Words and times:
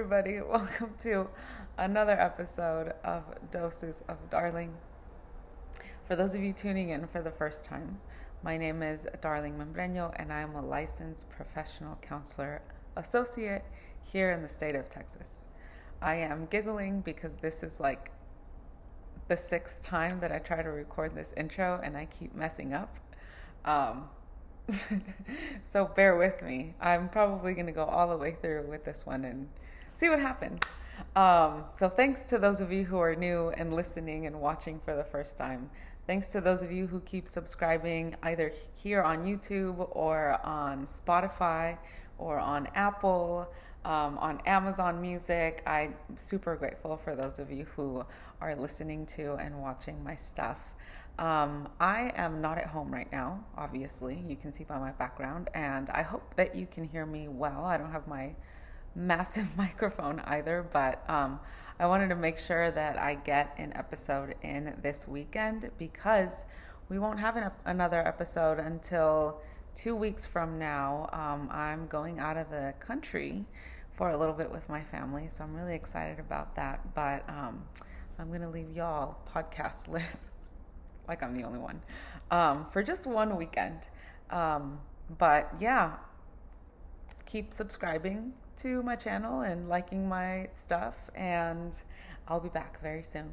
everybody. 0.00 0.40
Welcome 0.50 0.94
to 1.00 1.28
another 1.76 2.18
episode 2.18 2.94
of 3.04 3.22
Doses 3.50 4.02
of 4.08 4.16
Darling. 4.30 4.72
For 6.06 6.16
those 6.16 6.34
of 6.34 6.42
you 6.42 6.54
tuning 6.54 6.88
in 6.88 7.06
for 7.06 7.20
the 7.20 7.30
first 7.30 7.66
time, 7.66 8.00
my 8.42 8.56
name 8.56 8.82
is 8.82 9.06
Darling 9.20 9.58
Membreño, 9.58 10.14
and 10.16 10.32
I 10.32 10.40
am 10.40 10.54
a 10.54 10.64
licensed 10.64 11.28
professional 11.28 11.98
counselor 12.00 12.62
associate 12.96 13.60
here 14.10 14.30
in 14.30 14.40
the 14.40 14.48
state 14.48 14.74
of 14.74 14.88
Texas. 14.88 15.44
I 16.00 16.14
am 16.14 16.46
giggling 16.46 17.02
because 17.02 17.34
this 17.34 17.62
is 17.62 17.78
like 17.78 18.10
the 19.28 19.36
sixth 19.36 19.82
time 19.82 20.20
that 20.20 20.32
I 20.32 20.38
try 20.38 20.62
to 20.62 20.70
record 20.70 21.14
this 21.14 21.34
intro 21.36 21.78
and 21.84 21.94
I 21.94 22.06
keep 22.06 22.34
messing 22.34 22.72
up. 22.72 22.96
Um, 23.66 24.04
so 25.64 25.84
bear 25.84 26.16
with 26.16 26.40
me. 26.40 26.72
I'm 26.80 27.10
probably 27.10 27.52
going 27.52 27.66
to 27.66 27.72
go 27.72 27.84
all 27.84 28.08
the 28.08 28.16
way 28.16 28.34
through 28.40 28.66
with 28.66 28.86
this 28.86 29.04
one 29.04 29.26
and 29.26 29.50
see 30.00 30.08
what 30.08 30.18
happens. 30.18 30.60
Um, 31.14 31.64
so 31.72 31.90
thanks 31.90 32.24
to 32.24 32.38
those 32.38 32.60
of 32.62 32.72
you 32.72 32.84
who 32.84 32.98
are 32.98 33.14
new 33.14 33.50
and 33.50 33.74
listening 33.74 34.24
and 34.24 34.40
watching 34.40 34.80
for 34.82 34.96
the 34.96 35.04
first 35.04 35.36
time. 35.36 35.68
Thanks 36.06 36.28
to 36.28 36.40
those 36.40 36.62
of 36.62 36.72
you 36.72 36.86
who 36.86 37.00
keep 37.00 37.28
subscribing 37.28 38.16
either 38.22 38.50
here 38.74 39.02
on 39.02 39.24
YouTube 39.24 39.86
or 39.90 40.40
on 40.42 40.86
Spotify 40.86 41.76
or 42.16 42.38
on 42.38 42.66
Apple, 42.74 43.46
um, 43.84 44.16
on 44.18 44.40
Amazon 44.46 45.02
Music. 45.02 45.62
I'm 45.66 45.94
super 46.16 46.56
grateful 46.56 46.96
for 46.96 47.14
those 47.14 47.38
of 47.38 47.52
you 47.52 47.66
who 47.76 48.02
are 48.40 48.56
listening 48.56 49.04
to 49.16 49.34
and 49.34 49.60
watching 49.60 50.02
my 50.02 50.16
stuff. 50.16 50.56
Um, 51.18 51.68
I 51.78 52.12
am 52.16 52.40
not 52.40 52.56
at 52.56 52.68
home 52.68 52.90
right 52.90 53.12
now, 53.12 53.44
obviously. 53.54 54.24
You 54.26 54.36
can 54.36 54.54
see 54.54 54.64
by 54.64 54.78
my 54.78 54.92
background, 54.92 55.50
and 55.52 55.90
I 55.90 56.00
hope 56.00 56.36
that 56.36 56.54
you 56.54 56.66
can 56.66 56.84
hear 56.84 57.04
me 57.04 57.28
well. 57.28 57.66
I 57.66 57.76
don't 57.76 57.92
have 57.92 58.08
my 58.08 58.34
massive 58.94 59.46
microphone 59.56 60.20
either, 60.20 60.66
but 60.72 61.08
um, 61.08 61.40
I 61.78 61.86
wanted 61.86 62.08
to 62.08 62.16
make 62.16 62.38
sure 62.38 62.70
that 62.70 62.98
I 62.98 63.14
get 63.14 63.54
an 63.58 63.72
episode 63.74 64.34
in 64.42 64.74
this 64.82 65.08
weekend 65.08 65.70
because 65.78 66.44
we 66.88 66.98
won't 66.98 67.20
have 67.20 67.36
an, 67.36 67.50
another 67.64 68.06
episode 68.06 68.58
until 68.58 69.40
two 69.74 69.94
weeks 69.96 70.26
from 70.26 70.58
now. 70.58 71.08
Um, 71.12 71.48
I'm 71.50 71.86
going 71.86 72.18
out 72.18 72.36
of 72.36 72.50
the 72.50 72.74
country 72.80 73.46
for 73.92 74.10
a 74.10 74.16
little 74.16 74.34
bit 74.34 74.50
with 74.50 74.68
my 74.68 74.82
family, 74.82 75.28
so 75.30 75.44
I'm 75.44 75.54
really 75.54 75.74
excited 75.74 76.18
about 76.18 76.56
that. 76.56 76.94
But 76.94 77.28
um, 77.28 77.62
I'm 78.18 78.28
going 78.28 78.42
to 78.42 78.48
leave 78.48 78.70
y'all 78.74 79.16
podcast 79.34 79.88
list 79.92 80.28
like 81.10 81.22
I'm 81.22 81.36
the 81.36 81.42
only 81.42 81.58
one, 81.58 81.82
um, 82.30 82.66
for 82.70 82.82
just 82.82 83.06
one 83.06 83.36
weekend. 83.36 83.88
Um, 84.30 84.78
but 85.18 85.52
yeah, 85.58 85.94
keep 87.26 87.52
subscribing 87.52 88.32
to 88.62 88.82
my 88.82 88.94
channel 88.94 89.40
and 89.40 89.68
liking 89.68 90.06
my 90.06 90.48
stuff, 90.52 90.94
and 91.14 91.74
I'll 92.28 92.40
be 92.40 92.50
back 92.50 92.80
very 92.82 93.02
soon. 93.02 93.32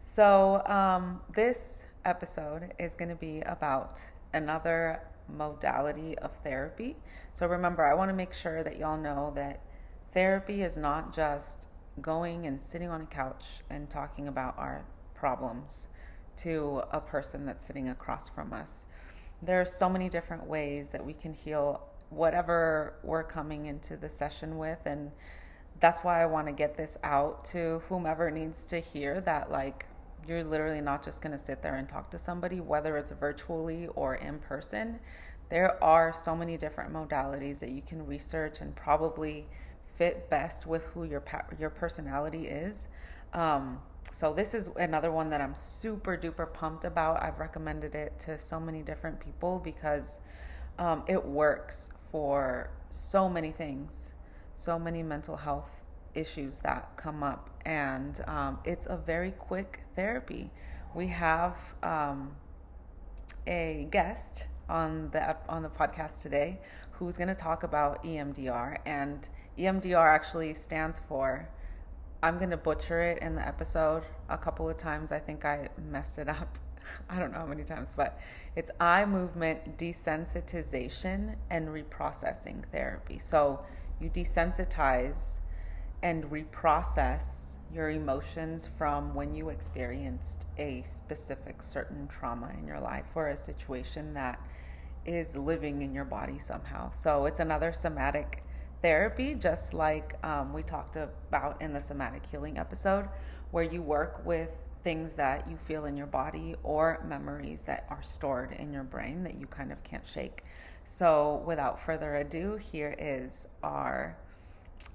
So, 0.00 0.66
um, 0.66 1.20
this 1.34 1.86
episode 2.04 2.72
is 2.78 2.94
going 2.94 3.08
to 3.10 3.14
be 3.14 3.42
about 3.42 4.00
another 4.32 5.02
modality 5.28 6.18
of 6.18 6.32
therapy. 6.42 6.96
So, 7.32 7.46
remember, 7.46 7.84
I 7.84 7.94
want 7.94 8.10
to 8.10 8.14
make 8.14 8.34
sure 8.34 8.64
that 8.64 8.76
y'all 8.76 8.98
know 8.98 9.32
that 9.36 9.60
therapy 10.12 10.62
is 10.62 10.76
not 10.76 11.14
just 11.14 11.68
going 12.00 12.46
and 12.46 12.60
sitting 12.60 12.88
on 12.88 13.02
a 13.02 13.06
couch 13.06 13.44
and 13.70 13.88
talking 13.88 14.26
about 14.26 14.58
our 14.58 14.84
problems 15.14 15.88
to 16.38 16.82
a 16.90 17.00
person 17.00 17.46
that's 17.46 17.64
sitting 17.64 17.88
across 17.88 18.28
from 18.28 18.52
us. 18.52 18.84
There 19.40 19.60
are 19.60 19.66
so 19.66 19.88
many 19.88 20.08
different 20.08 20.46
ways 20.46 20.90
that 20.90 21.06
we 21.06 21.12
can 21.12 21.34
heal 21.34 21.82
whatever 22.10 22.94
we're 23.02 23.24
coming 23.24 23.66
into 23.66 23.96
the 23.96 24.08
session 24.08 24.58
with 24.58 24.78
and 24.86 25.10
that's 25.80 26.02
why 26.02 26.22
I 26.22 26.26
want 26.26 26.46
to 26.46 26.52
get 26.52 26.76
this 26.76 26.96
out 27.02 27.44
to 27.46 27.82
whomever 27.88 28.30
needs 28.30 28.64
to 28.66 28.80
hear 28.80 29.20
that 29.22 29.50
like 29.50 29.86
you're 30.26 30.44
literally 30.44 30.80
not 30.80 31.04
just 31.04 31.20
going 31.20 31.36
to 31.36 31.42
sit 31.42 31.62
there 31.62 31.76
and 31.76 31.88
talk 31.88 32.10
to 32.10 32.18
somebody 32.18 32.60
whether 32.60 32.96
it's 32.96 33.12
virtually 33.12 33.88
or 33.94 34.14
in 34.14 34.38
person. 34.38 34.98
There 35.48 35.82
are 35.82 36.12
so 36.12 36.34
many 36.34 36.56
different 36.56 36.92
modalities 36.92 37.60
that 37.60 37.70
you 37.70 37.82
can 37.86 38.04
research 38.04 38.60
and 38.60 38.74
probably 38.74 39.46
fit 39.96 40.28
best 40.28 40.66
with 40.66 40.84
who 40.86 41.04
your 41.04 41.22
your 41.58 41.70
personality 41.70 42.46
is. 42.48 42.88
Um, 43.32 43.78
so 44.10 44.32
this 44.32 44.54
is 44.54 44.70
another 44.76 45.12
one 45.12 45.30
that 45.30 45.40
I'm 45.40 45.54
super 45.54 46.16
duper 46.16 46.52
pumped 46.52 46.84
about. 46.84 47.22
I've 47.22 47.38
recommended 47.38 47.94
it 47.94 48.18
to 48.20 48.38
so 48.38 48.58
many 48.58 48.82
different 48.82 49.20
people 49.20 49.60
because 49.62 50.20
um, 50.78 51.02
it 51.06 51.24
works 51.24 51.90
for 52.10 52.70
so 52.90 53.28
many 53.28 53.50
things, 53.50 54.14
so 54.54 54.78
many 54.78 55.02
mental 55.02 55.36
health 55.36 55.82
issues 56.14 56.60
that 56.60 56.96
come 56.96 57.22
up, 57.22 57.50
and 57.64 58.22
um, 58.26 58.58
it's 58.64 58.86
a 58.86 58.96
very 58.96 59.32
quick 59.32 59.80
therapy. 59.94 60.50
We 60.94 61.08
have 61.08 61.56
um, 61.82 62.36
a 63.46 63.86
guest 63.90 64.46
on 64.68 65.10
the 65.10 65.36
on 65.48 65.62
the 65.62 65.68
podcast 65.68 66.22
today 66.22 66.60
who's 66.92 67.16
going 67.16 67.28
to 67.28 67.34
talk 67.34 67.62
about 67.62 68.02
EMDR, 68.02 68.78
and 68.86 69.28
EMDR 69.58 70.14
actually 70.14 70.54
stands 70.54 71.00
for 71.08 71.48
I'm 72.22 72.38
going 72.38 72.50
to 72.50 72.56
butcher 72.56 73.00
it 73.02 73.22
in 73.22 73.34
the 73.34 73.46
episode 73.46 74.04
a 74.28 74.38
couple 74.38 74.68
of 74.68 74.78
times. 74.78 75.12
I 75.12 75.18
think 75.18 75.44
I 75.44 75.68
messed 75.90 76.18
it 76.18 76.28
up. 76.28 76.58
I 77.10 77.18
don't 77.18 77.32
know 77.32 77.38
how 77.38 77.46
many 77.46 77.64
times, 77.64 77.94
but 77.96 78.18
it's 78.54 78.70
eye 78.80 79.04
movement 79.04 79.78
desensitization 79.78 81.36
and 81.50 81.68
reprocessing 81.68 82.64
therapy. 82.70 83.18
So 83.18 83.60
you 84.00 84.10
desensitize 84.10 85.38
and 86.02 86.24
reprocess 86.24 87.46
your 87.72 87.90
emotions 87.90 88.70
from 88.78 89.14
when 89.14 89.34
you 89.34 89.48
experienced 89.48 90.46
a 90.56 90.82
specific 90.82 91.62
certain 91.62 92.06
trauma 92.08 92.50
in 92.58 92.66
your 92.66 92.80
life 92.80 93.06
or 93.14 93.28
a 93.28 93.36
situation 93.36 94.14
that 94.14 94.40
is 95.04 95.36
living 95.36 95.82
in 95.82 95.94
your 95.94 96.04
body 96.04 96.38
somehow. 96.38 96.90
So 96.90 97.26
it's 97.26 97.40
another 97.40 97.72
somatic 97.72 98.42
therapy, 98.82 99.34
just 99.34 99.74
like 99.74 100.14
um, 100.24 100.52
we 100.52 100.62
talked 100.62 100.96
about 100.96 101.60
in 101.60 101.72
the 101.72 101.80
somatic 101.80 102.22
healing 102.26 102.58
episode, 102.58 103.08
where 103.50 103.64
you 103.64 103.82
work 103.82 104.24
with 104.24 104.50
things 104.86 105.14
that 105.14 105.50
you 105.50 105.56
feel 105.56 105.86
in 105.86 105.96
your 105.96 106.06
body 106.06 106.54
or 106.62 107.04
memories 107.08 107.62
that 107.62 107.84
are 107.90 108.04
stored 108.04 108.52
in 108.52 108.72
your 108.72 108.84
brain 108.84 109.24
that 109.24 109.34
you 109.34 109.44
kind 109.44 109.72
of 109.72 109.82
can't 109.82 110.06
shake. 110.06 110.44
So, 110.84 111.42
without 111.44 111.80
further 111.80 112.14
ado, 112.14 112.54
here 112.54 112.94
is 112.96 113.48
our 113.64 114.16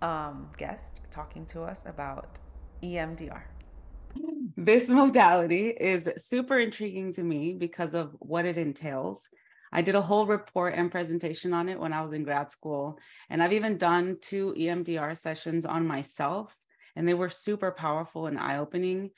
um, 0.02 0.50
guest 0.58 1.02
talking 1.12 1.46
to 1.48 1.64
us 1.64 1.84
about 1.86 2.40
EMDR. 2.82 3.42
This 4.56 4.88
modality 4.88 5.68
is 5.68 6.08
super 6.16 6.58
intriguing 6.58 7.12
to 7.16 7.24
me 7.24 7.52
because 7.52 7.94
of 7.94 8.16
what 8.20 8.46
it 8.46 8.58
entails. 8.58 9.28
I 9.74 9.82
did 9.82 9.96
a 9.96 10.02
whole 10.02 10.26
report 10.26 10.74
and 10.74 10.90
presentation 10.90 11.54
on 11.54 11.68
it 11.68 11.78
when 11.78 11.92
I 11.92 12.02
was 12.02 12.14
in 12.14 12.24
grad 12.24 12.50
school. 12.50 12.98
And 13.30 13.44
I've 13.44 13.52
even 13.52 13.78
done 13.78 14.20
two 14.22 14.56
EMDR 14.58 15.18
sessions 15.18 15.66
on 15.66 15.86
myself, 15.86 16.56
and 16.96 17.06
they 17.06 17.14
were 17.14 17.30
super 17.30 17.72
powerful 17.72 18.28
and 18.28 18.40
eye 18.40 18.58
opening. 18.58 19.12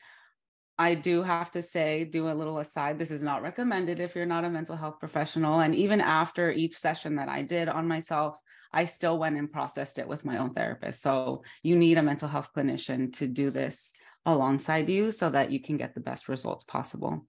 I 0.77 0.95
do 0.95 1.21
have 1.21 1.51
to 1.51 1.61
say, 1.61 2.03
do 2.03 2.29
a 2.29 2.33
little 2.33 2.57
aside, 2.59 2.97
this 2.97 3.11
is 3.11 3.21
not 3.21 3.43
recommended 3.43 3.99
if 3.99 4.15
you're 4.15 4.25
not 4.25 4.45
a 4.45 4.49
mental 4.49 4.75
health 4.75 4.99
professional. 4.99 5.59
And 5.59 5.75
even 5.75 6.01
after 6.01 6.51
each 6.51 6.75
session 6.75 7.15
that 7.17 7.29
I 7.29 7.43
did 7.43 7.69
on 7.69 7.87
myself, 7.87 8.39
I 8.71 8.85
still 8.85 9.19
went 9.19 9.37
and 9.37 9.51
processed 9.51 9.99
it 9.99 10.07
with 10.07 10.25
my 10.25 10.37
own 10.37 10.53
therapist. 10.53 11.01
So 11.01 11.43
you 11.61 11.77
need 11.77 11.99
a 11.99 12.03
mental 12.03 12.27
health 12.27 12.49
clinician 12.55 13.13
to 13.13 13.27
do 13.27 13.51
this 13.51 13.93
alongside 14.25 14.89
you 14.89 15.11
so 15.11 15.29
that 15.29 15.51
you 15.51 15.61
can 15.61 15.77
get 15.77 15.93
the 15.93 16.01
best 16.01 16.27
results 16.27 16.63
possible. 16.63 17.27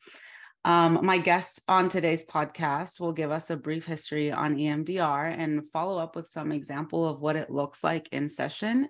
Um, 0.64 1.00
my 1.02 1.18
guests 1.18 1.60
on 1.68 1.90
today's 1.90 2.24
podcast 2.24 2.98
will 2.98 3.12
give 3.12 3.30
us 3.30 3.50
a 3.50 3.56
brief 3.56 3.84
history 3.84 4.32
on 4.32 4.56
EMDR 4.56 5.38
and 5.38 5.70
follow 5.70 5.98
up 5.98 6.16
with 6.16 6.28
some 6.28 6.52
example 6.52 7.06
of 7.06 7.20
what 7.20 7.36
it 7.36 7.50
looks 7.50 7.84
like 7.84 8.08
in 8.12 8.30
session. 8.30 8.88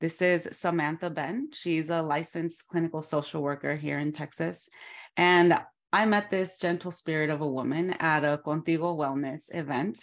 This 0.00 0.20
is 0.20 0.48
Samantha 0.52 1.08
Benn. 1.08 1.48
She's 1.52 1.88
a 1.88 2.02
licensed 2.02 2.68
clinical 2.68 3.00
social 3.00 3.42
worker 3.42 3.76
here 3.76 3.98
in 3.98 4.12
Texas. 4.12 4.68
And 5.16 5.58
I 5.92 6.04
met 6.04 6.30
this 6.30 6.58
gentle 6.58 6.90
spirit 6.90 7.30
of 7.30 7.40
a 7.40 7.46
woman 7.46 7.92
at 7.92 8.22
a 8.22 8.38
Contigo 8.44 8.94
Wellness 8.94 9.44
event, 9.54 10.00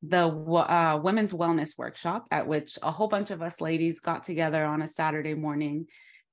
the 0.00 0.28
uh, 0.28 1.00
women's 1.02 1.32
wellness 1.32 1.76
workshop, 1.76 2.26
at 2.30 2.46
which 2.46 2.78
a 2.82 2.92
whole 2.92 3.08
bunch 3.08 3.32
of 3.32 3.42
us 3.42 3.60
ladies 3.60 3.98
got 3.98 4.22
together 4.22 4.64
on 4.64 4.82
a 4.82 4.86
Saturday 4.86 5.34
morning 5.34 5.86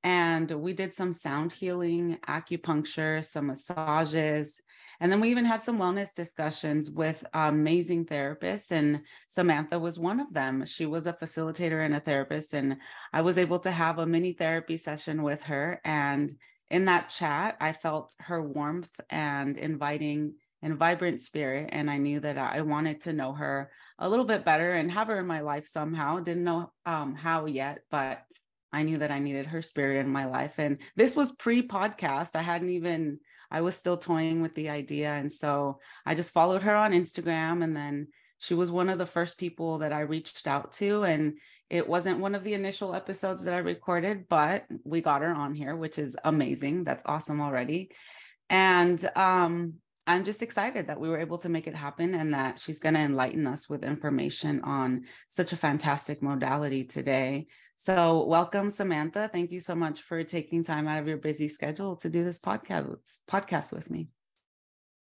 and 0.04 0.50
we 0.50 0.74
did 0.74 0.94
some 0.94 1.14
sound 1.14 1.52
healing, 1.52 2.18
acupuncture, 2.28 3.24
some 3.24 3.48
massages. 3.48 4.62
And 5.00 5.12
then 5.12 5.22
we 5.22 5.32
even 5.32 5.46
had 5.46 5.64
some 5.64 5.80
wellness 5.80 6.14
discussions 6.14 6.90
with 6.90 7.24
amazing 7.34 8.06
therapists. 8.06 8.72
And 8.72 9.02
Samantha 9.28 9.80
was 9.80 9.98
one 9.98 10.20
of 10.20 10.34
them. 10.34 10.66
She 10.66 10.86
was 10.86 11.08
a 11.08 11.14
facilitator 11.14 11.86
and 11.86 11.96
a 11.96 12.00
therapist. 12.00 12.54
And 12.54 12.78
I 13.14 13.22
was 13.22 13.38
able 13.38 13.60
to 13.60 13.72
have 13.72 14.00
a 14.00 14.06
mini 14.06 14.34
therapy 14.34 14.78
session 14.78 15.24
with 15.24 15.42
her. 15.44 15.80
And 15.86 16.34
in 16.70 16.86
that 16.86 17.10
chat, 17.10 17.56
I 17.62 17.74
felt 17.74 18.14
her 18.20 18.42
warmth 18.42 18.90
and 19.10 19.58
inviting 19.58 20.34
and 20.62 20.78
vibrant 20.78 21.22
spirit. 21.22 21.70
And 21.72 21.90
I 21.90 21.98
knew 21.98 22.20
that 22.20 22.38
I 22.38 22.62
wanted 22.62 23.02
to 23.02 23.14
know 23.14 23.34
her 23.34 23.72
a 23.98 24.10
little 24.10 24.26
bit 24.26 24.46
better 24.46 24.74
and 24.74 24.92
have 24.92 25.08
her 25.08 25.20
in 25.20 25.28
my 25.28 25.40
life 25.40 25.68
somehow. 25.68 26.20
Didn't 26.20 26.44
know 26.44 26.72
um, 26.86 27.16
how 27.16 27.46
yet, 27.46 27.80
but 27.90 28.20
I 28.72 28.84
knew 28.84 28.98
that 28.98 29.12
I 29.12 29.20
needed 29.20 29.48
her 29.48 29.62
spirit 29.62 30.00
in 30.06 30.12
my 30.12 30.26
life. 30.26 30.60
And 30.60 30.80
this 30.96 31.16
was 31.16 31.32
pre 31.32 31.68
podcast. 31.68 32.36
I 32.36 32.42
hadn't 32.42 32.70
even, 32.70 33.20
I 33.52 33.62
was 33.62 33.76
still 33.76 33.98
toying 33.98 34.42
with 34.42 34.56
the 34.56 34.70
idea. 34.70 35.12
And 35.12 35.32
so 35.32 35.80
I 36.06 36.16
just 36.16 36.32
followed 36.32 36.64
her 36.64 36.76
on 36.76 36.92
Instagram. 36.92 37.64
And 37.64 37.76
then 37.76 38.08
she 38.38 38.54
was 38.54 38.72
one 38.72 38.90
of 38.90 38.98
the 38.98 39.06
first 39.06 39.38
people 39.38 39.80
that 39.80 39.94
I 39.94 40.02
reached 40.02 40.48
out 40.48 40.74
to. 40.74 41.04
And 41.04 41.38
it 41.70 41.88
wasn't 41.88 42.20
one 42.20 42.36
of 42.36 42.44
the 42.44 42.54
initial 42.54 42.96
episodes 42.96 43.44
that 43.44 43.54
I 43.54 43.60
recorded, 43.60 44.26
but 44.28 44.66
we 44.84 45.02
got 45.02 45.22
her 45.22 45.34
on 45.34 45.54
here, 45.54 45.76
which 45.76 46.00
is 46.00 46.18
amazing. 46.24 46.84
That's 46.84 47.04
awesome 47.06 47.42
already. 47.42 47.92
And 48.50 49.08
um, 49.16 49.76
I'm 50.08 50.26
just 50.26 50.42
excited 50.42 50.88
that 50.88 51.00
we 51.00 51.08
were 51.08 51.20
able 51.20 51.38
to 51.40 51.50
make 51.50 51.68
it 51.68 51.76
happen 51.76 52.16
and 52.16 52.34
that 52.34 52.60
she's 52.60 52.80
going 52.80 52.96
to 52.96 53.02
enlighten 53.02 53.46
us 53.46 53.70
with 53.70 53.84
information 53.84 54.62
on 54.62 55.04
such 55.28 55.54
a 55.54 55.58
fantastic 55.58 56.24
modality 56.24 56.84
today. 56.84 57.46
So, 57.82 58.26
welcome, 58.26 58.70
Samantha. 58.70 59.30
Thank 59.32 59.54
you 59.54 59.62
so 59.62 59.74
much 59.74 60.02
for 60.02 60.22
taking 60.26 60.66
time 60.66 60.86
out 60.86 61.00
of 61.00 61.08
your 61.08 61.16
busy 61.16 61.48
schedule 61.48 61.96
to 61.96 62.10
do 62.10 62.26
this 62.26 62.38
podcast 62.38 63.22
podcast 63.26 63.72
with 63.72 63.90
me. 63.90 64.10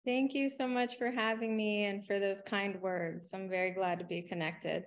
Thank 0.07 0.33
you 0.33 0.49
so 0.49 0.67
much 0.67 0.97
for 0.97 1.11
having 1.11 1.55
me 1.55 1.85
and 1.85 2.07
for 2.07 2.19
those 2.19 2.41
kind 2.41 2.81
words. 2.81 3.29
I'm 3.35 3.51
very 3.51 3.73
glad 3.73 3.99
to 3.99 4.07
be 4.07 4.23
connected. 4.23 4.87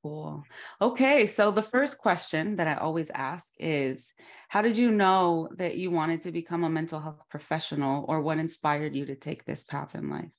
Cool. 0.00 0.44
Okay. 0.80 1.26
So 1.26 1.50
the 1.50 1.64
first 1.64 1.98
question 1.98 2.54
that 2.54 2.68
I 2.68 2.76
always 2.76 3.10
ask 3.10 3.54
is 3.58 4.12
How 4.48 4.62
did 4.62 4.76
you 4.76 4.92
know 4.92 5.48
that 5.56 5.76
you 5.76 5.90
wanted 5.90 6.22
to 6.22 6.30
become 6.30 6.62
a 6.62 6.70
mental 6.70 7.00
health 7.00 7.24
professional, 7.28 8.04
or 8.06 8.20
what 8.20 8.38
inspired 8.38 8.94
you 8.94 9.06
to 9.06 9.16
take 9.16 9.44
this 9.44 9.64
path 9.64 9.96
in 9.96 10.10
life? 10.10 10.30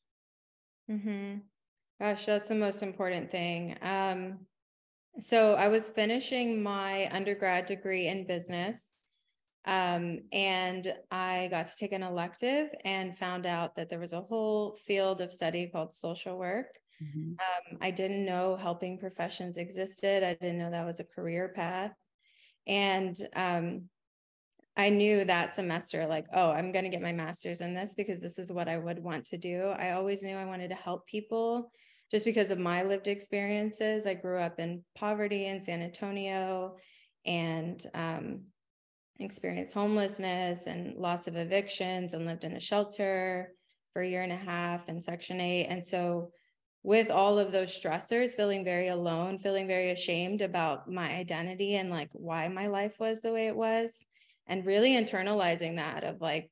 Mm-hmm. 0.89 1.39
Gosh, 1.99 2.25
that's 2.25 2.47
the 2.47 2.55
most 2.55 2.81
important 2.81 3.29
thing. 3.29 3.75
Um, 3.81 4.39
so 5.19 5.55
I 5.55 5.67
was 5.67 5.89
finishing 5.89 6.61
my 6.61 7.09
undergrad 7.11 7.65
degree 7.65 8.07
in 8.07 8.25
business. 8.25 8.85
Um, 9.65 10.21
and 10.31 10.91
I 11.11 11.47
got 11.51 11.67
to 11.67 11.75
take 11.75 11.91
an 11.91 12.01
elective 12.01 12.69
and 12.83 13.17
found 13.17 13.45
out 13.45 13.75
that 13.75 13.89
there 13.89 13.99
was 13.99 14.13
a 14.13 14.21
whole 14.21 14.77
field 14.87 15.21
of 15.21 15.31
study 15.31 15.67
called 15.67 15.93
social 15.93 16.37
work. 16.37 16.79
Mm-hmm. 17.01 17.31
Um, 17.33 17.77
I 17.81 17.91
didn't 17.91 18.25
know 18.25 18.55
helping 18.55 18.97
professions 18.97 19.57
existed. 19.57 20.23
I 20.23 20.33
didn't 20.33 20.57
know 20.57 20.71
that 20.71 20.85
was 20.85 20.99
a 20.99 21.03
career 21.03 21.51
path. 21.55 21.93
And 22.65 23.15
um, 23.35 23.83
I 24.77 24.89
knew 24.89 25.25
that 25.25 25.53
semester, 25.53 26.07
like, 26.07 26.25
oh, 26.33 26.49
I'm 26.51 26.71
going 26.71 26.85
to 26.85 26.89
get 26.89 27.01
my 27.01 27.11
master's 27.11 27.61
in 27.61 27.73
this 27.73 27.93
because 27.93 28.21
this 28.21 28.39
is 28.39 28.51
what 28.51 28.69
I 28.69 28.77
would 28.77 28.99
want 28.99 29.25
to 29.25 29.37
do. 29.37 29.65
I 29.65 29.91
always 29.91 30.23
knew 30.23 30.35
I 30.35 30.45
wanted 30.45 30.69
to 30.69 30.75
help 30.75 31.05
people 31.05 31.71
just 32.11 32.25
because 32.25 32.51
of 32.51 32.59
my 32.59 32.83
lived 32.83 33.07
experiences. 33.07 34.05
I 34.05 34.13
grew 34.13 34.37
up 34.37 34.59
in 34.59 34.83
poverty 34.95 35.47
in 35.47 35.61
San 35.61 35.81
Antonio 35.81 36.75
and 37.25 37.81
um, 37.93 38.41
experienced 39.19 39.73
homelessness 39.73 40.67
and 40.67 40.97
lots 40.97 41.27
of 41.27 41.37
evictions 41.37 42.13
and 42.13 42.25
lived 42.25 42.43
in 42.43 42.53
a 42.53 42.59
shelter 42.59 43.53
for 43.93 44.01
a 44.01 44.07
year 44.07 44.23
and 44.23 44.31
a 44.31 44.37
half 44.37 44.89
in 44.89 45.01
Section 45.01 45.39
8. 45.39 45.67
And 45.67 45.85
so 45.85 46.31
with 46.83 47.09
all 47.11 47.37
of 47.37 47.51
those 47.51 47.69
stressors, 47.69 48.35
feeling 48.35 48.63
very 48.63 48.87
alone, 48.87 49.37
feeling 49.37 49.67
very 49.67 49.91
ashamed 49.91 50.41
about 50.41 50.91
my 50.91 51.11
identity 51.11 51.75
and 51.75 51.89
like 51.89 52.09
why 52.11 52.47
my 52.47 52.67
life 52.67 52.99
was 52.99 53.21
the 53.21 53.31
way 53.31 53.47
it 53.47 53.55
was, 53.55 54.03
and 54.47 54.65
really 54.65 54.91
internalizing 54.91 55.75
that 55.75 56.03
of 56.03 56.19
like, 56.19 56.49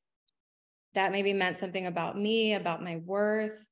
that 0.94 1.12
maybe 1.12 1.34
meant 1.34 1.60
something 1.60 1.88
about 1.88 2.18
me, 2.18 2.54
about 2.54 2.84
my 2.84 2.98
worth. 2.98 3.69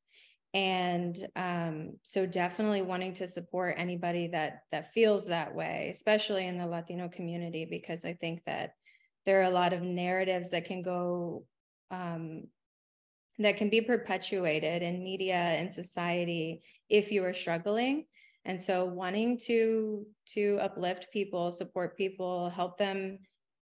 And 0.54 1.28
um, 1.36 1.98
so 2.04 2.26
definitely 2.26 2.82
wanting 2.82 3.14
to 3.16 3.28
support 3.28 3.76
anybody 3.78 4.28
that 4.28 4.62
that 4.72 4.94
feels 4.94 5.26
that 5.26 5.54
way, 5.54 5.90
especially 5.92 6.48
in 6.48 6.58
the 6.58 6.66
Latino 6.66 7.10
community, 7.10 7.66
because 7.66 8.06
I 8.06 8.14
think 8.14 8.42
that 8.46 8.72
there 9.26 9.42
are 9.42 9.46
a 9.46 9.52
lot 9.52 9.74
of 9.74 9.82
narratives 9.82 10.52
that 10.52 10.66
can 10.66 10.82
go 10.82 11.44
um, 11.92 12.44
that 13.40 13.58
can 13.58 13.70
be 13.70 13.82
perpetuated 13.82 14.82
in 14.82 15.04
media 15.04 15.36
and 15.36 15.72
society 15.72 16.62
if 16.90 17.12
you 17.12 17.24
are 17.26 17.34
struggling. 17.34 18.06
And 18.46 18.62
so 18.62 18.86
wanting 18.86 19.38
to 19.40 20.08
to 20.28 20.58
uplift 20.62 21.12
people 21.12 21.52
support 21.52 21.98
people 21.98 22.50
help 22.50 22.78
them 22.78 23.20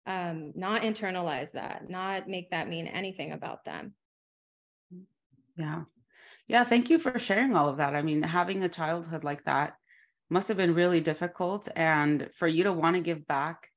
um, 0.07 0.53
not 0.55 0.83
internalize 0.83 1.51
that 1.51 1.89
not 1.89 2.29
make 2.29 2.49
that 2.51 2.69
mean 2.69 2.87
anything 2.87 3.33
about 3.33 3.65
them. 3.65 3.93
Yeah 5.57 5.81
yeah 6.51 6.65
thank 6.65 6.89
you 6.89 6.99
for 6.99 7.17
sharing 7.17 7.55
all 7.55 7.69
of 7.69 7.77
that. 7.77 7.95
I 7.95 8.01
mean 8.01 8.21
having 8.23 8.61
a 8.61 8.69
childhood 8.69 9.23
like 9.23 9.45
that 9.45 9.75
must 10.29 10.49
have 10.49 10.57
been 10.57 10.75
really 10.75 10.99
difficult 10.99 11.69
and 11.77 12.27
for 12.33 12.47
you 12.47 12.63
to 12.65 12.73
want 12.73 12.97
to 12.97 13.01
give 13.01 13.25
back 13.25 13.69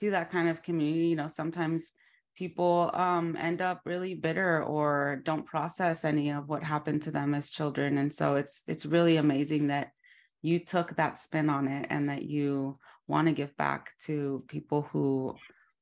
to 0.00 0.10
that 0.10 0.30
kind 0.30 0.48
of 0.50 0.62
community 0.62 1.08
you 1.08 1.16
know 1.16 1.28
sometimes 1.28 1.92
people 2.36 2.90
um, 2.92 3.34
end 3.36 3.62
up 3.62 3.80
really 3.86 4.14
bitter 4.14 4.62
or 4.62 5.22
don't 5.24 5.46
process 5.46 6.04
any 6.04 6.30
of 6.30 6.48
what 6.50 6.62
happened 6.62 7.02
to 7.02 7.10
them 7.10 7.34
as 7.34 7.48
children 7.48 7.96
and 7.96 8.12
so 8.12 8.36
it's 8.36 8.62
it's 8.68 8.84
really 8.84 9.16
amazing 9.16 9.68
that 9.68 9.88
you 10.42 10.58
took 10.58 10.94
that 10.96 11.18
spin 11.18 11.48
on 11.48 11.66
it 11.66 11.86
and 11.88 12.10
that 12.10 12.24
you 12.24 12.78
want 13.06 13.26
to 13.26 13.32
give 13.32 13.56
back 13.56 13.92
to 14.00 14.44
people 14.48 14.82
who 14.92 15.34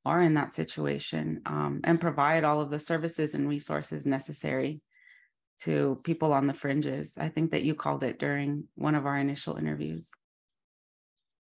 are 0.04 0.22
in 0.22 0.34
that 0.34 0.54
situation 0.54 1.40
um, 1.44 1.80
and 1.82 2.00
provide 2.00 2.44
all 2.44 2.60
of 2.60 2.70
the 2.70 2.78
services 2.78 3.34
and 3.34 3.48
resources 3.48 4.06
necessary 4.06 4.80
to 5.58 6.00
people 6.04 6.32
on 6.32 6.46
the 6.46 6.54
fringes. 6.54 7.16
I 7.18 7.28
think 7.28 7.50
that 7.52 7.62
you 7.62 7.74
called 7.74 8.02
it 8.04 8.18
during 8.18 8.64
one 8.74 8.94
of 8.94 9.06
our 9.06 9.16
initial 9.16 9.56
interviews. 9.56 10.10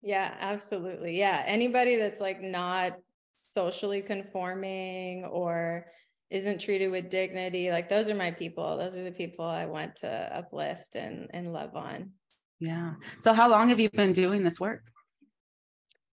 Yeah 0.01 0.33
absolutely. 0.39 1.17
Yeah 1.17 1.43
anybody 1.45 1.95
that's 1.95 2.21
like 2.21 2.41
not 2.41 2.93
socially 3.41 4.01
conforming 4.01 5.25
or 5.25 5.87
isn't 6.29 6.59
treated 6.59 6.89
with 6.89 7.09
dignity 7.09 7.71
like 7.71 7.89
those 7.89 8.09
are 8.09 8.15
my 8.15 8.31
people. 8.31 8.77
Those 8.77 8.95
are 8.97 9.03
the 9.03 9.11
people 9.11 9.45
i 9.45 9.65
want 9.65 9.97
to 9.97 10.07
uplift 10.07 10.95
and 10.95 11.27
and 11.33 11.51
love 11.51 11.75
on. 11.75 12.11
Yeah. 12.59 12.93
So 13.19 13.33
how 13.33 13.49
long 13.49 13.69
have 13.69 13.79
you 13.79 13.89
been 13.89 14.13
doing 14.13 14.43
this 14.43 14.59
work? 14.59 14.83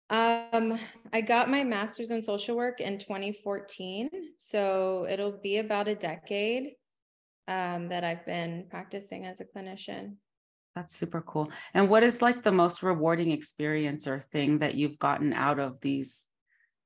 Um 0.09 0.79
i 1.11 1.21
got 1.21 1.49
my 1.49 1.63
master's 1.63 2.11
in 2.11 2.21
social 2.21 2.55
work 2.55 2.79
in 2.79 2.97
2014 2.99 4.09
so 4.37 5.07
it'll 5.09 5.37
be 5.41 5.57
about 5.57 5.87
a 5.87 5.95
decade 5.95 6.76
um, 7.47 7.89
that 7.89 8.03
i've 8.03 8.25
been 8.25 8.65
practicing 8.69 9.25
as 9.25 9.39
a 9.39 9.45
clinician. 9.45 10.15
That's 10.77 10.95
super 10.95 11.21
cool. 11.21 11.51
And 11.73 11.89
what 11.89 12.03
is 12.03 12.21
like 12.21 12.43
the 12.43 12.51
most 12.51 12.83
rewarding 12.83 13.31
experience 13.31 14.05
or 14.05 14.19
thing 14.19 14.59
that 14.59 14.75
you've 14.75 14.99
gotten 14.99 15.33
out 15.33 15.57
of 15.57 15.81
these 15.81 16.27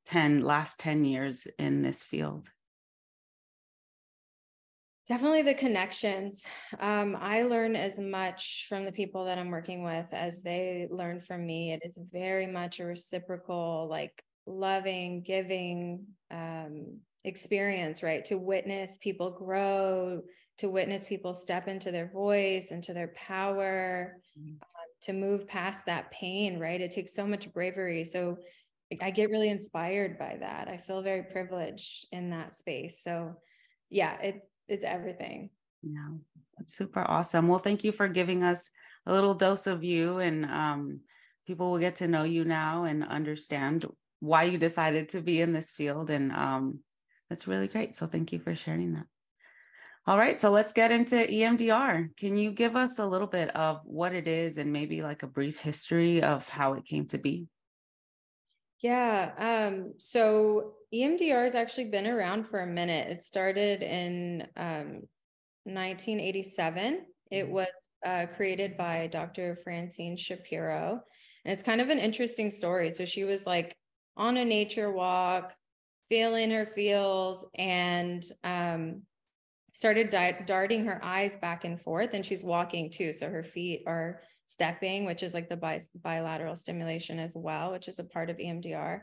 10 0.05 0.43
last 0.43 0.79
10 0.79 1.03
years 1.03 1.45
in 1.59 1.81
this 1.81 2.01
field? 2.01 2.47
Definitely 5.09 5.41
the 5.41 5.55
connections. 5.55 6.45
Um, 6.79 7.17
i 7.19 7.43
learn 7.43 7.75
as 7.75 7.99
much 7.99 8.67
from 8.69 8.85
the 8.85 8.93
people 8.93 9.25
that 9.25 9.37
i'm 9.37 9.49
working 9.49 9.83
with 9.83 10.07
as 10.13 10.41
they 10.41 10.87
learn 10.89 11.19
from 11.19 11.45
me. 11.45 11.73
It 11.73 11.81
is 11.83 11.99
very 12.13 12.47
much 12.47 12.79
a 12.79 12.85
reciprocal 12.85 13.87
like 13.89 14.23
loving 14.45 15.21
giving 15.21 16.05
um, 16.31 16.99
experience 17.25 18.03
right? 18.03 18.23
To 18.25 18.37
witness 18.37 18.97
people 19.01 19.31
grow 19.31 20.21
to 20.61 20.69
witness 20.69 21.03
people 21.03 21.33
step 21.33 21.67
into 21.67 21.91
their 21.91 22.07
voice 22.07 22.71
into 22.71 22.93
their 22.93 23.09
power 23.09 24.17
mm-hmm. 24.39 24.51
um, 24.51 24.89
to 25.03 25.13
move 25.13 25.47
past 25.47 25.85
that 25.85 26.09
pain 26.11 26.59
right 26.59 26.81
it 26.81 26.91
takes 26.91 27.13
so 27.13 27.27
much 27.27 27.51
bravery 27.53 28.05
so 28.05 28.37
I 28.99 29.11
get 29.11 29.29
really 29.29 29.49
inspired 29.49 30.17
by 30.17 30.37
that. 30.39 30.67
I 30.67 30.77
feel 30.77 31.01
very 31.01 31.23
privileged 31.23 32.07
in 32.11 32.31
that 32.31 32.55
space. 32.55 33.01
So 33.01 33.35
yeah, 33.89 34.17
it's 34.21 34.45
it's 34.67 34.83
everything. 34.83 35.49
Yeah, 35.83 36.09
that's 36.57 36.75
super 36.75 37.01
awesome. 37.01 37.47
Well, 37.47 37.59
thank 37.59 37.83
you 37.83 37.91
for 37.91 38.07
giving 38.07 38.43
us 38.43 38.69
a 39.05 39.13
little 39.13 39.33
dose 39.33 39.67
of 39.67 39.83
you 39.83 40.19
and 40.19 40.45
um, 40.45 40.99
people 41.47 41.71
will 41.71 41.79
get 41.79 41.97
to 41.97 42.07
know 42.07 42.23
you 42.23 42.43
now 42.43 42.83
and 42.83 43.03
understand 43.03 43.85
why 44.19 44.43
you 44.43 44.57
decided 44.57 45.09
to 45.09 45.21
be 45.21 45.41
in 45.41 45.53
this 45.53 45.71
field. 45.71 46.09
And 46.09 46.31
um, 46.31 46.79
that's 47.29 47.47
really 47.47 47.67
great. 47.67 47.95
So 47.95 48.07
thank 48.07 48.31
you 48.31 48.39
for 48.39 48.53
sharing 48.55 48.93
that. 48.93 49.10
All 50.07 50.17
right, 50.17 50.41
so 50.41 50.49
let's 50.49 50.73
get 50.73 50.91
into 50.91 51.15
EMDR. 51.15 52.17
Can 52.17 52.35
you 52.35 52.51
give 52.51 52.75
us 52.75 52.97
a 52.97 53.05
little 53.05 53.27
bit 53.27 53.55
of 53.55 53.81
what 53.83 54.15
it 54.15 54.27
is 54.27 54.57
and 54.57 54.73
maybe 54.73 55.03
like 55.03 55.21
a 55.21 55.27
brief 55.27 55.57
history 55.59 56.23
of 56.23 56.49
how 56.49 56.73
it 56.73 56.85
came 56.85 57.05
to 57.07 57.19
be? 57.19 57.47
Yeah. 58.79 59.31
Um, 59.37 59.93
so 59.99 60.73
EMDR 60.91 61.43
has 61.43 61.53
actually 61.53 61.85
been 61.85 62.07
around 62.07 62.47
for 62.47 62.61
a 62.61 62.67
minute. 62.67 63.09
It 63.09 63.23
started 63.23 63.83
in 63.83 64.47
um, 64.57 65.03
1987. 65.65 67.05
It 67.29 67.43
mm-hmm. 67.43 67.53
was 67.53 67.67
uh, 68.03 68.25
created 68.35 68.77
by 68.77 69.05
Dr. 69.05 69.59
Francine 69.63 70.17
Shapiro. 70.17 70.99
And 71.45 71.53
it's 71.53 71.61
kind 71.61 71.79
of 71.79 71.89
an 71.89 71.99
interesting 71.99 72.49
story. 72.49 72.89
So 72.89 73.05
she 73.05 73.23
was 73.23 73.45
like 73.45 73.75
on 74.17 74.37
a 74.37 74.45
nature 74.45 74.91
walk, 74.91 75.53
feeling 76.09 76.49
her 76.49 76.65
feels, 76.65 77.45
and 77.55 78.23
um, 78.43 79.03
started 79.71 80.09
di- 80.09 80.43
darting 80.45 80.85
her 80.85 80.99
eyes 81.03 81.37
back 81.37 81.63
and 81.63 81.79
forth 81.81 82.13
and 82.13 82.25
she's 82.25 82.43
walking 82.43 82.89
too 82.89 83.13
so 83.13 83.29
her 83.29 83.43
feet 83.43 83.83
are 83.87 84.21
stepping 84.45 85.05
which 85.05 85.23
is 85.23 85.33
like 85.33 85.49
the 85.49 85.57
bi- 85.57 85.79
bilateral 85.95 86.55
stimulation 86.55 87.19
as 87.19 87.35
well 87.35 87.71
which 87.71 87.87
is 87.87 87.99
a 87.99 88.03
part 88.03 88.29
of 88.29 88.37
emdr 88.37 89.01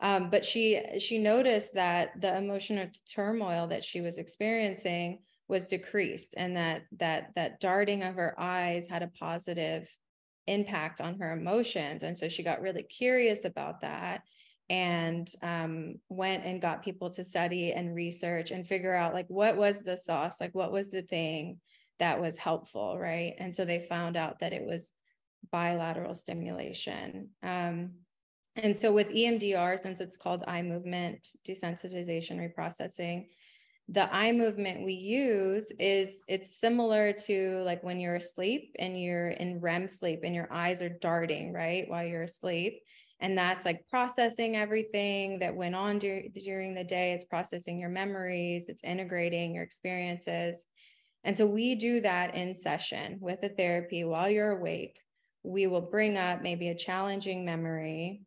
um, 0.00 0.30
but 0.30 0.44
she 0.44 0.80
she 1.00 1.18
noticed 1.18 1.74
that 1.74 2.20
the 2.20 2.36
emotional 2.36 2.86
turmoil 3.12 3.66
that 3.66 3.84
she 3.84 4.00
was 4.00 4.18
experiencing 4.18 5.18
was 5.48 5.68
decreased 5.68 6.34
and 6.36 6.56
that 6.56 6.82
that 6.98 7.30
that 7.34 7.60
darting 7.60 8.02
of 8.02 8.14
her 8.14 8.34
eyes 8.38 8.86
had 8.86 9.02
a 9.02 9.08
positive 9.18 9.88
impact 10.46 11.00
on 11.00 11.18
her 11.18 11.32
emotions 11.32 12.02
and 12.02 12.16
so 12.16 12.28
she 12.28 12.42
got 12.42 12.62
really 12.62 12.82
curious 12.82 13.44
about 13.44 13.80
that 13.80 14.22
and 14.70 15.30
um, 15.42 15.94
went 16.08 16.44
and 16.44 16.60
got 16.60 16.82
people 16.82 17.10
to 17.10 17.24
study 17.24 17.72
and 17.72 17.94
research 17.94 18.50
and 18.50 18.66
figure 18.66 18.94
out 18.94 19.14
like 19.14 19.26
what 19.28 19.56
was 19.56 19.80
the 19.80 19.96
sauce? 19.96 20.40
Like 20.40 20.54
what 20.54 20.72
was 20.72 20.90
the 20.90 21.02
thing 21.02 21.58
that 21.98 22.20
was 22.20 22.36
helpful 22.36 22.98
right? 22.98 23.34
And 23.38 23.54
so 23.54 23.64
they 23.64 23.78
found 23.78 24.16
out 24.16 24.40
that 24.40 24.52
it 24.52 24.64
was 24.64 24.90
bilateral 25.50 26.14
stimulation. 26.14 27.30
Um, 27.42 27.92
and 28.56 28.76
so 28.76 28.92
with 28.92 29.08
emdr 29.10 29.78
since 29.78 30.00
it's 30.00 30.16
called 30.16 30.42
eye 30.46 30.62
movement 30.62 31.28
desensitization 31.46 32.38
reprocessing 32.38 33.26
the 33.90 34.14
eye 34.14 34.32
movement 34.32 34.84
we 34.84 34.92
use 34.92 35.72
is 35.78 36.22
it's 36.28 36.60
similar 36.60 37.12
to 37.12 37.62
like 37.64 37.82
when 37.82 37.98
you're 37.98 38.16
asleep 38.16 38.74
and 38.78 39.00
you're 39.00 39.28
in 39.28 39.60
REM 39.60 39.88
sleep 39.88 40.20
and 40.24 40.34
your 40.34 40.48
eyes 40.52 40.82
are 40.82 40.90
darting 40.90 41.52
right 41.52 41.88
while 41.88 42.04
you're 42.04 42.22
asleep 42.22 42.82
and 43.20 43.36
that's 43.36 43.64
like 43.64 43.88
processing 43.88 44.56
everything 44.56 45.40
that 45.40 45.56
went 45.56 45.74
on 45.74 45.98
dur- 45.98 46.28
during 46.44 46.74
the 46.74 46.84
day. 46.84 47.12
It's 47.12 47.24
processing 47.24 47.78
your 47.78 47.90
memories. 47.90 48.68
It's 48.68 48.84
integrating 48.84 49.54
your 49.54 49.64
experiences. 49.64 50.66
And 51.24 51.36
so 51.36 51.46
we 51.46 51.74
do 51.74 52.00
that 52.02 52.34
in 52.34 52.54
session 52.54 53.18
with 53.20 53.42
a 53.42 53.48
therapy. 53.48 54.04
While 54.04 54.30
you're 54.30 54.58
awake 54.58 54.98
we 55.44 55.66
will 55.66 55.80
bring 55.80 56.16
up 56.16 56.42
maybe 56.42 56.68
a 56.68 56.74
challenging 56.74 57.44
memory 57.44 58.22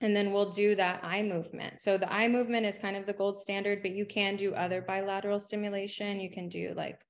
and 0.00 0.14
then 0.14 0.32
we'll 0.32 0.50
do 0.50 0.74
that 0.76 1.00
eye 1.04 1.22
movement. 1.22 1.80
So 1.80 1.98
the 1.98 2.12
eye 2.12 2.28
movement 2.28 2.66
is 2.66 2.78
kind 2.78 2.96
of 2.96 3.06
the 3.06 3.12
gold 3.12 3.40
standard 3.40 3.82
but 3.82 3.92
you 3.92 4.06
can 4.06 4.36
do 4.36 4.54
other 4.54 4.82
bilateral 4.82 5.40
stimulation. 5.40 6.20
You 6.20 6.30
can 6.30 6.48
do 6.48 6.72
like 6.76 7.00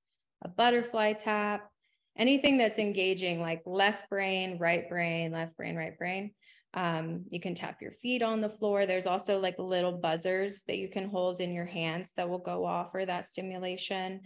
a 0.43 0.49
butterfly 0.49 1.13
tap 1.13 1.69
anything 2.17 2.57
that's 2.57 2.79
engaging 2.79 3.39
like 3.39 3.61
left 3.65 4.09
brain 4.09 4.57
right 4.59 4.89
brain 4.89 5.31
left 5.31 5.55
brain 5.55 5.75
right 5.75 5.97
brain 5.97 6.31
um, 6.73 7.25
you 7.29 7.39
can 7.39 7.55
tap 7.55 7.81
your 7.81 7.93
feet 7.93 8.21
on 8.21 8.41
the 8.41 8.49
floor. 8.49 8.85
There's 8.85 9.07
also 9.07 9.39
like 9.39 9.57
little 9.57 9.91
buzzers 9.91 10.63
that 10.67 10.77
you 10.77 10.87
can 10.87 11.09
hold 11.09 11.39
in 11.39 11.53
your 11.53 11.65
hands 11.65 12.13
that 12.15 12.29
will 12.29 12.39
go 12.39 12.65
off 12.65 12.91
for 12.91 13.05
that 13.05 13.25
stimulation. 13.25 14.21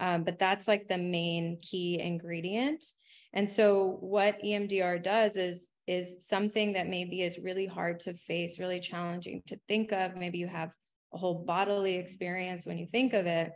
Um, 0.00 0.22
but 0.22 0.38
that's 0.38 0.68
like 0.68 0.86
the 0.86 0.98
main 0.98 1.58
key 1.60 2.00
ingredient. 2.00 2.84
And 3.32 3.50
so 3.50 3.98
what 4.00 4.42
EMDR 4.42 5.02
does 5.02 5.36
is 5.36 5.70
is 5.86 6.16
something 6.20 6.74
that 6.74 6.86
maybe 6.86 7.22
is 7.22 7.38
really 7.38 7.66
hard 7.66 7.98
to 7.98 8.12
face, 8.12 8.58
really 8.58 8.78
challenging 8.78 9.42
to 9.46 9.58
think 9.68 9.90
of. 9.90 10.16
Maybe 10.16 10.36
you 10.36 10.46
have 10.46 10.70
a 11.14 11.18
whole 11.18 11.46
bodily 11.46 11.94
experience 11.94 12.66
when 12.66 12.76
you 12.76 12.86
think 12.86 13.14
of 13.14 13.26
it. 13.26 13.52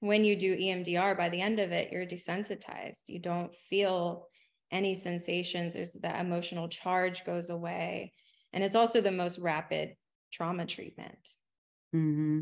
When 0.00 0.24
you 0.24 0.34
do 0.34 0.56
EMDR, 0.56 1.16
by 1.16 1.28
the 1.28 1.42
end 1.42 1.60
of 1.60 1.70
it, 1.72 1.92
you're 1.92 2.06
desensitized. 2.06 3.02
You 3.08 3.18
don't 3.18 3.54
feel 3.68 4.28
any 4.70 4.94
sensations 4.94 5.74
there's 5.74 5.92
that 5.94 6.20
emotional 6.20 6.68
charge 6.68 7.24
goes 7.24 7.50
away. 7.50 8.12
And 8.52 8.62
it's 8.64 8.76
also 8.76 9.00
the 9.00 9.12
most 9.12 9.38
rapid 9.38 9.94
trauma 10.32 10.66
treatment. 10.66 11.36
Mm-hmm. 11.94 12.40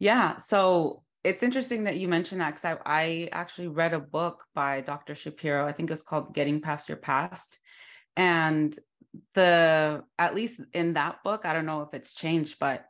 yeah 0.00 0.38
so 0.38 1.04
it's 1.22 1.44
interesting 1.44 1.84
that 1.84 1.98
you 1.98 2.08
mentioned 2.08 2.40
that 2.40 2.56
because 2.56 2.64
I, 2.64 2.78
I 2.84 3.28
actually 3.30 3.68
read 3.68 3.92
a 3.92 4.00
book 4.00 4.44
by 4.56 4.80
dr 4.80 5.14
shapiro 5.14 5.68
i 5.68 5.70
think 5.70 5.92
it's 5.92 6.02
called 6.02 6.34
getting 6.34 6.60
past 6.60 6.88
your 6.88 6.98
past. 6.98 7.60
And 8.16 8.76
the 9.34 10.02
at 10.18 10.34
least 10.34 10.60
in 10.72 10.94
that 10.94 11.22
book 11.22 11.44
i 11.44 11.52
don't 11.52 11.64
know 11.64 11.82
if 11.82 11.94
it's 11.94 12.12
changed 12.12 12.56
but 12.58 12.86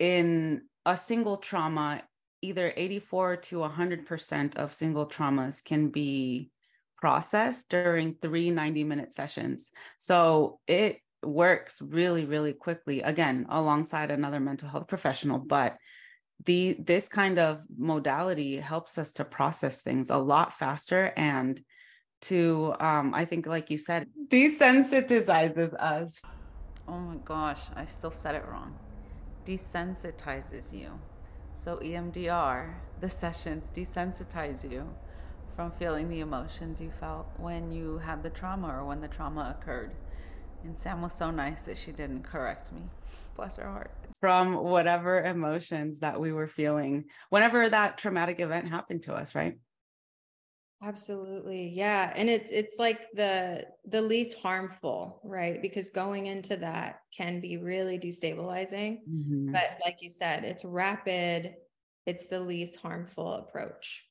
in 0.00 0.62
a 0.84 0.96
single 0.96 1.36
trauma 1.36 2.02
either 2.42 2.72
84 2.76 3.36
to 3.36 3.58
100% 3.58 4.56
of 4.56 4.72
single 4.72 5.06
traumas 5.06 5.64
can 5.64 5.88
be 5.88 6.50
process 7.00 7.64
during 7.64 8.16
three 8.20 8.50
90 8.50 8.84
minute 8.84 9.14
sessions. 9.14 9.70
So 9.98 10.60
it 10.66 10.98
works 11.22 11.80
really, 11.80 12.24
really 12.24 12.52
quickly, 12.52 13.02
again, 13.02 13.46
alongside 13.48 14.10
another 14.10 14.40
mental 14.40 14.68
health 14.68 14.88
professional. 14.88 15.38
But 15.38 15.76
the 16.44 16.76
this 16.78 17.08
kind 17.08 17.38
of 17.38 17.62
modality 17.76 18.58
helps 18.58 18.96
us 18.96 19.12
to 19.14 19.24
process 19.24 19.80
things 19.80 20.08
a 20.10 20.16
lot 20.16 20.56
faster 20.56 21.12
and 21.16 21.60
to 22.20 22.74
um, 22.78 23.14
I 23.14 23.24
think 23.24 23.46
like 23.46 23.70
you 23.70 23.78
said, 23.78 24.06
desensitizes 24.28 25.74
us. 25.74 26.20
Oh 26.86 26.98
my 26.98 27.16
gosh, 27.16 27.60
I 27.74 27.84
still 27.84 28.10
said 28.10 28.34
it 28.34 28.44
wrong. 28.48 28.76
Desensitizes 29.44 30.72
you. 30.72 30.90
So 31.54 31.78
EMDR, 31.78 32.74
the 33.00 33.08
sessions 33.08 33.70
desensitize 33.74 34.70
you 34.70 34.88
from 35.58 35.72
feeling 35.72 36.08
the 36.08 36.20
emotions 36.20 36.80
you 36.80 36.88
felt 37.00 37.26
when 37.36 37.68
you 37.68 37.98
had 37.98 38.22
the 38.22 38.30
trauma 38.30 38.68
or 38.68 38.84
when 38.84 39.00
the 39.00 39.08
trauma 39.08 39.56
occurred. 39.58 39.90
And 40.62 40.78
Sam 40.78 41.02
was 41.02 41.12
so 41.12 41.32
nice 41.32 41.62
that 41.62 41.76
she 41.76 41.90
didn't 41.90 42.22
correct 42.22 42.70
me. 42.70 42.82
Bless 43.34 43.56
her 43.56 43.64
heart. 43.64 43.90
From 44.20 44.54
whatever 44.54 45.20
emotions 45.20 45.98
that 45.98 46.20
we 46.20 46.30
were 46.30 46.46
feeling 46.46 47.06
whenever 47.30 47.68
that 47.68 47.98
traumatic 47.98 48.38
event 48.38 48.68
happened 48.68 49.02
to 49.02 49.14
us, 49.14 49.34
right? 49.34 49.58
Absolutely. 50.80 51.72
Yeah. 51.74 52.12
And 52.14 52.30
it's 52.30 52.52
it's 52.52 52.78
like 52.78 53.08
the 53.14 53.66
the 53.84 54.00
least 54.00 54.38
harmful, 54.40 55.20
right? 55.24 55.60
Because 55.60 55.90
going 55.90 56.26
into 56.26 56.56
that 56.58 57.00
can 57.12 57.40
be 57.40 57.56
really 57.56 57.98
destabilizing. 57.98 58.98
Mm-hmm. 59.10 59.50
But 59.50 59.78
like 59.84 60.02
you 60.02 60.10
said, 60.10 60.44
it's 60.44 60.64
rapid, 60.64 61.54
it's 62.06 62.28
the 62.28 62.38
least 62.38 62.76
harmful 62.76 63.32
approach. 63.32 64.07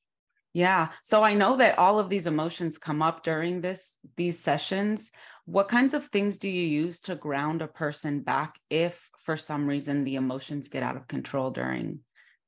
Yeah. 0.58 0.88
So 1.04 1.22
I 1.22 1.34
know 1.34 1.58
that 1.58 1.78
all 1.78 2.00
of 2.00 2.08
these 2.08 2.26
emotions 2.26 2.78
come 2.78 3.00
up 3.00 3.22
during 3.22 3.60
this 3.60 3.96
these 4.16 4.40
sessions. 4.40 5.12
What 5.44 5.68
kinds 5.68 5.94
of 5.94 6.06
things 6.06 6.36
do 6.36 6.48
you 6.48 6.66
use 6.66 6.98
to 7.02 7.14
ground 7.14 7.62
a 7.62 7.68
person 7.68 8.22
back 8.22 8.58
if 8.68 9.08
for 9.20 9.36
some 9.36 9.68
reason 9.68 10.02
the 10.02 10.16
emotions 10.16 10.66
get 10.66 10.82
out 10.82 10.96
of 10.96 11.06
control 11.06 11.52
during 11.52 12.00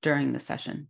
during 0.02 0.33
the 0.33 0.40
session? 0.40 0.88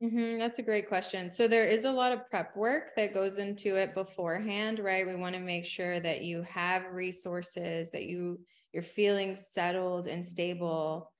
Mm-hmm, 0.00 0.38
that's 0.38 0.60
a 0.60 0.62
great 0.62 0.86
question. 0.86 1.28
So 1.28 1.48
there 1.48 1.66
is 1.66 1.84
a 1.84 1.90
lot 1.90 2.12
of 2.12 2.30
prep 2.30 2.56
work 2.56 2.94
that 2.94 3.12
goes 3.12 3.38
into 3.38 3.74
it 3.74 3.92
beforehand, 3.92 4.78
right? 4.78 5.04
We 5.04 5.16
want 5.16 5.34
to 5.34 5.40
make 5.40 5.64
sure 5.64 5.98
that 5.98 6.22
you 6.22 6.42
have 6.42 6.84
resources, 6.92 7.90
that 7.90 8.04
you 8.04 8.38
you're 8.72 8.84
feeling 8.84 9.34
settled 9.34 10.06
and 10.06 10.24
stable 10.24 11.10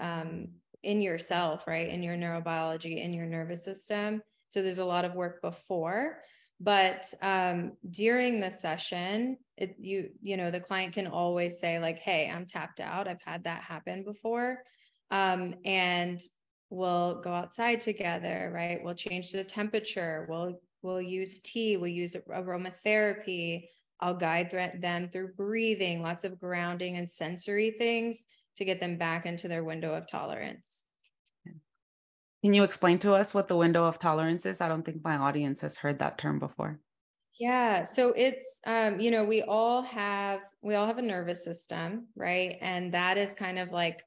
um, 0.00 0.48
in 0.82 1.02
yourself, 1.02 1.66
right? 1.66 1.90
In 1.90 2.02
your 2.02 2.16
neurobiology, 2.16 3.04
in 3.04 3.12
your 3.12 3.26
nervous 3.26 3.66
system. 3.66 4.22
So 4.52 4.60
there's 4.62 4.78
a 4.80 4.84
lot 4.84 5.06
of 5.06 5.14
work 5.14 5.40
before, 5.40 6.20
but 6.60 7.06
um, 7.22 7.72
during 7.90 8.38
the 8.38 8.50
session, 8.50 9.38
it, 9.56 9.76
you 9.78 10.10
you 10.20 10.36
know 10.36 10.50
the 10.50 10.60
client 10.60 10.92
can 10.92 11.06
always 11.06 11.58
say 11.58 11.78
like, 11.78 11.98
"Hey, 11.98 12.28
I'm 12.30 12.44
tapped 12.44 12.78
out. 12.78 13.08
I've 13.08 13.22
had 13.24 13.44
that 13.44 13.62
happen 13.62 14.04
before," 14.04 14.62
um, 15.10 15.54
and 15.64 16.20
we'll 16.68 17.22
go 17.22 17.32
outside 17.32 17.80
together. 17.80 18.50
Right? 18.54 18.78
We'll 18.84 18.94
change 18.94 19.32
the 19.32 19.42
temperature. 19.42 20.26
We'll 20.28 20.60
we'll 20.82 21.00
use 21.00 21.40
tea. 21.40 21.78
We'll 21.78 21.88
use 21.88 22.14
aromatherapy. 22.14 23.68
I'll 24.00 24.14
guide 24.16 24.50
them 24.82 25.08
through 25.08 25.32
breathing, 25.34 26.02
lots 26.02 26.24
of 26.24 26.38
grounding 26.38 26.98
and 26.98 27.10
sensory 27.10 27.70
things 27.70 28.26
to 28.56 28.66
get 28.66 28.80
them 28.80 28.98
back 28.98 29.24
into 29.24 29.48
their 29.48 29.64
window 29.64 29.94
of 29.94 30.06
tolerance. 30.06 30.81
Can 32.42 32.54
you 32.54 32.64
explain 32.64 32.98
to 33.00 33.14
us 33.14 33.32
what 33.32 33.48
the 33.48 33.56
window 33.56 33.84
of 33.84 33.98
tolerance 33.98 34.46
is? 34.46 34.60
I 34.60 34.68
don't 34.68 34.84
think 34.84 35.04
my 35.04 35.16
audience 35.16 35.60
has 35.60 35.78
heard 35.78 36.00
that 36.00 36.18
term 36.18 36.38
before. 36.38 36.80
Yeah, 37.38 37.84
so 37.84 38.12
it's 38.16 38.60
um, 38.66 39.00
you 39.00 39.10
know, 39.10 39.24
we 39.24 39.42
all 39.42 39.82
have 39.82 40.40
we 40.60 40.74
all 40.74 40.86
have 40.86 40.98
a 40.98 41.02
nervous 41.02 41.44
system, 41.44 42.08
right? 42.14 42.58
And 42.60 42.92
that 42.92 43.16
is 43.16 43.34
kind 43.34 43.58
of 43.58 43.70
like 43.70 44.04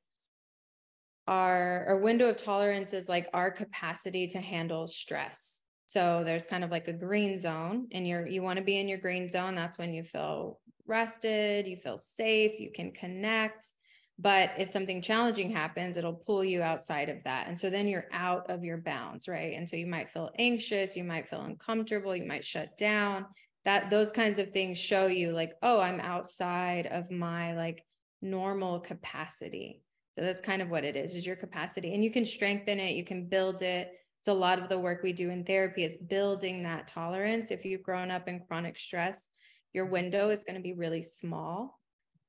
our 1.27 1.85
our 1.87 1.97
window 1.97 2.29
of 2.29 2.37
tolerance 2.37 2.93
is 2.93 3.09
like 3.09 3.27
our 3.33 3.51
capacity 3.51 4.27
to 4.27 4.39
handle 4.39 4.87
stress. 4.87 5.61
So 5.87 6.23
there's 6.23 6.45
kind 6.45 6.63
of 6.63 6.71
like 6.71 6.87
a 6.87 6.93
green 6.93 7.39
zone 7.39 7.87
and 7.91 8.07
you're 8.07 8.27
you 8.27 8.41
want 8.41 8.57
to 8.57 8.65
be 8.65 8.77
in 8.77 8.87
your 8.87 8.97
green 8.99 9.29
zone. 9.29 9.55
That's 9.55 9.77
when 9.77 9.93
you 9.93 10.03
feel 10.03 10.59
rested, 10.85 11.67
you 11.67 11.77
feel 11.77 11.97
safe, 11.97 12.59
you 12.59 12.71
can 12.71 12.91
connect. 12.91 13.71
But 14.17 14.51
if 14.57 14.69
something 14.69 15.01
challenging 15.01 15.51
happens, 15.51 15.97
it'll 15.97 16.13
pull 16.13 16.43
you 16.43 16.61
outside 16.61 17.09
of 17.09 17.21
that. 17.25 17.47
And 17.47 17.59
so 17.59 17.69
then 17.69 17.87
you're 17.87 18.07
out 18.13 18.49
of 18.49 18.63
your 18.63 18.77
bounds, 18.77 19.27
right? 19.27 19.53
And 19.57 19.69
so 19.69 19.75
you 19.75 19.87
might 19.87 20.09
feel 20.09 20.31
anxious, 20.39 20.95
you 20.95 21.03
might 21.03 21.27
feel 21.27 21.41
uncomfortable, 21.41 22.15
you 22.15 22.25
might 22.25 22.45
shut 22.45 22.77
down. 22.77 23.25
That 23.65 23.89
those 23.89 24.11
kinds 24.11 24.39
of 24.39 24.51
things 24.51 24.77
show 24.77 25.07
you 25.07 25.31
like, 25.31 25.53
oh, 25.61 25.81
I'm 25.81 25.99
outside 25.99 26.87
of 26.87 27.11
my 27.11 27.55
like 27.55 27.83
normal 28.21 28.79
capacity. 28.79 29.81
So 30.17 30.23
that's 30.23 30.41
kind 30.41 30.61
of 30.61 30.69
what 30.69 30.85
it 30.85 30.95
is, 30.95 31.13
is 31.13 31.25
your 31.25 31.35
capacity. 31.35 31.93
And 31.93 32.01
you 32.01 32.09
can 32.09 32.25
strengthen 32.25 32.79
it, 32.79 32.95
you 32.95 33.03
can 33.03 33.27
build 33.27 33.61
it. 33.61 33.91
it's 34.19 34.29
a 34.29 34.33
lot 34.33 34.59
of 34.59 34.69
the 34.69 34.79
work 34.79 35.03
we 35.03 35.11
do 35.11 35.29
in 35.29 35.43
therapy 35.43 35.83
is 35.83 35.97
building 35.97 36.63
that 36.63 36.87
tolerance 36.87 37.51
if 37.51 37.65
you've 37.65 37.83
grown 37.83 38.11
up 38.11 38.29
in 38.29 38.39
chronic 38.47 38.77
stress 38.77 39.29
your 39.73 39.85
window 39.85 40.29
is 40.29 40.43
going 40.43 40.55
to 40.55 40.61
be 40.61 40.73
really 40.73 41.03
small 41.03 41.79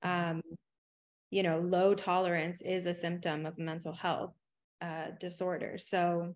um, 0.02 0.42
you 1.36 1.42
know 1.42 1.58
low 1.58 1.92
tolerance 1.92 2.62
is 2.62 2.86
a 2.86 2.94
symptom 2.94 3.44
of 3.44 3.58
mental 3.58 3.92
health 3.92 4.32
uh, 4.80 5.08
disorder 5.20 5.76
so 5.76 6.34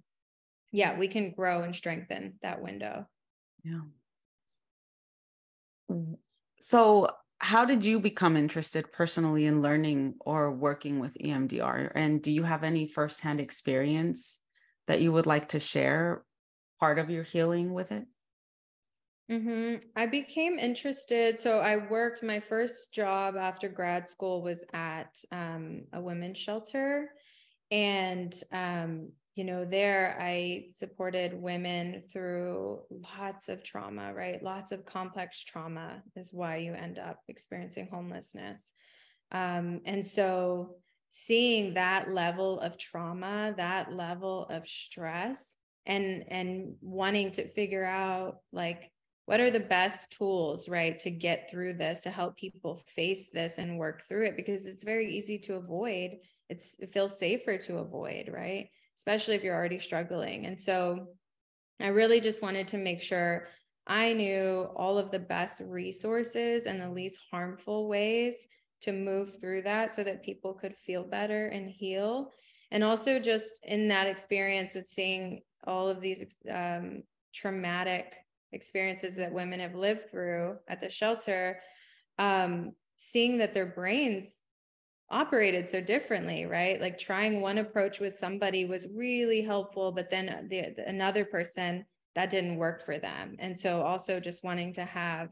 yeah 0.72 0.98
we 0.98 1.08
can 1.08 1.30
grow 1.30 1.62
and 1.62 1.74
strengthen 1.74 2.34
that 2.42 2.60
window 2.60 3.06
yeah 3.64 3.80
so 6.60 7.08
how 7.38 7.64
did 7.64 7.82
you 7.82 7.98
become 7.98 8.36
interested 8.36 8.92
personally 8.92 9.46
in 9.46 9.62
learning 9.62 10.16
or 10.20 10.52
working 10.52 10.98
with 10.98 11.14
EMDR? 11.14 11.90
And 11.94 12.22
do 12.22 12.30
you 12.30 12.42
have 12.42 12.62
any 12.62 12.86
firsthand 12.86 13.40
experience 13.40 14.38
that 14.86 15.00
you 15.00 15.10
would 15.10 15.24
like 15.24 15.48
to 15.48 15.60
share 15.60 16.22
part 16.78 16.98
of 16.98 17.08
your 17.08 17.22
healing 17.22 17.72
with 17.72 17.92
it? 17.92 18.04
Mm-hmm. 19.30 19.76
I 19.94 20.06
became 20.06 20.58
interested. 20.58 21.38
So 21.38 21.60
I 21.60 21.76
worked, 21.76 22.22
my 22.22 22.40
first 22.40 22.92
job 22.92 23.36
after 23.36 23.68
grad 23.68 24.08
school 24.08 24.42
was 24.42 24.64
at 24.72 25.16
um, 25.30 25.82
a 25.92 26.00
women's 26.00 26.38
shelter. 26.38 27.10
And 27.70 28.34
um, 28.50 29.10
you 29.36 29.44
know, 29.44 29.64
there 29.64 30.18
I 30.20 30.64
supported 30.74 31.32
women 31.40 32.02
through 32.12 32.80
lots 33.16 33.48
of 33.48 33.62
trauma, 33.62 34.12
right? 34.12 34.42
Lots 34.42 34.72
of 34.72 34.84
complex 34.84 35.44
trauma 35.44 36.02
is 36.16 36.32
why 36.32 36.56
you 36.56 36.74
end 36.74 36.98
up 36.98 37.20
experiencing 37.28 37.88
homelessness. 37.90 38.72
Um, 39.30 39.80
and 39.84 40.04
so 40.04 40.74
seeing 41.08 41.74
that 41.74 42.12
level 42.12 42.58
of 42.60 42.76
trauma, 42.76 43.54
that 43.56 43.92
level 43.94 44.46
of 44.50 44.66
stress, 44.66 45.56
and 45.86 46.24
and 46.28 46.74
wanting 46.82 47.30
to 47.32 47.48
figure 47.48 47.84
out 47.84 48.38
like 48.52 48.90
what 49.30 49.40
are 49.40 49.50
the 49.50 49.60
best 49.60 50.10
tools 50.10 50.68
right 50.68 50.98
to 50.98 51.10
get 51.10 51.48
through 51.50 51.74
this 51.74 52.00
to 52.02 52.10
help 52.10 52.36
people 52.36 52.82
face 52.86 53.28
this 53.32 53.58
and 53.58 53.78
work 53.78 54.02
through 54.08 54.24
it 54.24 54.36
because 54.36 54.66
it's 54.66 54.82
very 54.84 55.16
easy 55.16 55.38
to 55.38 55.54
avoid 55.54 56.18
it's 56.48 56.76
it 56.80 56.92
feels 56.92 57.18
safer 57.18 57.56
to 57.56 57.78
avoid 57.78 58.28
right 58.32 58.68
especially 59.00 59.34
if 59.34 59.42
you're 59.42 59.56
already 59.56 59.78
struggling. 59.78 60.44
And 60.44 60.60
so 60.60 61.06
I 61.80 61.86
really 61.86 62.20
just 62.20 62.42
wanted 62.42 62.68
to 62.68 62.76
make 62.76 63.00
sure 63.00 63.46
I 63.86 64.12
knew 64.12 64.68
all 64.76 64.98
of 64.98 65.10
the 65.10 65.18
best 65.18 65.62
resources 65.64 66.66
and 66.66 66.78
the 66.78 66.90
least 66.90 67.18
harmful 67.30 67.88
ways 67.88 68.44
to 68.82 68.92
move 68.92 69.40
through 69.40 69.62
that 69.62 69.94
so 69.94 70.04
that 70.04 70.22
people 70.22 70.52
could 70.52 70.76
feel 70.76 71.02
better 71.02 71.46
and 71.46 71.70
heal. 71.70 72.30
And 72.72 72.84
also, 72.84 73.18
just 73.18 73.58
in 73.62 73.88
that 73.88 74.06
experience 74.06 74.76
of 74.76 74.84
seeing 74.84 75.40
all 75.66 75.88
of 75.88 76.02
these 76.02 76.36
um, 76.50 77.02
traumatic 77.32 78.16
experiences 78.52 79.16
that 79.16 79.32
women 79.32 79.60
have 79.60 79.74
lived 79.74 80.10
through 80.10 80.56
at 80.68 80.80
the 80.80 80.90
shelter, 80.90 81.60
um, 82.18 82.72
seeing 82.96 83.38
that 83.38 83.54
their 83.54 83.66
brains 83.66 84.42
operated 85.10 85.68
so 85.68 85.80
differently 85.80 86.46
right? 86.46 86.80
Like 86.80 86.98
trying 86.98 87.40
one 87.40 87.58
approach 87.58 87.98
with 87.98 88.16
somebody 88.16 88.64
was 88.64 88.86
really 88.94 89.42
helpful 89.42 89.92
but 89.92 90.10
then 90.10 90.46
the, 90.48 90.72
the, 90.76 90.88
another 90.88 91.24
person 91.24 91.84
that 92.14 92.30
didn't 92.30 92.56
work 92.56 92.84
for 92.84 92.98
them. 92.98 93.36
And 93.38 93.58
so 93.58 93.82
also 93.82 94.20
just 94.20 94.44
wanting 94.44 94.72
to 94.74 94.84
have 94.84 95.30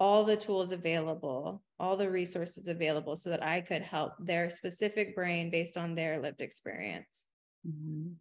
all 0.00 0.24
the 0.24 0.36
tools 0.36 0.72
available 0.72 1.62
all 1.80 1.96
the 1.96 2.10
resources 2.10 2.68
available 2.68 3.16
so 3.16 3.30
that 3.30 3.42
i 3.42 3.60
could 3.60 3.82
help 3.82 4.12
their 4.18 4.50
specific 4.50 5.14
brain 5.14 5.50
based 5.50 5.76
on 5.76 5.94
their 5.94 6.20
lived 6.20 6.40
experience. 6.40 7.26
Mm-hmm. 7.66 8.12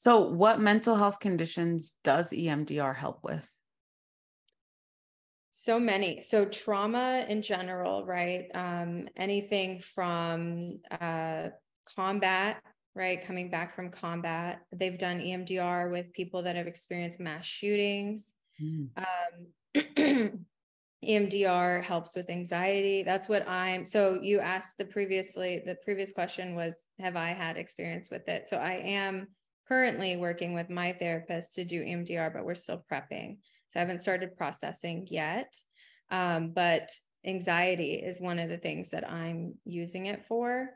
So 0.00 0.20
what 0.20 0.60
mental 0.60 0.96
health 0.96 1.20
conditions 1.20 1.92
does 2.02 2.30
emdr 2.30 2.96
help 2.96 3.18
with 3.22 3.46
so 5.52 5.78
many. 5.78 6.24
So 6.26 6.46
trauma 6.46 7.26
in 7.28 7.42
general, 7.42 8.06
right? 8.06 8.46
Um, 8.54 9.08
anything 9.14 9.80
from 9.80 10.78
uh, 10.90 11.48
combat, 11.94 12.62
right? 12.94 13.22
Coming 13.26 13.50
back 13.50 13.76
from 13.76 13.90
combat. 13.90 14.60
They've 14.72 14.96
done 14.96 15.18
EMDR 15.18 15.90
with 15.90 16.14
people 16.14 16.42
that 16.44 16.56
have 16.56 16.66
experienced 16.66 17.20
mass 17.20 17.44
shootings. 17.44 18.32
Mm. 18.62 18.88
Um, 18.96 20.46
EMDR 21.04 21.84
helps 21.84 22.14
with 22.16 22.30
anxiety. 22.30 23.02
That's 23.02 23.28
what 23.28 23.46
I'm. 23.46 23.84
So 23.84 24.18
you 24.22 24.40
asked 24.40 24.78
the 24.78 24.86
previously, 24.86 25.62
the 25.66 25.76
previous 25.84 26.10
question 26.10 26.54
was, 26.54 26.86
have 27.00 27.16
I 27.16 27.28
had 27.28 27.58
experience 27.58 28.10
with 28.10 28.28
it? 28.28 28.48
So 28.48 28.56
I 28.56 28.74
am 28.74 29.28
currently 29.70 30.16
working 30.16 30.52
with 30.52 30.68
my 30.68 30.92
therapist 30.92 31.54
to 31.54 31.64
do 31.64 31.84
EMDR, 31.84 32.32
but 32.32 32.44
we're 32.44 32.54
still 32.54 32.84
prepping. 32.90 33.38
So 33.68 33.78
I 33.78 33.80
haven't 33.80 34.00
started 34.00 34.36
processing 34.36 35.06
yet. 35.08 35.54
Um, 36.10 36.50
but 36.50 36.90
anxiety 37.24 37.94
is 37.94 38.20
one 38.20 38.40
of 38.40 38.48
the 38.48 38.56
things 38.56 38.90
that 38.90 39.08
I'm 39.08 39.54
using 39.64 40.06
it 40.06 40.24
for. 40.26 40.70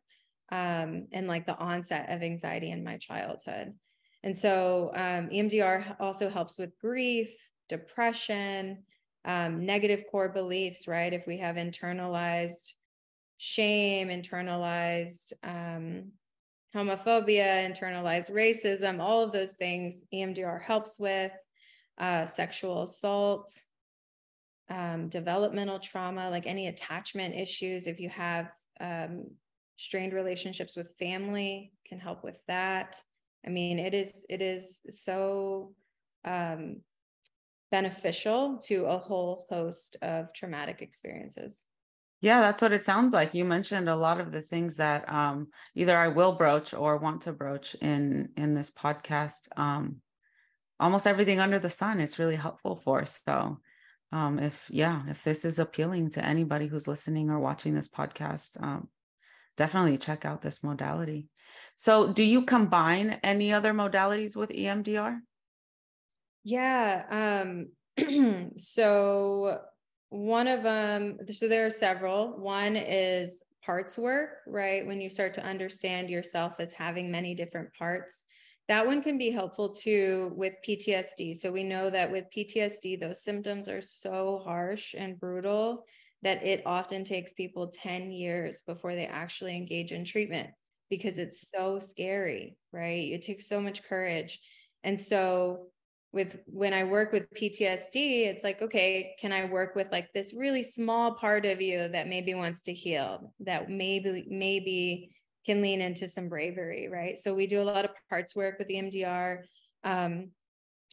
Um, 0.52 1.08
and 1.12 1.26
like 1.26 1.46
the 1.46 1.56
onset 1.56 2.10
of 2.10 2.22
anxiety 2.22 2.70
in 2.70 2.84
my 2.84 2.98
childhood. 2.98 3.74
And 4.22 4.36
so 4.36 4.92
um, 4.94 5.28
EMDR 5.28 5.96
also 5.98 6.30
helps 6.30 6.56
with 6.56 6.78
grief, 6.78 7.34
depression, 7.68 8.84
um, 9.24 9.66
negative 9.66 10.04
core 10.10 10.28
beliefs, 10.28 10.86
right? 10.86 11.12
If 11.12 11.26
we 11.26 11.38
have 11.38 11.56
internalized 11.56 12.74
shame, 13.38 14.08
internalized 14.08 15.32
um, 15.42 16.12
homophobia, 16.74 17.70
internalized 17.70 18.30
racism, 18.30 19.00
all 19.00 19.22
of 19.22 19.32
those 19.32 19.52
things, 19.52 20.04
EMDR 20.12 20.62
helps 20.62 20.98
with 20.98 21.32
uh, 21.98 22.26
sexual 22.26 22.82
assault, 22.82 23.52
um, 24.68 25.08
developmental 25.08 25.78
trauma, 25.78 26.28
like 26.30 26.46
any 26.46 26.66
attachment 26.66 27.34
issues. 27.34 27.86
If 27.86 28.00
you 28.00 28.08
have 28.08 28.50
um, 28.80 29.26
strained 29.76 30.12
relationships 30.12 30.76
with 30.76 30.96
family, 30.98 31.72
can 31.86 32.00
help 32.00 32.24
with 32.24 32.40
that. 32.48 33.00
I 33.46 33.50
mean, 33.50 33.78
it 33.78 33.94
is 33.94 34.24
it 34.28 34.40
is 34.42 34.80
so 34.90 35.74
um, 36.24 36.80
beneficial 37.70 38.58
to 38.66 38.86
a 38.86 38.98
whole 38.98 39.46
host 39.50 39.96
of 40.02 40.32
traumatic 40.32 40.80
experiences. 40.80 41.66
Yeah, 42.24 42.40
that's 42.40 42.62
what 42.62 42.72
it 42.72 42.84
sounds 42.84 43.12
like. 43.12 43.34
You 43.34 43.44
mentioned 43.44 43.88
a 43.88 43.96
lot 43.96 44.18
of 44.18 44.32
the 44.32 44.40
things 44.40 44.76
that 44.76 45.08
um, 45.12 45.48
either 45.74 45.96
I 45.96 46.08
will 46.08 46.32
broach 46.32 46.72
or 46.72 46.96
want 46.96 47.22
to 47.22 47.32
broach 47.32 47.74
in 47.76 48.30
in 48.36 48.54
this 48.54 48.70
podcast. 48.70 49.48
Um, 49.58 50.00
almost 50.80 51.06
everything 51.06 51.40
under 51.40 51.58
the 51.58 51.70
sun 51.70 52.00
it's 52.00 52.18
really 52.18 52.36
helpful 52.36 52.76
for 52.84 53.04
so 53.06 53.58
um, 54.12 54.38
if 54.38 54.68
yeah 54.70 55.02
if 55.08 55.22
this 55.24 55.44
is 55.44 55.58
appealing 55.58 56.10
to 56.10 56.24
anybody 56.24 56.66
who's 56.66 56.88
listening 56.88 57.30
or 57.30 57.38
watching 57.38 57.74
this 57.74 57.88
podcast 57.88 58.60
um, 58.62 58.88
definitely 59.56 59.98
check 59.98 60.24
out 60.24 60.42
this 60.42 60.62
modality 60.62 61.28
so 61.76 62.12
do 62.12 62.22
you 62.22 62.42
combine 62.42 63.18
any 63.22 63.52
other 63.52 63.72
modalities 63.72 64.36
with 64.36 64.50
emdr 64.50 65.18
yeah 66.42 67.42
um, 67.44 68.50
so 68.56 69.60
one 70.14 70.46
of 70.46 70.62
them 70.62 71.18
so 71.32 71.48
there 71.48 71.66
are 71.66 71.70
several 71.70 72.38
one 72.38 72.76
is 72.76 73.42
parts 73.62 73.98
work 73.98 74.38
right 74.46 74.86
when 74.86 75.00
you 75.00 75.10
start 75.10 75.34
to 75.34 75.44
understand 75.44 76.08
yourself 76.10 76.54
as 76.60 76.72
having 76.72 77.10
many 77.10 77.34
different 77.34 77.72
parts 77.74 78.22
that 78.68 78.86
one 78.86 79.02
can 79.02 79.18
be 79.18 79.30
helpful 79.30 79.74
too 79.74 80.32
with 80.36 80.54
PTSD. 80.64 81.34
So 81.34 81.52
we 81.52 81.62
know 81.62 81.90
that 81.90 82.10
with 82.10 82.30
PTSD, 82.30 82.96
those 82.96 83.22
symptoms 83.22 83.68
are 83.68 83.82
so 83.82 84.40
harsh 84.42 84.94
and 84.96 85.20
brutal 85.20 85.84
that 86.22 86.42
it 86.46 86.62
often 86.64 87.04
takes 87.04 87.34
people 87.34 87.68
10 87.68 88.10
years 88.10 88.62
before 88.62 88.94
they 88.94 89.06
actually 89.06 89.54
engage 89.54 89.92
in 89.92 90.06
treatment 90.06 90.48
because 90.88 91.18
it's 91.18 91.50
so 91.50 91.78
scary, 91.78 92.56
right? 92.72 93.12
It 93.12 93.20
takes 93.20 93.46
so 93.46 93.60
much 93.60 93.82
courage. 93.82 94.40
And 94.82 94.98
so 94.98 95.68
with 96.14 96.38
when 96.46 96.72
I 96.72 96.84
work 96.84 97.12
with 97.12 97.28
PTSD, 97.34 98.26
it's 98.26 98.44
like, 98.44 98.62
okay, 98.62 99.16
can 99.18 99.32
I 99.32 99.46
work 99.46 99.74
with 99.74 99.90
like 99.90 100.12
this 100.12 100.32
really 100.32 100.62
small 100.62 101.16
part 101.16 101.44
of 101.44 101.60
you 101.60 101.88
that 101.88 102.08
maybe 102.08 102.34
wants 102.34 102.62
to 102.62 102.72
heal, 102.72 103.32
that 103.40 103.68
maybe 103.68 104.24
maybe 104.28 105.10
can 105.44 105.60
lean 105.60 105.80
into 105.80 106.08
some 106.08 106.28
bravery, 106.28 106.88
right? 106.88 107.18
So 107.18 107.34
we 107.34 107.48
do 107.48 107.60
a 107.60 107.64
lot 107.64 107.84
of 107.84 107.90
parts 108.08 108.36
work 108.36 108.60
with 108.60 108.68
EMDR. 108.68 109.40
Um, 109.82 110.30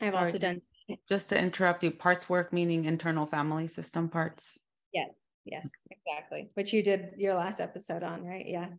I've 0.01 0.12
Sorry, 0.12 0.25
also 0.25 0.39
done 0.39 0.62
just 1.07 1.29
to 1.29 1.38
interrupt 1.38 1.84
you, 1.84 1.91
parts 1.91 2.27
work 2.27 2.51
meaning 2.51 2.86
internal 2.86 3.27
family 3.27 3.67
system 3.67 4.10
parts. 4.10 4.57
Yes, 4.91 5.12
yes, 5.45 5.69
exactly. 5.91 6.49
Which 6.55 6.73
you 6.73 6.81
did 6.81 7.12
your 7.17 7.36
last 7.36 7.60
episode 7.60 8.01
on, 8.01 8.25
right? 8.25 8.45
Yeah. 8.47 8.69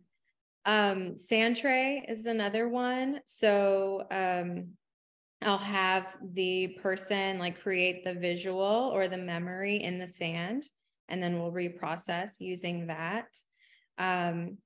Um, 0.65 1.17
sand 1.17 1.55
tray 1.55 2.05
is 2.07 2.25
another 2.25 2.67
one. 2.67 3.21
So 3.25 4.05
um 4.11 4.73
I'll 5.45 5.57
have 5.57 6.17
the 6.33 6.79
person 6.81 7.39
like 7.39 7.61
create 7.61 8.03
the 8.03 8.13
visual 8.13 8.91
or 8.93 9.07
the 9.07 9.17
memory 9.17 9.77
in 9.83 9.99
the 9.99 10.07
sand, 10.07 10.65
and 11.09 11.21
then 11.21 11.39
we'll 11.39 11.51
reprocess 11.51 12.39
using 12.39 12.87
that. 12.87 13.27
Um, 13.97 14.57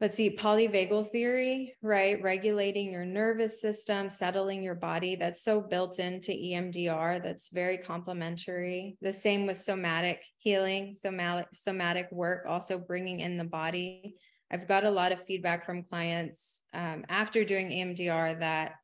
let's 0.00 0.16
see, 0.16 0.30
polyvagal 0.30 1.10
theory, 1.10 1.74
right? 1.80 2.22
Regulating 2.22 2.92
your 2.92 3.06
nervous 3.06 3.60
system, 3.60 4.10
settling 4.10 4.62
your 4.62 4.74
body. 4.74 5.16
That's 5.16 5.42
so 5.42 5.60
built 5.60 5.98
into 5.98 6.32
EMDR. 6.32 7.22
That's 7.22 7.48
very 7.48 7.78
complementary. 7.78 8.98
The 9.00 9.12
same 9.12 9.46
with 9.46 9.60
somatic 9.60 10.22
healing, 10.36 10.94
somatic, 10.94 11.48
somatic 11.54 12.08
work, 12.12 12.44
also 12.46 12.78
bringing 12.78 13.20
in 13.20 13.38
the 13.38 13.44
body. 13.44 14.16
I've 14.50 14.68
got 14.68 14.84
a 14.84 14.90
lot 14.90 15.12
of 15.12 15.22
feedback 15.22 15.64
from 15.64 15.82
clients 15.82 16.60
um, 16.74 17.04
after 17.08 17.44
doing 17.44 17.70
EMDR 17.70 18.40
that 18.40 18.74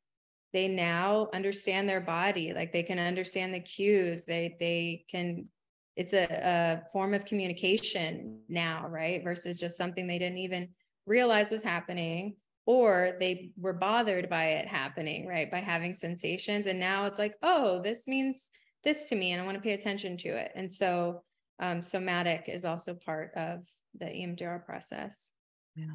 they 0.52 0.68
now 0.68 1.28
understand 1.32 1.88
their 1.88 2.00
body, 2.00 2.52
like 2.52 2.72
they 2.72 2.82
can 2.82 2.98
understand 2.98 3.54
the 3.54 3.60
cues. 3.60 4.24
They 4.24 4.56
they 4.58 5.04
can. 5.10 5.46
It's 5.94 6.14
a, 6.14 6.24
a 6.24 6.90
form 6.90 7.12
of 7.12 7.26
communication 7.26 8.40
now, 8.48 8.86
right? 8.88 9.22
Versus 9.22 9.60
just 9.60 9.76
something 9.76 10.06
they 10.06 10.18
didn't 10.18 10.38
even 10.38 10.68
realize 11.04 11.50
was 11.50 11.62
happening 11.62 12.36
or 12.64 13.16
they 13.18 13.50
were 13.58 13.72
bothered 13.72 14.30
by 14.30 14.44
it 14.44 14.68
happening, 14.68 15.26
right? 15.26 15.50
By 15.50 15.60
having 15.60 15.94
sensations. 15.94 16.66
And 16.66 16.78
now 16.78 17.06
it's 17.06 17.18
like, 17.18 17.34
oh, 17.42 17.82
this 17.82 18.06
means 18.06 18.50
this 18.84 19.06
to 19.06 19.16
me 19.16 19.32
and 19.32 19.42
I 19.42 19.44
want 19.44 19.56
to 19.56 19.62
pay 19.62 19.72
attention 19.72 20.16
to 20.18 20.28
it. 20.30 20.52
And 20.54 20.72
so 20.72 21.22
um, 21.60 21.82
somatic 21.82 22.44
is 22.48 22.64
also 22.64 22.94
part 22.94 23.32
of 23.36 23.66
the 23.98 24.06
EMDR 24.06 24.64
process. 24.64 25.32
Yeah. 25.74 25.86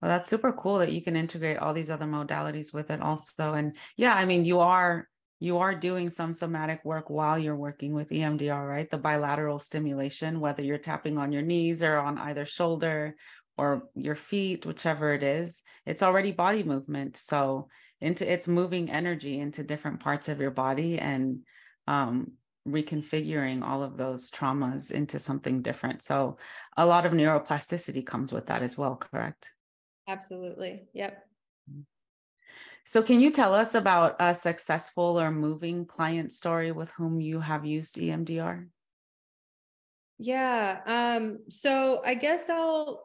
Well, 0.00 0.10
that's 0.10 0.30
super 0.30 0.52
cool 0.52 0.78
that 0.78 0.92
you 0.92 1.02
can 1.02 1.16
integrate 1.16 1.58
all 1.58 1.74
these 1.74 1.90
other 1.90 2.06
modalities 2.06 2.72
with 2.72 2.90
it 2.90 3.02
also. 3.02 3.54
And 3.54 3.76
yeah, 3.96 4.14
I 4.14 4.24
mean, 4.24 4.44
you 4.44 4.60
are 4.60 5.08
you 5.40 5.58
are 5.58 5.74
doing 5.74 6.10
some 6.10 6.32
somatic 6.32 6.84
work 6.84 7.10
while 7.10 7.38
you're 7.38 7.56
working 7.56 7.94
with 7.94 8.10
EMDR, 8.10 8.68
right? 8.68 8.90
The 8.90 8.98
bilateral 8.98 9.60
stimulation, 9.60 10.40
whether 10.40 10.62
you're 10.62 10.78
tapping 10.78 11.16
on 11.16 11.30
your 11.30 11.42
knees 11.42 11.82
or 11.82 11.96
on 11.98 12.18
either 12.18 12.44
shoulder 12.44 13.14
or 13.56 13.84
your 13.94 14.16
feet, 14.16 14.66
whichever 14.66 15.12
it 15.12 15.22
is, 15.22 15.62
it's 15.86 16.02
already 16.02 16.32
body 16.32 16.64
movement. 16.64 17.16
So 17.16 17.68
into 18.00 18.30
it's 18.30 18.48
moving 18.48 18.90
energy 18.90 19.38
into 19.38 19.62
different 19.62 20.00
parts 20.00 20.28
of 20.28 20.40
your 20.40 20.50
body 20.50 20.98
and 20.98 21.40
um, 21.86 22.32
reconfiguring 22.66 23.62
all 23.62 23.82
of 23.82 23.96
those 23.96 24.30
traumas 24.30 24.90
into 24.90 25.18
something 25.18 25.62
different. 25.62 26.02
So 26.02 26.38
a 26.76 26.86
lot 26.86 27.06
of 27.06 27.12
neuroplasticity 27.12 28.04
comes 28.04 28.32
with 28.32 28.46
that 28.46 28.62
as 28.62 28.76
well, 28.76 28.96
correct? 28.96 29.50
Absolutely. 30.08 30.88
Yep. 30.94 31.24
So 32.84 33.02
can 33.02 33.20
you 33.20 33.30
tell 33.30 33.54
us 33.54 33.74
about 33.74 34.16
a 34.18 34.34
successful 34.34 35.20
or 35.20 35.30
moving 35.30 35.84
client 35.84 36.32
story 36.32 36.72
with 36.72 36.90
whom 36.92 37.20
you 37.20 37.40
have 37.40 37.66
used 37.66 37.96
EMDR? 37.96 38.66
Yeah. 40.18 40.80
Um, 40.86 41.40
so 41.50 42.00
I 42.04 42.14
guess 42.14 42.48
I'll 42.48 43.04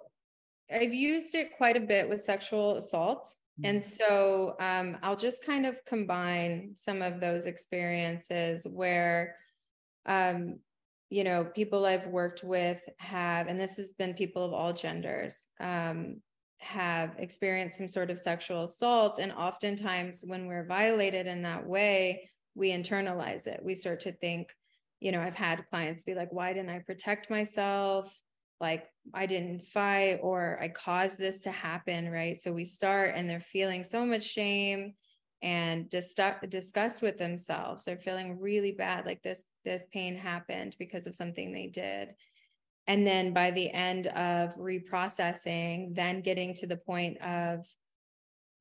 I've 0.74 0.94
used 0.94 1.36
it 1.36 1.58
quite 1.58 1.78
a 1.78 1.82
bit 1.82 2.08
with 2.08 2.22
sexual 2.22 2.78
assault. 2.78 3.36
And 3.63 3.84
so 3.84 4.56
um, 4.60 4.98
I'll 5.04 5.16
just 5.16 5.46
kind 5.46 5.68
of 5.68 5.78
combine 5.86 6.74
some 6.76 7.04
of 7.04 7.20
those 7.20 7.46
experiences 7.46 8.66
where, 8.68 9.36
um, 10.08 10.60
you 11.12 11.24
know, 11.24 11.46
people 11.46 11.86
I've 11.86 12.08
worked 12.08 12.44
with 12.44 12.82
have, 12.98 13.48
and 13.48 13.60
this 13.60 13.78
has 13.78 13.94
been 13.94 14.16
people 14.16 14.44
of 14.44 14.54
all 14.54 14.74
genders, 14.74 15.48
um, 15.60 16.22
have 16.63 17.15
experienced 17.17 17.78
some 17.78 17.88
sort 17.88 18.10
of 18.10 18.19
sexual 18.19 18.63
assault. 18.63 19.19
And 19.19 19.32
oftentimes, 19.32 20.23
when 20.26 20.47
we're 20.47 20.65
violated 20.65 21.28
in 21.28 21.41
that 21.43 21.65
way, 21.65 22.30
we 22.56 22.71
internalize 22.71 23.47
it. 23.47 23.62
We 23.63 23.76
start 23.76 23.99
to 24.02 24.12
think, 24.12 24.54
you 24.99 25.12
know, 25.12 25.21
I've 25.21 25.36
had 25.36 25.65
clients 25.69 26.04
be 26.04 26.15
like, 26.15 26.32
why 26.32 26.54
didn't 26.54 26.69
I 26.69 26.80
protect 26.80 27.30
myself? 27.30 28.19
like 28.63 28.88
I 29.13 29.26
didn't 29.26 29.65
fight 29.67 30.19
or 30.23 30.58
I 30.62 30.69
caused 30.69 31.19
this 31.19 31.41
to 31.41 31.52
happen, 31.52 32.10
right? 32.10 32.39
So 32.39 32.54
we 32.54 32.63
start 32.63 33.13
and 33.13 33.30
they're 33.30 33.41
feeling 33.41 33.84
so 33.84 34.06
much 34.06 34.23
shame 34.23 34.93
and 35.41 35.89
dis- 35.89 36.15
disgust 36.47 37.02
with 37.02 37.17
themselves. 37.17 37.84
They're 37.84 37.97
feeling 37.97 38.39
really 38.39 38.71
bad 38.71 39.06
like 39.06 39.21
this 39.21 39.43
this 39.65 39.86
pain 39.91 40.15
happened 40.15 40.78
because 40.80 41.08
of 41.08 41.15
something 41.15 41.52
they 41.52 41.67
did. 41.67 42.15
And 42.88 43.08
then 43.08 43.34
by 43.34 43.52
the 43.52 43.72
end 43.72 44.08
of 44.08 44.56
reprocessing, 44.56 45.96
then 45.96 46.22
getting 46.22 46.54
to 46.56 46.67
the 46.67 46.78
point 46.78 47.22
of 47.22 47.65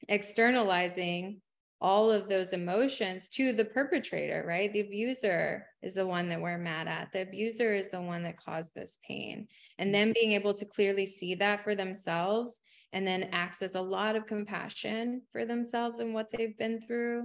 externalizing 0.08 1.40
all 1.80 2.12
of 2.12 2.28
those 2.28 2.52
emotions 2.52 3.28
to 3.28 3.52
the 3.52 3.64
perpetrator, 3.64 4.44
right? 4.46 4.72
The 4.72 4.80
abuser 4.80 5.66
is 5.82 5.94
the 5.94 6.06
one 6.06 6.28
that 6.28 6.40
we're 6.40 6.56
mad 6.56 6.86
at. 6.86 7.10
The 7.12 7.22
abuser 7.22 7.74
is 7.74 7.90
the 7.90 8.00
one 8.00 8.22
that 8.22 8.36
caused 8.36 8.72
this 8.72 8.98
pain. 9.04 9.48
And 9.78 9.92
then 9.92 10.12
being 10.12 10.32
able 10.32 10.54
to 10.54 10.64
clearly 10.64 11.06
see 11.06 11.34
that 11.34 11.64
for 11.64 11.74
themselves 11.74 12.60
and 12.92 13.04
then 13.04 13.30
access 13.32 13.74
a 13.74 13.80
lot 13.80 14.14
of 14.14 14.26
compassion 14.26 15.22
for 15.32 15.44
themselves 15.44 15.98
and 15.98 16.14
what 16.14 16.28
they've 16.30 16.56
been 16.56 16.80
through. 16.80 17.24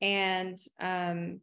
And 0.00 0.56
um, 0.80 1.40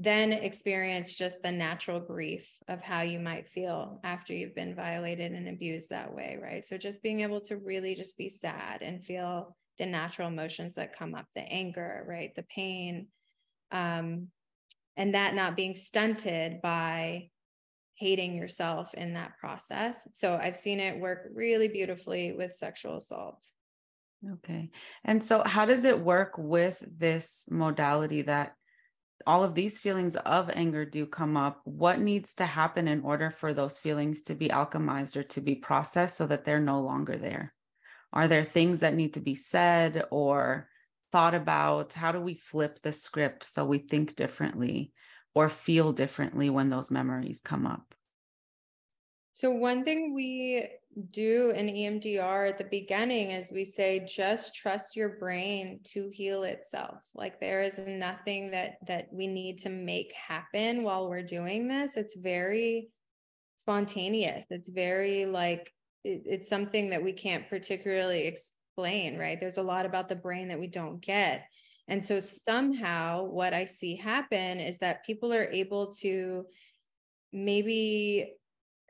then 0.00 0.32
experience 0.32 1.14
just 1.14 1.42
the 1.42 1.50
natural 1.50 1.98
grief 1.98 2.48
of 2.68 2.80
how 2.80 3.00
you 3.00 3.18
might 3.18 3.48
feel 3.48 3.98
after 4.04 4.32
you've 4.32 4.54
been 4.54 4.72
violated 4.72 5.32
and 5.32 5.48
abused 5.48 5.90
that 5.90 6.14
way, 6.14 6.38
right? 6.40 6.64
So 6.64 6.78
just 6.78 7.02
being 7.02 7.22
able 7.22 7.40
to 7.42 7.56
really 7.56 7.96
just 7.96 8.16
be 8.16 8.28
sad 8.28 8.82
and 8.82 9.04
feel 9.04 9.56
the 9.76 9.86
natural 9.86 10.28
emotions 10.28 10.76
that 10.76 10.96
come 10.96 11.16
up 11.16 11.26
the 11.34 11.40
anger 11.40 12.04
right? 12.06 12.32
The 12.36 12.44
pain 12.44 13.08
um, 13.72 14.28
and 14.96 15.14
that 15.14 15.34
not 15.34 15.56
being 15.56 15.74
stunted 15.74 16.60
by 16.62 17.30
hating 17.94 18.36
yourself 18.36 18.94
in 18.94 19.14
that 19.14 19.36
process. 19.38 20.06
So 20.12 20.36
i've 20.40 20.56
seen 20.56 20.78
it 20.78 21.00
work 21.00 21.28
really 21.34 21.66
beautifully 21.66 22.32
with 22.32 22.54
sexual 22.54 22.98
assault. 22.98 23.44
Okay. 24.34 24.70
And 25.04 25.22
so 25.22 25.42
how 25.44 25.64
does 25.64 25.84
it 25.84 25.98
work 25.98 26.34
with 26.38 26.82
this 26.96 27.46
modality 27.50 28.22
that 28.22 28.54
all 29.26 29.44
of 29.44 29.54
these 29.54 29.78
feelings 29.78 30.16
of 30.16 30.50
anger 30.50 30.84
do 30.84 31.04
come 31.06 31.36
up 31.36 31.60
what 31.64 32.00
needs 32.00 32.34
to 32.34 32.46
happen 32.46 32.88
in 32.88 33.02
order 33.02 33.30
for 33.30 33.52
those 33.52 33.78
feelings 33.78 34.22
to 34.22 34.34
be 34.34 34.48
alchemized 34.48 35.16
or 35.16 35.22
to 35.22 35.40
be 35.40 35.54
processed 35.54 36.16
so 36.16 36.26
that 36.26 36.44
they're 36.44 36.60
no 36.60 36.80
longer 36.80 37.16
there 37.16 37.52
are 38.12 38.28
there 38.28 38.44
things 38.44 38.80
that 38.80 38.94
need 38.94 39.14
to 39.14 39.20
be 39.20 39.34
said 39.34 40.04
or 40.10 40.68
thought 41.12 41.34
about? 41.34 41.92
How 41.92 42.12
do 42.12 42.20
we 42.20 42.34
flip 42.34 42.80
the 42.82 42.92
script 42.92 43.44
so 43.44 43.64
we 43.64 43.78
think 43.78 44.16
differently 44.16 44.92
or 45.34 45.48
feel 45.48 45.92
differently 45.92 46.50
when 46.50 46.70
those 46.70 46.90
memories 46.90 47.40
come 47.40 47.66
up? 47.66 47.94
So, 49.32 49.50
one 49.50 49.84
thing 49.84 50.14
we 50.14 50.66
do 51.10 51.50
in 51.50 51.66
EMDR 51.66 52.48
at 52.48 52.58
the 52.58 52.64
beginning 52.64 53.30
is 53.30 53.52
we 53.52 53.64
say 53.64 54.04
just 54.08 54.54
trust 54.54 54.96
your 54.96 55.10
brain 55.10 55.80
to 55.84 56.08
heal 56.08 56.42
itself. 56.42 57.02
Like 57.14 57.40
there 57.40 57.62
is 57.62 57.78
nothing 57.86 58.50
that 58.50 58.78
that 58.86 59.08
we 59.12 59.26
need 59.26 59.58
to 59.60 59.68
make 59.68 60.12
happen 60.12 60.82
while 60.82 61.08
we're 61.08 61.22
doing 61.22 61.68
this. 61.68 61.96
It's 61.96 62.16
very 62.16 62.88
spontaneous. 63.56 64.46
It's 64.50 64.68
very 64.68 65.26
like 65.26 65.72
it, 66.04 66.22
it's 66.24 66.48
something 66.48 66.90
that 66.90 67.02
we 67.02 67.12
can't 67.12 67.48
particularly 67.48 68.26
explain, 68.26 69.18
right? 69.18 69.38
There's 69.38 69.58
a 69.58 69.62
lot 69.62 69.86
about 69.86 70.08
the 70.08 70.16
brain 70.16 70.48
that 70.48 70.60
we 70.60 70.66
don't 70.66 71.00
get. 71.00 71.44
And 71.86 72.04
so 72.04 72.20
somehow 72.20 73.24
what 73.24 73.54
I 73.54 73.64
see 73.64 73.96
happen 73.96 74.60
is 74.60 74.78
that 74.78 75.06
people 75.06 75.32
are 75.32 75.50
able 75.50 75.92
to 75.94 76.44
maybe 77.32 78.34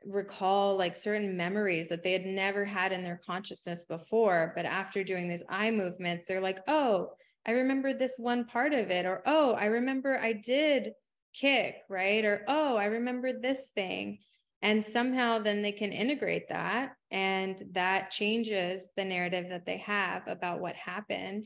recall 0.05 0.77
like 0.77 0.95
certain 0.95 1.35
memories 1.35 1.87
that 1.89 2.03
they 2.03 2.13
had 2.13 2.25
never 2.25 2.65
had 2.65 2.91
in 2.91 3.03
their 3.03 3.21
consciousness 3.25 3.85
before. 3.85 4.53
But 4.55 4.65
after 4.65 5.03
doing 5.03 5.27
these 5.27 5.43
eye 5.49 5.71
movements, 5.71 6.25
they're 6.27 6.41
like, 6.41 6.59
oh, 6.67 7.09
I 7.45 7.51
remember 7.51 7.93
this 7.93 8.15
one 8.17 8.45
part 8.45 8.73
of 8.73 8.91
it, 8.91 9.05
or 9.05 9.21
oh, 9.25 9.53
I 9.53 9.65
remember 9.65 10.17
I 10.17 10.33
did 10.33 10.91
kick, 11.33 11.77
right? 11.89 12.23
Or 12.25 12.43
oh, 12.47 12.75
I 12.75 12.85
remember 12.85 13.33
this 13.33 13.69
thing 13.73 14.19
and 14.61 14.83
somehow 14.83 15.39
then 15.39 15.61
they 15.61 15.71
can 15.71 15.91
integrate 15.91 16.49
that 16.49 16.93
and 17.11 17.63
that 17.71 18.11
changes 18.11 18.89
the 18.95 19.05
narrative 19.05 19.47
that 19.49 19.65
they 19.65 19.77
have 19.77 20.27
about 20.27 20.59
what 20.59 20.75
happened 20.75 21.45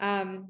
um, 0.00 0.48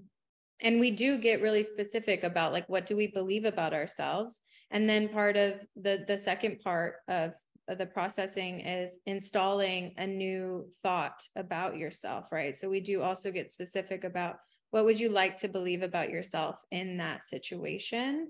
and 0.64 0.80
we 0.80 0.90
do 0.90 1.18
get 1.18 1.42
really 1.42 1.62
specific 1.62 2.24
about 2.24 2.52
like 2.52 2.68
what 2.68 2.86
do 2.86 2.96
we 2.96 3.06
believe 3.06 3.44
about 3.44 3.72
ourselves 3.72 4.40
and 4.70 4.88
then 4.88 5.08
part 5.08 5.36
of 5.36 5.64
the 5.76 6.04
the 6.08 6.18
second 6.18 6.58
part 6.60 6.96
of, 7.08 7.32
of 7.68 7.78
the 7.78 7.86
processing 7.86 8.60
is 8.60 8.98
installing 9.06 9.94
a 9.98 10.06
new 10.06 10.66
thought 10.82 11.22
about 11.36 11.76
yourself 11.76 12.26
right 12.32 12.56
so 12.56 12.68
we 12.68 12.80
do 12.80 13.02
also 13.02 13.30
get 13.30 13.52
specific 13.52 14.04
about 14.04 14.36
what 14.72 14.84
would 14.84 14.98
you 14.98 15.08
like 15.08 15.36
to 15.36 15.46
believe 15.46 15.82
about 15.82 16.10
yourself 16.10 16.56
in 16.72 16.96
that 16.96 17.24
situation 17.24 18.28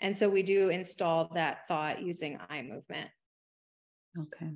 and 0.00 0.16
so 0.16 0.28
we 0.28 0.42
do 0.42 0.68
install 0.68 1.30
that 1.34 1.66
thought 1.68 2.02
using 2.02 2.38
eye 2.50 2.62
movement. 2.62 3.08
Okay. 4.18 4.52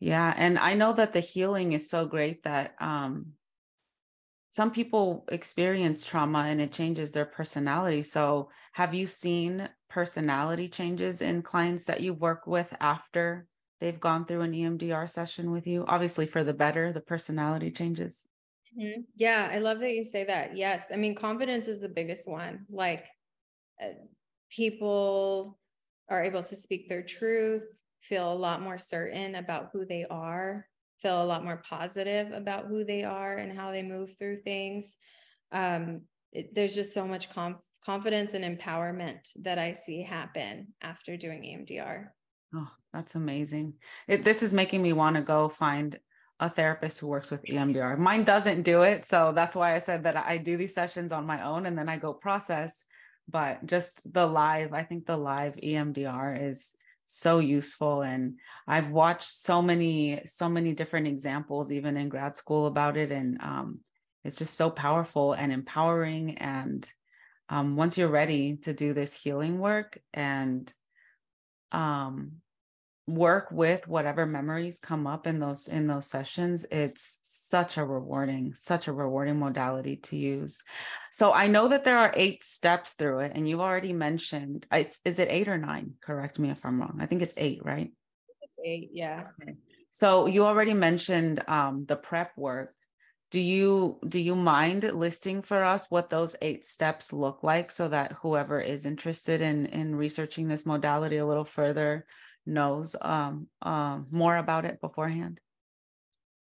Yeah. 0.00 0.32
And 0.36 0.58
I 0.58 0.74
know 0.74 0.92
that 0.92 1.12
the 1.12 1.20
healing 1.20 1.72
is 1.72 1.90
so 1.90 2.06
great 2.06 2.42
that 2.44 2.74
um, 2.80 3.32
some 4.56 4.70
people 4.70 5.26
experience 5.28 6.02
trauma 6.02 6.46
and 6.48 6.62
it 6.62 6.72
changes 6.72 7.12
their 7.12 7.26
personality. 7.26 8.02
So, 8.02 8.48
have 8.72 8.94
you 8.94 9.06
seen 9.06 9.68
personality 9.90 10.66
changes 10.66 11.20
in 11.20 11.42
clients 11.42 11.84
that 11.84 12.00
you 12.00 12.14
work 12.14 12.46
with 12.46 12.74
after 12.80 13.46
they've 13.80 14.00
gone 14.00 14.24
through 14.24 14.40
an 14.40 14.54
EMDR 14.54 15.06
session 15.10 15.50
with 15.50 15.66
you? 15.66 15.84
Obviously, 15.86 16.24
for 16.24 16.42
the 16.42 16.54
better, 16.54 16.90
the 16.90 17.02
personality 17.02 17.70
changes. 17.70 18.26
Mm-hmm. 18.80 19.02
Yeah, 19.14 19.50
I 19.52 19.58
love 19.58 19.80
that 19.80 19.92
you 19.92 20.04
say 20.04 20.24
that. 20.24 20.56
Yes. 20.56 20.86
I 20.90 20.96
mean, 20.96 21.14
confidence 21.14 21.68
is 21.68 21.78
the 21.78 21.90
biggest 21.90 22.26
one. 22.26 22.64
Like, 22.70 23.04
uh, 23.78 23.90
people 24.48 25.58
are 26.08 26.24
able 26.24 26.42
to 26.44 26.56
speak 26.56 26.88
their 26.88 27.02
truth, 27.02 27.64
feel 28.00 28.32
a 28.32 28.34
lot 28.34 28.62
more 28.62 28.78
certain 28.78 29.34
about 29.34 29.68
who 29.74 29.84
they 29.84 30.06
are, 30.08 30.66
feel 31.00 31.22
a 31.22 31.26
lot 31.26 31.44
more 31.44 31.62
positive 31.68 32.32
about 32.32 32.66
who 32.66 32.84
they 32.84 33.04
are 33.04 33.36
and 33.36 33.56
how 33.56 33.70
they 33.70 33.82
move 33.82 34.16
through 34.18 34.36
things. 34.36 34.96
Um, 35.52 36.02
it, 36.32 36.54
there's 36.54 36.74
just 36.74 36.92
so 36.92 37.06
much 37.06 37.30
conf- 37.30 37.68
confidence 37.84 38.34
and 38.34 38.44
empowerment 38.44 39.30
that 39.42 39.58
I 39.58 39.72
see 39.72 40.02
happen 40.02 40.68
after 40.82 41.16
doing 41.16 41.42
EMDR. 41.42 42.08
Oh, 42.54 42.68
that's 42.92 43.14
amazing. 43.14 43.74
It, 44.08 44.24
this 44.24 44.42
is 44.42 44.54
making 44.54 44.82
me 44.82 44.92
want 44.92 45.16
to 45.16 45.22
go 45.22 45.48
find 45.48 45.98
a 46.38 46.50
therapist 46.50 47.00
who 47.00 47.06
works 47.06 47.30
with 47.30 47.44
EMDR. 47.44 47.98
Mine 47.98 48.24
doesn't 48.24 48.62
do 48.62 48.82
it. 48.82 49.06
So 49.06 49.32
that's 49.34 49.56
why 49.56 49.74
I 49.74 49.78
said 49.78 50.04
that 50.04 50.16
I 50.16 50.36
do 50.36 50.56
these 50.56 50.74
sessions 50.74 51.12
on 51.12 51.26
my 51.26 51.42
own 51.42 51.66
and 51.66 51.78
then 51.78 51.88
I 51.88 51.96
go 51.96 52.12
process. 52.12 52.84
But 53.28 53.64
just 53.66 54.00
the 54.10 54.26
live, 54.26 54.72
I 54.72 54.82
think 54.82 55.06
the 55.06 55.16
live 55.16 55.56
EMDR 55.56 56.50
is 56.50 56.74
so 57.06 57.38
useful 57.38 58.02
and 58.02 58.34
i've 58.66 58.90
watched 58.90 59.28
so 59.28 59.62
many 59.62 60.20
so 60.24 60.48
many 60.48 60.74
different 60.74 61.06
examples 61.06 61.72
even 61.72 61.96
in 61.96 62.08
grad 62.08 62.36
school 62.36 62.66
about 62.66 62.96
it 62.96 63.12
and 63.12 63.40
um, 63.40 63.78
it's 64.24 64.36
just 64.36 64.54
so 64.54 64.68
powerful 64.68 65.32
and 65.32 65.52
empowering 65.52 66.36
and 66.38 66.88
um, 67.48 67.76
once 67.76 67.96
you're 67.96 68.08
ready 68.08 68.56
to 68.56 68.72
do 68.72 68.92
this 68.92 69.14
healing 69.14 69.60
work 69.60 69.98
and 70.12 70.72
um, 71.70 72.32
work 73.06 73.52
with 73.52 73.86
whatever 73.86 74.26
memories 74.26 74.80
come 74.80 75.06
up 75.06 75.28
in 75.28 75.38
those 75.38 75.68
in 75.68 75.86
those 75.86 76.06
sessions 76.06 76.66
it's 76.72 77.20
such 77.48 77.76
a 77.76 77.84
rewarding 77.84 78.54
such 78.54 78.88
a 78.88 78.92
rewarding 78.92 79.38
modality 79.38 79.96
to 79.96 80.16
use. 80.16 80.62
So 81.10 81.32
i 81.32 81.46
know 81.46 81.68
that 81.68 81.84
there 81.84 81.98
are 81.98 82.12
eight 82.14 82.44
steps 82.44 82.94
through 82.94 83.20
it 83.20 83.32
and 83.34 83.48
you 83.48 83.60
already 83.60 83.92
mentioned 83.92 84.66
it's 84.72 85.00
is 85.04 85.18
it 85.18 85.28
eight 85.30 85.48
or 85.48 85.58
nine? 85.58 85.94
Correct 86.00 86.38
me 86.38 86.50
if 86.50 86.64
i'm 86.64 86.80
wrong. 86.80 86.98
I 87.00 87.06
think 87.06 87.22
it's 87.22 87.34
eight 87.36 87.60
right? 87.64 87.92
It's 88.42 88.58
eight 88.64 88.90
yeah. 88.92 89.24
Okay. 89.40 89.54
so 89.90 90.26
you 90.26 90.44
already 90.44 90.74
mentioned 90.74 91.42
um, 91.48 91.84
the 91.86 91.96
prep 91.96 92.32
work. 92.36 92.74
Do 93.30 93.40
you 93.40 93.98
do 94.08 94.20
you 94.20 94.36
mind 94.36 94.84
listing 94.84 95.42
for 95.42 95.64
us 95.64 95.90
what 95.90 96.10
those 96.10 96.36
eight 96.40 96.64
steps 96.64 97.12
look 97.12 97.42
like 97.42 97.72
so 97.72 97.88
that 97.88 98.12
whoever 98.22 98.60
is 98.60 98.86
interested 98.86 99.40
in 99.40 99.66
in 99.66 99.96
researching 99.96 100.48
this 100.48 100.64
modality 100.64 101.16
a 101.16 101.26
little 101.26 101.44
further 101.44 102.06
knows 102.46 102.94
um, 103.00 103.48
um, 103.62 104.06
more 104.10 104.36
about 104.36 104.64
it 104.64 104.80
beforehand? 104.80 105.40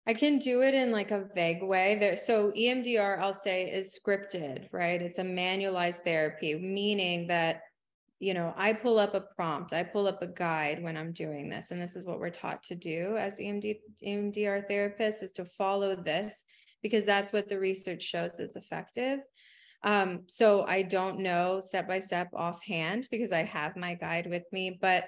I 0.06 0.14
can 0.14 0.38
do 0.38 0.62
it 0.62 0.74
in 0.74 0.92
like 0.92 1.12
a 1.12 1.30
vague 1.34 1.64
way. 1.64 1.96
There, 1.96 2.18
so 2.18 2.52
EMDR, 2.52 3.20
I'll 3.20 3.34
say, 3.34 3.70
is 3.70 3.98
scripted, 3.98 4.68
right? 4.72 5.02
It's 5.02 5.20
a 5.20 5.24
manualized 5.24 6.04
therapy, 6.04 6.56
meaning 6.56 7.28
that 7.28 7.62
you 8.20 8.34
know 8.34 8.54
I 8.58 8.74
pull 8.74 9.00
up 9.00 9.14
a 9.14 9.22
prompt, 9.22 9.74
I 9.74 9.84
pull 9.84 10.08
up 10.08 10.22
a 10.22 10.28
guide 10.28 10.84
when 10.84 10.98
I'm 10.98 11.14
doing 11.14 11.50
this, 11.50 11.72
and 11.72 11.82
this 11.82 11.96
is 11.96 12.06
what 12.06 12.20
we're 12.20 12.30
taught 12.30 12.64
to 12.64 12.76
do 12.76 13.16
as 13.18 13.40
EMD, 13.40 13.78
EMDR 14.06 14.70
therapists 14.70 15.24
is 15.24 15.32
to 15.34 15.46
follow 15.46 15.96
this 15.96 16.44
because 16.82 17.06
that's 17.06 17.32
what 17.32 17.48
the 17.48 17.58
research 17.58 18.04
shows 18.04 18.40
is 18.40 18.58
effective. 18.58 19.20
Um, 19.84 20.24
so 20.28 20.64
I 20.64 20.82
don't 20.82 21.20
know 21.20 21.60
step 21.60 21.88
by 21.88 22.00
step 22.00 22.30
offhand 22.34 23.08
because 23.10 23.32
I 23.32 23.44
have 23.44 23.76
my 23.76 23.96
guide 23.96 24.28
with 24.28 24.44
me, 24.52 24.78
but 24.82 25.06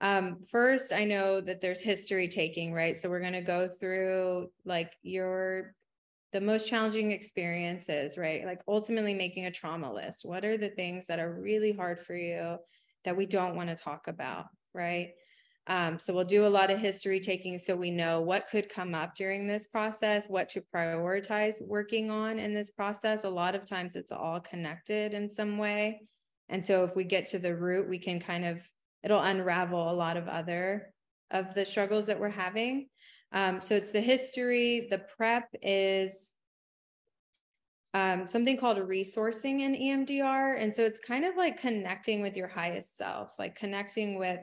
um, 0.00 0.38
first, 0.50 0.92
I 0.92 1.04
know 1.04 1.40
that 1.40 1.60
there's 1.60 1.80
history 1.80 2.28
taking, 2.28 2.72
right? 2.72 2.96
So 2.96 3.08
we're 3.08 3.20
going 3.20 3.32
to 3.32 3.40
go 3.40 3.68
through 3.68 4.50
like 4.64 4.92
your 5.02 5.74
the 6.32 6.40
most 6.40 6.68
challenging 6.68 7.10
experiences, 7.10 8.18
right? 8.18 8.44
Like 8.44 8.60
ultimately 8.68 9.14
making 9.14 9.46
a 9.46 9.50
trauma 9.50 9.92
list. 9.92 10.26
What 10.26 10.44
are 10.44 10.58
the 10.58 10.68
things 10.68 11.06
that 11.06 11.18
are 11.18 11.40
really 11.40 11.72
hard 11.72 12.00
for 12.00 12.14
you 12.14 12.58
that 13.04 13.16
we 13.16 13.24
don't 13.24 13.56
want 13.56 13.70
to 13.70 13.74
talk 13.74 14.08
about, 14.08 14.44
right? 14.74 15.12
Um, 15.68 15.98
so 15.98 16.14
we'll 16.14 16.24
do 16.24 16.46
a 16.46 16.48
lot 16.48 16.70
of 16.70 16.78
history 16.78 17.18
taking 17.18 17.58
so 17.58 17.74
we 17.74 17.90
know 17.90 18.20
what 18.20 18.48
could 18.48 18.68
come 18.68 18.94
up 18.94 19.14
during 19.14 19.46
this 19.46 19.66
process, 19.66 20.26
what 20.26 20.48
to 20.50 20.62
prioritize 20.74 21.62
working 21.62 22.10
on 22.10 22.38
in 22.38 22.54
this 22.54 22.70
process. 22.70 23.24
A 23.24 23.28
lot 23.28 23.54
of 23.54 23.64
times 23.64 23.96
it's 23.96 24.12
all 24.12 24.40
connected 24.40 25.14
in 25.14 25.28
some 25.28 25.58
way. 25.58 26.02
And 26.50 26.64
so 26.64 26.84
if 26.84 26.94
we 26.94 27.04
get 27.04 27.26
to 27.28 27.38
the 27.38 27.54
root, 27.54 27.88
we 27.88 27.98
can 27.98 28.20
kind 28.20 28.46
of 28.46 28.66
it'll 29.02 29.22
unravel 29.22 29.90
a 29.90 29.92
lot 29.92 30.16
of 30.16 30.28
other 30.28 30.92
of 31.30 31.54
the 31.54 31.64
struggles 31.64 32.06
that 32.06 32.18
we're 32.18 32.28
having. 32.28 32.88
Um, 33.32 33.60
so 33.60 33.74
it's 33.74 33.90
the 33.90 34.00
history. 34.00 34.88
The 34.90 35.02
prep 35.16 35.48
is 35.62 36.32
um, 37.94 38.26
something 38.26 38.56
called 38.56 38.78
resourcing 38.78 39.60
in 39.60 39.74
EMDR. 39.74 40.60
And 40.60 40.74
so 40.74 40.82
it's 40.82 41.00
kind 41.00 41.24
of 41.24 41.36
like 41.36 41.60
connecting 41.60 42.22
with 42.22 42.36
your 42.36 42.48
highest 42.48 42.96
self, 42.96 43.30
like 43.38 43.56
connecting 43.56 44.18
with 44.18 44.40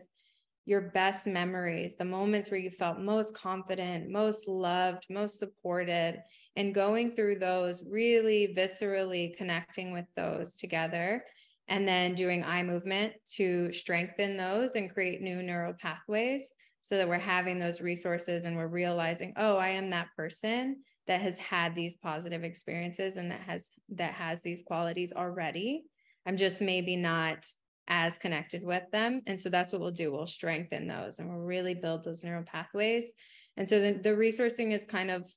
your 0.66 0.82
best 0.82 1.28
memories, 1.28 1.96
the 1.96 2.06
moments 2.06 2.50
where 2.50 2.60
you 2.60 2.72
felt 2.72 3.00
most 3.00 3.36
confident, 3.36 4.10
most 4.10 4.48
loved, 4.48 5.06
most 5.10 5.38
supported, 5.38 6.20
and 6.56 6.74
going 6.74 7.16
through 7.16 7.38
those, 7.38 7.84
really 7.88 8.56
viscerally 8.58 9.38
connecting 9.38 9.94
with 9.94 10.06
those 10.16 10.54
together 10.54 11.24
and 11.68 11.88
then 11.88 12.16
doing 12.16 12.44
eye 12.44 12.64
movement 12.64 13.14
to 13.36 13.72
strengthen 13.72 14.38
those 14.38 14.76
and 14.76 14.94
create 14.94 15.22
new 15.22 15.42
neural 15.42 15.74
pathways 15.74 16.52
so 16.82 16.98
that 16.98 17.10
we're 17.10 17.18
having 17.18 17.58
those 17.58 17.82
resources 17.82 18.46
and 18.46 18.56
we're 18.56 18.68
realizing 18.68 19.34
oh 19.38 19.58
i 19.58 19.70
am 19.70 19.90
that 19.90 20.08
person 20.16 20.78
that 21.08 21.22
has 21.22 21.38
had 21.38 21.76
these 21.76 21.98
positive 21.98 22.44
experiences 22.44 23.18
and 23.18 23.32
that 23.32 23.42
has 23.42 23.70
that 23.90 24.14
has 24.14 24.42
these 24.42 24.64
qualities 24.64 25.14
already. 25.14 25.84
I'm 26.26 26.38
just 26.38 26.62
maybe 26.62 26.96
not 26.96 27.46
as 27.88 28.18
connected 28.18 28.64
with 28.64 28.84
them. 28.92 29.22
And 29.28 29.40
so 29.40 29.50
that's 29.50 29.72
what 29.72 29.82
we'll 29.82 29.92
do. 29.92 30.12
We'll 30.12 30.26
strengthen 30.26 30.88
those 30.88 31.20
and 31.20 31.30
we'll 31.30 31.38
really 31.38 31.76
build 31.76 32.04
those 32.04 32.24
neural 32.24 32.44
pathways. 32.44 33.14
And 33.58 33.70
so 33.70 33.80
the, 33.80 33.94
the 33.94 34.10
resourcing 34.10 34.72
is 34.72 34.88
kind 34.88 35.12
of 35.12 35.32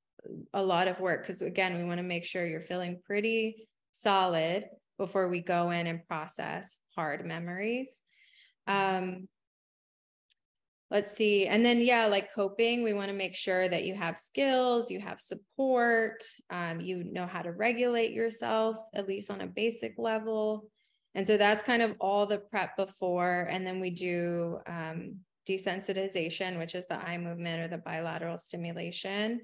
a 0.54 0.62
lot 0.62 0.88
of 0.88 0.98
work 0.98 1.22
because 1.22 1.40
again 1.42 1.76
we 1.76 1.84
want 1.84 1.98
to 1.98 2.02
make 2.02 2.24
sure 2.24 2.44
you're 2.44 2.60
feeling 2.60 3.00
pretty 3.06 3.68
solid 3.92 4.64
before 4.98 5.28
we 5.28 5.40
go 5.40 5.70
in 5.70 5.86
and 5.86 6.06
process 6.06 6.78
hard 6.94 7.24
memories. 7.24 8.02
Um, 8.66 9.28
let's 10.90 11.16
see. 11.16 11.46
And 11.46 11.64
then, 11.64 11.80
yeah, 11.80 12.06
like 12.06 12.32
coping, 12.34 12.82
we 12.82 12.92
want 12.92 13.08
to 13.08 13.16
make 13.16 13.34
sure 13.34 13.68
that 13.68 13.84
you 13.84 13.94
have 13.94 14.18
skills, 14.18 14.90
you 14.90 15.00
have 15.00 15.20
support, 15.20 16.24
um, 16.50 16.80
you 16.80 17.04
know 17.04 17.26
how 17.26 17.42
to 17.42 17.52
regulate 17.52 18.12
yourself, 18.12 18.76
at 18.94 19.08
least 19.08 19.30
on 19.30 19.40
a 19.40 19.46
basic 19.46 19.94
level. 19.98 20.68
And 21.14 21.26
so 21.26 21.36
that's 21.36 21.64
kind 21.64 21.82
of 21.82 21.94
all 22.00 22.26
the 22.26 22.38
prep 22.38 22.76
before. 22.76 23.48
And 23.50 23.66
then 23.66 23.80
we 23.80 23.90
do 23.90 24.58
um, 24.66 25.16
desensitization, 25.48 26.58
which 26.58 26.74
is 26.74 26.86
the 26.86 26.96
eye 26.96 27.18
movement 27.18 27.60
or 27.60 27.68
the 27.68 27.82
bilateral 27.82 28.38
stimulation. 28.38 29.40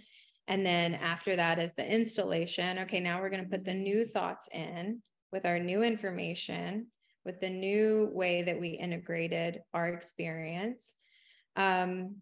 And 0.46 0.64
then 0.64 0.94
after 0.94 1.36
that 1.36 1.58
is 1.58 1.72
the 1.72 1.90
installation. 1.90 2.80
Okay, 2.80 3.00
now 3.00 3.20
we're 3.20 3.30
going 3.30 3.44
to 3.44 3.50
put 3.50 3.64
the 3.64 3.74
new 3.74 4.04
thoughts 4.04 4.48
in 4.52 5.00
with 5.34 5.46
our 5.46 5.58
new 5.58 5.82
information, 5.82 6.86
with 7.24 7.40
the 7.40 7.50
new 7.50 8.08
way 8.12 8.42
that 8.42 8.60
we 8.60 8.68
integrated 8.68 9.60
our 9.74 9.88
experience. 9.88 10.94
Um, 11.56 12.18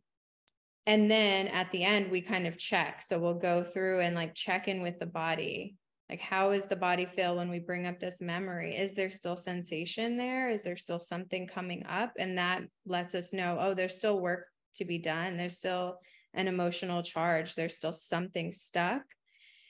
and 0.86 1.10
then 1.10 1.48
at 1.48 1.70
the 1.72 1.84
end, 1.84 2.10
we 2.10 2.22
kind 2.22 2.46
of 2.46 2.56
check. 2.56 3.02
So 3.02 3.18
we'll 3.18 3.34
go 3.34 3.64
through 3.64 4.00
and 4.00 4.16
like 4.16 4.34
check 4.34 4.66
in 4.66 4.80
with 4.80 4.98
the 4.98 5.04
body. 5.04 5.76
Like, 6.08 6.20
how 6.20 6.52
is 6.52 6.64
the 6.64 6.74
body 6.74 7.04
feel 7.04 7.36
when 7.36 7.50
we 7.50 7.58
bring 7.58 7.86
up 7.86 8.00
this 8.00 8.22
memory? 8.22 8.76
Is 8.76 8.94
there 8.94 9.10
still 9.10 9.36
sensation 9.36 10.16
there? 10.16 10.48
Is 10.48 10.62
there 10.62 10.78
still 10.78 10.98
something 10.98 11.46
coming 11.46 11.84
up? 11.86 12.12
And 12.18 12.38
that 12.38 12.62
lets 12.86 13.14
us 13.14 13.34
know, 13.34 13.58
oh, 13.60 13.74
there's 13.74 13.94
still 13.94 14.20
work 14.20 14.46
to 14.76 14.86
be 14.86 14.96
done. 14.96 15.36
There's 15.36 15.58
still 15.58 15.98
an 16.32 16.48
emotional 16.48 17.02
charge. 17.02 17.54
There's 17.56 17.76
still 17.76 17.92
something 17.92 18.52
stuck. 18.52 19.02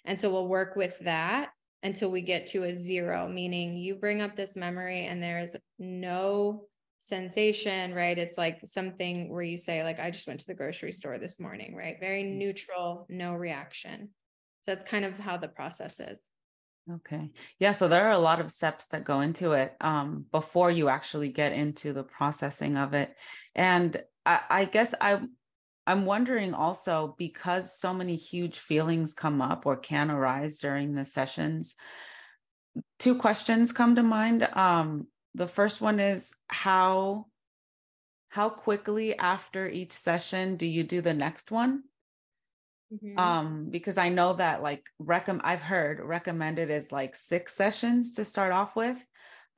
And 0.05 0.19
so 0.19 0.31
we'll 0.31 0.47
work 0.47 0.77
with 0.77 0.97
that 1.01 1.51
until 1.83 2.11
we 2.11 2.21
get 2.21 2.47
to 2.49 2.65
a 2.65 2.75
zero, 2.75 3.29
meaning 3.29 3.77
you 3.77 3.95
bring 3.95 4.21
up 4.21 4.37
this 4.37 4.57
memory 4.57 5.07
and 5.07 5.23
there's 5.23 5.57
no 5.79 6.65
sensation, 7.01 7.93
right? 7.93 8.17
It's 8.17 8.39
like 8.39 8.61
something 8.65 9.29
where 9.29 9.43
you 9.43 9.59
say, 9.59 9.83
like, 9.83 9.99
I 9.99 10.11
just 10.11 10.29
went 10.29 10.41
to 10.41 10.47
the 10.47 10.55
grocery 10.55 10.93
store 10.93 11.19
this 11.19 11.41
morning, 11.41 11.75
right? 11.75 11.97
Very 11.99 12.23
mm. 12.23 12.37
neutral, 12.37 13.07
no 13.09 13.35
reaction. 13.35 14.11
So 14.63 14.73
that's 14.73 14.89
kind 14.89 15.05
of 15.05 15.19
how 15.19 15.37
the 15.37 15.49
process 15.49 15.99
is. 15.99 16.19
Okay. 16.91 17.31
Yeah. 17.59 17.73
So 17.73 17.89
there 17.89 18.07
are 18.07 18.13
a 18.13 18.19
lot 18.19 18.41
of 18.41 18.51
steps 18.51 18.89
that 18.89 19.05
go 19.05 19.21
into 19.21 19.53
it 19.53 19.75
um, 19.81 20.27
before 20.33 20.71
you 20.71 20.89
actually 20.89 21.29
get 21.29 21.53
into 21.53 21.93
the 21.93 22.03
processing 22.03 22.77
of 22.77 22.95
it. 22.95 23.15
And 23.55 24.03
I, 24.25 24.41
I 24.49 24.65
guess 24.65 24.95
I 25.01 25.21
I'm 25.87 26.05
wondering 26.05 26.55
also 26.55 27.15
because 27.19 27.79
so 27.79 27.93
many 27.93 28.17
huge 28.17 28.59
feelings 28.59 29.15
come 29.15 29.43
up 29.43 29.67
or 29.67 29.77
can 29.77 30.11
arise 30.11 30.59
during 30.59 30.95
the 30.95 31.05
sessions. 31.05 31.75
Two 32.99 33.17
questions 33.17 33.73
come 33.73 33.97
to 33.97 34.03
mind. 34.03 34.49
Um, 34.53 35.09
the 35.35 35.49
first 35.49 35.81
one 35.81 35.99
is 35.99 36.35
how 36.47 37.27
how 38.29 38.49
quickly 38.49 39.19
after 39.19 39.69
each 39.69 39.93
session 39.93 40.57
do 40.57 40.67
you 40.67 40.85
do 40.85 41.03
the 41.03 41.13
next 41.13 41.51
one? 41.51 41.83
Mm-hmm. 42.93 43.19
Um, 43.19 43.67
because 43.71 43.99
I 43.99 44.09
know 44.09 44.35
that 44.35 44.63
like 44.63 44.85
recomm 45.01 45.41
I've 45.45 45.63
heard 45.63 46.01
recommended 46.01 46.71
is 46.71 46.93
like 46.93 47.15
six 47.15 47.55
sessions 47.55 48.15
to 48.15 48.25
start 48.25 48.53
off 48.53 48.77
with. 48.77 48.99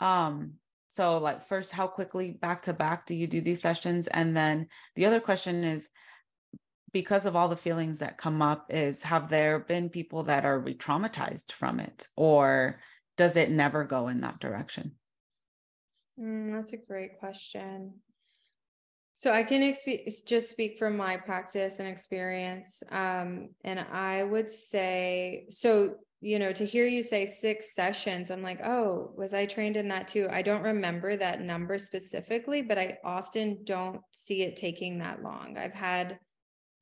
Um, 0.01 0.55
so 0.89 1.19
like 1.19 1.47
first, 1.47 1.73
how 1.73 1.87
quickly 1.87 2.31
back 2.31 2.63
to 2.63 2.73
back 2.73 3.07
do 3.07 3.15
you 3.15 3.27
do 3.27 3.41
these 3.41 3.61
sessions? 3.63 4.07
And 4.07 4.37
then 4.37 4.69
the 4.97 5.07
other 5.07 5.21
question 5.21 5.65
is 5.65 5.91
because 6.95 7.27
of 7.27 7.35
all 7.35 7.49
the 7.49 7.57
feelings 7.57 7.99
that 7.99 8.17
come 8.17 8.41
up 8.41 8.67
is 8.71 9.03
have 9.03 9.29
there 9.29 9.59
been 9.59 9.91
people 9.91 10.23
that 10.23 10.47
are 10.47 10.61
re-traumatized 10.61 11.51
from 11.51 11.81
it 11.81 12.07
or 12.17 12.79
does 13.17 13.37
it 13.37 13.51
never 13.51 13.83
go 13.85 14.07
in 14.07 14.21
that 14.21 14.39
direction? 14.39 14.93
Mm, 16.19 16.55
that's 16.55 16.73
a 16.73 16.77
great 16.77 17.19
question. 17.19 17.95
So 19.13 19.33
I 19.33 19.43
can 19.43 19.61
exp- 19.61 20.25
just 20.25 20.51
speak 20.51 20.79
from 20.79 20.97
my 20.97 21.17
practice 21.17 21.81
and 21.81 21.89
experience. 21.89 22.81
Um, 22.91 23.51
and 23.65 23.81
I 23.81 24.23
would 24.23 24.51
say, 24.51 25.47
so, 25.51 25.97
you 26.21 26.39
know, 26.39 26.53
to 26.53 26.65
hear 26.65 26.87
you 26.87 27.03
say 27.03 27.27
six 27.27 27.75
sessions, 27.75 28.31
I'm 28.31 28.43
like, 28.43 28.65
oh, 28.65 29.13
was 29.17 29.35
I 29.35 29.47
trained 29.47 29.77
in 29.77 29.89
that 29.89 30.07
too? 30.07 30.29
I 30.31 30.43
don't 30.43 30.63
remember 30.63 31.17
that 31.17 31.41
number 31.41 31.77
specifically, 31.77 32.63
but 32.63 32.79
I 32.79 32.99
often 33.05 33.65
don't 33.65 34.01
see 34.13 34.43
it 34.43 34.57
taking 34.57 34.99
that 34.99 35.23
long. 35.23 35.57
I've 35.59 35.75
had 35.75 36.19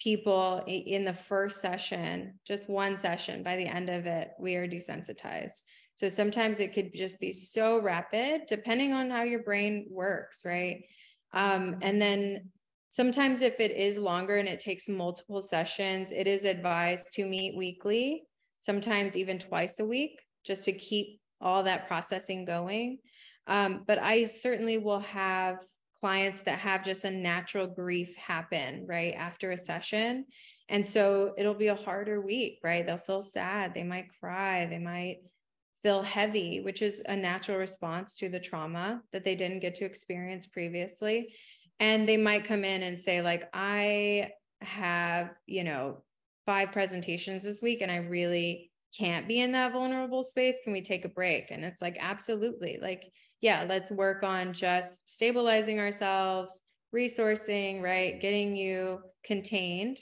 people 0.02 0.64
in 0.66 1.04
the 1.04 1.12
first 1.12 1.60
session, 1.60 2.34
just 2.46 2.68
one 2.68 2.98
session, 2.98 3.42
by 3.42 3.56
the 3.56 3.66
end 3.66 3.88
of 3.88 4.06
it, 4.06 4.30
we 4.40 4.56
are 4.56 4.66
desensitized. 4.66 5.62
So 5.94 6.08
sometimes 6.08 6.58
it 6.58 6.72
could 6.72 6.92
just 6.94 7.20
be 7.20 7.32
so 7.32 7.78
rapid, 7.78 8.42
depending 8.48 8.92
on 8.92 9.10
how 9.10 9.22
your 9.22 9.42
brain 9.42 9.86
works, 9.90 10.44
right? 10.44 10.84
Um, 11.32 11.76
and 11.82 12.00
then 12.00 12.50
sometimes 12.88 13.42
if 13.42 13.60
it 13.60 13.70
is 13.70 13.96
longer 13.96 14.38
and 14.38 14.48
it 14.48 14.58
takes 14.58 14.88
multiple 14.88 15.42
sessions, 15.42 16.10
it 16.10 16.26
is 16.26 16.44
advised 16.44 17.12
to 17.14 17.26
meet 17.26 17.56
weekly, 17.56 18.24
sometimes 18.58 19.16
even 19.16 19.38
twice 19.38 19.78
a 19.78 19.84
week, 19.84 20.20
just 20.44 20.64
to 20.64 20.72
keep 20.72 21.20
all 21.40 21.62
that 21.62 21.86
processing 21.86 22.44
going. 22.44 22.98
Um, 23.46 23.84
but 23.86 23.98
I 23.98 24.24
certainly 24.24 24.78
will 24.78 25.00
have 25.00 25.58
clients 26.02 26.42
that 26.42 26.58
have 26.58 26.84
just 26.84 27.04
a 27.04 27.10
natural 27.10 27.68
grief 27.68 28.16
happen 28.16 28.84
right 28.88 29.14
after 29.16 29.52
a 29.52 29.58
session. 29.58 30.26
And 30.68 30.84
so 30.84 31.32
it'll 31.38 31.54
be 31.54 31.68
a 31.68 31.76
harder 31.76 32.20
week, 32.20 32.58
right? 32.64 32.84
They'll 32.84 32.98
feel 32.98 33.22
sad, 33.22 33.72
they 33.72 33.84
might 33.84 34.08
cry, 34.18 34.66
they 34.66 34.80
might 34.80 35.18
feel 35.80 36.02
heavy, 36.02 36.60
which 36.60 36.82
is 36.82 37.02
a 37.06 37.14
natural 37.14 37.56
response 37.56 38.16
to 38.16 38.28
the 38.28 38.40
trauma 38.40 39.00
that 39.12 39.22
they 39.22 39.36
didn't 39.36 39.60
get 39.60 39.76
to 39.76 39.84
experience 39.84 40.44
previously. 40.44 41.34
And 41.78 42.08
they 42.08 42.16
might 42.16 42.46
come 42.46 42.64
in 42.64 42.82
and 42.82 43.00
say, 43.00 43.22
like, 43.22 43.48
I 43.54 44.32
have, 44.60 45.30
you 45.46 45.62
know, 45.62 46.02
five 46.46 46.72
presentations 46.72 47.44
this 47.44 47.62
week 47.62 47.80
and 47.80 47.92
I 47.92 47.98
really 47.98 48.72
can't 48.98 49.28
be 49.28 49.40
in 49.40 49.52
that 49.52 49.72
vulnerable 49.72 50.24
space. 50.24 50.56
Can 50.64 50.72
we 50.72 50.82
take 50.82 51.04
a 51.04 51.08
break? 51.08 51.52
And 51.52 51.64
it's 51.64 51.80
like, 51.80 51.96
absolutely. 52.00 52.80
Like, 52.82 53.04
yeah, 53.42 53.66
let's 53.68 53.90
work 53.90 54.22
on 54.22 54.54
just 54.54 55.10
stabilizing 55.10 55.80
ourselves, 55.80 56.62
resourcing, 56.94 57.82
right? 57.82 58.20
Getting 58.20 58.56
you 58.56 59.00
contained. 59.24 59.98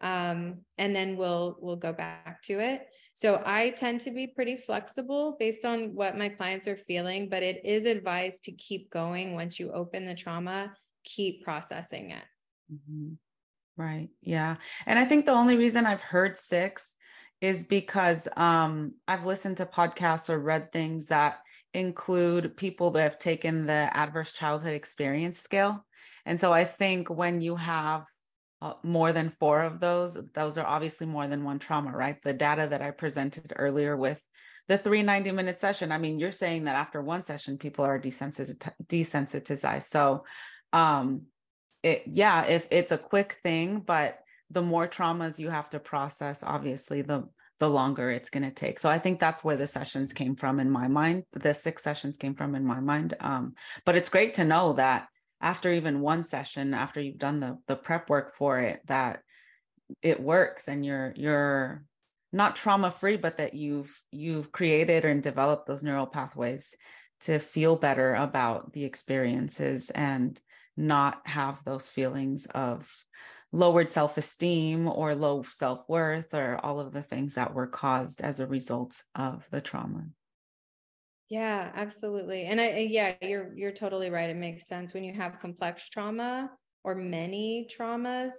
Um, 0.00 0.60
and 0.78 0.94
then 0.94 1.16
we'll 1.16 1.58
we'll 1.60 1.76
go 1.76 1.92
back 1.92 2.40
to 2.44 2.60
it. 2.60 2.86
So 3.14 3.42
I 3.44 3.70
tend 3.70 4.00
to 4.02 4.12
be 4.12 4.28
pretty 4.28 4.56
flexible 4.56 5.36
based 5.40 5.64
on 5.64 5.92
what 5.96 6.16
my 6.16 6.28
clients 6.28 6.68
are 6.68 6.76
feeling, 6.76 7.28
but 7.28 7.42
it 7.42 7.62
is 7.64 7.84
advised 7.84 8.44
to 8.44 8.52
keep 8.52 8.90
going 8.90 9.34
once 9.34 9.58
you 9.58 9.72
open 9.72 10.04
the 10.04 10.14
trauma, 10.14 10.72
keep 11.02 11.42
processing 11.42 12.12
it. 12.12 12.24
Mm-hmm. 12.72 13.14
Right. 13.76 14.10
Yeah. 14.22 14.56
And 14.86 15.00
I 15.00 15.04
think 15.04 15.26
the 15.26 15.32
only 15.32 15.56
reason 15.56 15.84
I've 15.84 16.00
heard 16.00 16.38
six 16.38 16.94
is 17.40 17.64
because 17.64 18.28
um, 18.36 18.94
I've 19.08 19.26
listened 19.26 19.56
to 19.56 19.66
podcasts 19.66 20.30
or 20.30 20.38
read 20.38 20.70
things 20.72 21.06
that 21.06 21.38
include 21.74 22.56
people 22.56 22.90
that 22.92 23.02
have 23.02 23.18
taken 23.18 23.66
the 23.66 23.90
adverse 23.94 24.32
childhood 24.32 24.74
experience 24.74 25.38
scale. 25.38 25.84
And 26.24 26.40
so 26.40 26.52
I 26.52 26.64
think 26.64 27.08
when 27.08 27.40
you 27.40 27.56
have 27.56 28.04
uh, 28.60 28.74
more 28.82 29.12
than 29.12 29.32
four 29.38 29.62
of 29.62 29.80
those, 29.80 30.18
those 30.34 30.58
are 30.58 30.66
obviously 30.66 31.06
more 31.06 31.28
than 31.28 31.44
one 31.44 31.58
trauma, 31.58 31.92
right? 31.92 32.16
The 32.22 32.32
data 32.32 32.66
that 32.70 32.82
I 32.82 32.90
presented 32.90 33.52
earlier 33.56 33.96
with 33.96 34.18
the 34.66 34.76
390 34.76 35.32
minute 35.32 35.60
session, 35.60 35.92
I 35.92 35.98
mean, 35.98 36.18
you're 36.18 36.32
saying 36.32 36.64
that 36.64 36.76
after 36.76 37.00
one 37.00 37.22
session, 37.22 37.56
people 37.56 37.84
are 37.84 37.98
desensitized. 37.98 39.84
So, 39.84 40.24
um, 40.72 41.22
it, 41.82 42.02
yeah, 42.06 42.44
if 42.44 42.66
it's 42.70 42.92
a 42.92 42.98
quick 42.98 43.38
thing, 43.42 43.80
but 43.80 44.18
the 44.50 44.62
more 44.62 44.88
traumas 44.88 45.38
you 45.38 45.48
have 45.48 45.70
to 45.70 45.78
process, 45.78 46.42
obviously, 46.42 47.02
the 47.02 47.28
the 47.60 47.68
longer 47.68 48.10
it's 48.10 48.30
going 48.30 48.44
to 48.44 48.50
take. 48.50 48.78
So 48.78 48.88
I 48.88 48.98
think 48.98 49.18
that's 49.18 49.42
where 49.42 49.56
the 49.56 49.66
sessions 49.66 50.12
came 50.12 50.36
from 50.36 50.60
in 50.60 50.70
my 50.70 50.88
mind. 50.88 51.24
The 51.32 51.54
six 51.54 51.82
sessions 51.82 52.16
came 52.16 52.34
from 52.34 52.54
in 52.54 52.64
my 52.64 52.80
mind. 52.80 53.14
Um, 53.20 53.54
but 53.84 53.96
it's 53.96 54.10
great 54.10 54.34
to 54.34 54.44
know 54.44 54.74
that 54.74 55.08
after 55.40 55.72
even 55.72 56.00
one 56.00 56.24
session 56.24 56.74
after 56.74 57.00
you've 57.00 57.18
done 57.18 57.40
the 57.40 57.58
the 57.66 57.76
prep 57.76 58.10
work 58.10 58.34
for 58.36 58.58
it 58.58 58.80
that 58.86 59.20
it 60.02 60.20
works 60.20 60.68
and 60.68 60.84
you're 60.84 61.12
you're 61.16 61.84
not 62.32 62.56
trauma 62.56 62.90
free 62.90 63.16
but 63.16 63.36
that 63.38 63.54
you've 63.54 64.02
you've 64.10 64.52
created 64.52 65.04
and 65.04 65.22
developed 65.22 65.66
those 65.66 65.82
neural 65.82 66.06
pathways 66.06 66.74
to 67.20 67.38
feel 67.38 67.76
better 67.76 68.14
about 68.14 68.72
the 68.72 68.84
experiences 68.84 69.90
and 69.90 70.40
not 70.76 71.20
have 71.24 71.62
those 71.64 71.88
feelings 71.88 72.46
of 72.54 72.88
lowered 73.52 73.90
self-esteem 73.90 74.88
or 74.88 75.14
low 75.14 75.42
self-worth 75.42 76.34
or 76.34 76.58
all 76.62 76.80
of 76.80 76.92
the 76.92 77.02
things 77.02 77.34
that 77.34 77.54
were 77.54 77.66
caused 77.66 78.20
as 78.20 78.40
a 78.40 78.46
result 78.46 79.02
of 79.14 79.46
the 79.50 79.60
trauma 79.60 80.04
yeah, 81.28 81.70
absolutely. 81.74 82.44
And 82.44 82.60
I 82.60 82.78
yeah, 82.90 83.14
you're 83.20 83.52
you're 83.54 83.72
totally 83.72 84.08
right. 84.08 84.30
It 84.30 84.36
makes 84.36 84.66
sense 84.66 84.94
when 84.94 85.04
you 85.04 85.12
have 85.12 85.40
complex 85.40 85.88
trauma 85.90 86.50
or 86.84 86.94
many 86.94 87.68
traumas. 87.70 88.32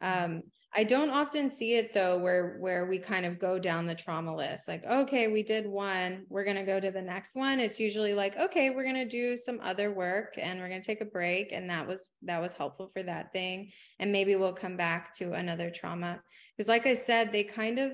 Um, 0.00 0.42
I 0.74 0.84
don't 0.84 1.10
often 1.10 1.50
see 1.50 1.74
it 1.74 1.92
though 1.92 2.16
where 2.16 2.56
where 2.58 2.86
we 2.86 2.98
kind 2.98 3.26
of 3.26 3.38
go 3.38 3.58
down 3.58 3.84
the 3.84 3.94
trauma 3.94 4.34
list. 4.34 4.68
Like, 4.68 4.84
okay, 4.84 5.28
we 5.28 5.42
did 5.42 5.66
one, 5.66 6.24
we're 6.30 6.44
going 6.44 6.56
to 6.56 6.62
go 6.62 6.80
to 6.80 6.90
the 6.90 7.02
next 7.02 7.36
one. 7.36 7.60
It's 7.60 7.78
usually 7.78 8.14
like, 8.14 8.38
okay, 8.38 8.70
we're 8.70 8.84
going 8.84 8.94
to 8.94 9.04
do 9.04 9.36
some 9.36 9.60
other 9.62 9.92
work 9.92 10.34
and 10.38 10.58
we're 10.58 10.68
going 10.68 10.80
to 10.80 10.86
take 10.86 11.02
a 11.02 11.06
break 11.06 11.52
and 11.52 11.68
that 11.68 11.86
was 11.86 12.06
that 12.22 12.40
was 12.40 12.54
helpful 12.54 12.90
for 12.94 13.02
that 13.02 13.32
thing 13.32 13.70
and 13.98 14.10
maybe 14.10 14.34
we'll 14.34 14.54
come 14.54 14.78
back 14.78 15.14
to 15.16 15.34
another 15.34 15.70
trauma. 15.70 16.22
Because 16.56 16.68
like 16.68 16.86
I 16.86 16.94
said, 16.94 17.32
they 17.32 17.44
kind 17.44 17.78
of 17.78 17.92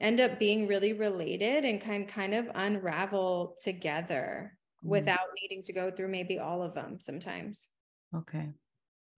end 0.00 0.20
up 0.20 0.38
being 0.38 0.68
really 0.68 0.92
related 0.92 1.64
and 1.64 1.80
can 1.80 2.06
kind 2.06 2.34
of 2.34 2.48
unravel 2.54 3.56
together 3.60 4.56
mm. 4.84 4.88
without 4.88 5.18
needing 5.40 5.64
to 5.64 5.72
go 5.72 5.90
through 5.90 6.08
maybe 6.08 6.38
all 6.38 6.62
of 6.62 6.74
them 6.74 6.98
sometimes. 7.00 7.70
Okay. 8.14 8.50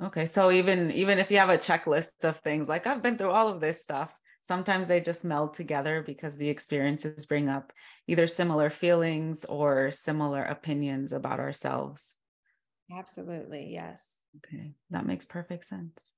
Okay. 0.03 0.27
So 0.27 0.51
even 0.51 0.91
even 0.93 1.19
if 1.19 1.31
you 1.31 1.39
have 1.39 1.51
a 1.51 1.59
checklist 1.59 2.25
of 2.25 2.39
things 2.39 2.69
like 2.69 2.87
I've 2.87 3.03
been 3.03 3.19
through 3.19 3.31
all 3.33 3.49
of 3.49 3.61
this 3.61 3.83
stuff, 3.83 4.17
sometimes 4.43 4.87
they 4.87 5.01
just 5.01 5.25
meld 5.25 5.55
together 5.55 6.03
because 6.07 6.37
the 6.37 6.49
experiences 6.49 7.27
bring 7.27 7.49
up 7.49 7.73
either 8.07 8.27
similar 8.29 8.71
feelings 8.71 9.45
or 9.45 9.91
similar 9.91 10.45
opinions 10.45 11.13
about 11.13 11.41
ourselves. 11.41 12.17
Absolutely. 12.93 13.73
Yes. 13.73 14.19
Okay. 14.37 14.75
That 14.91 15.07
makes 15.07 15.25
perfect 15.25 15.65
sense. 15.65 16.13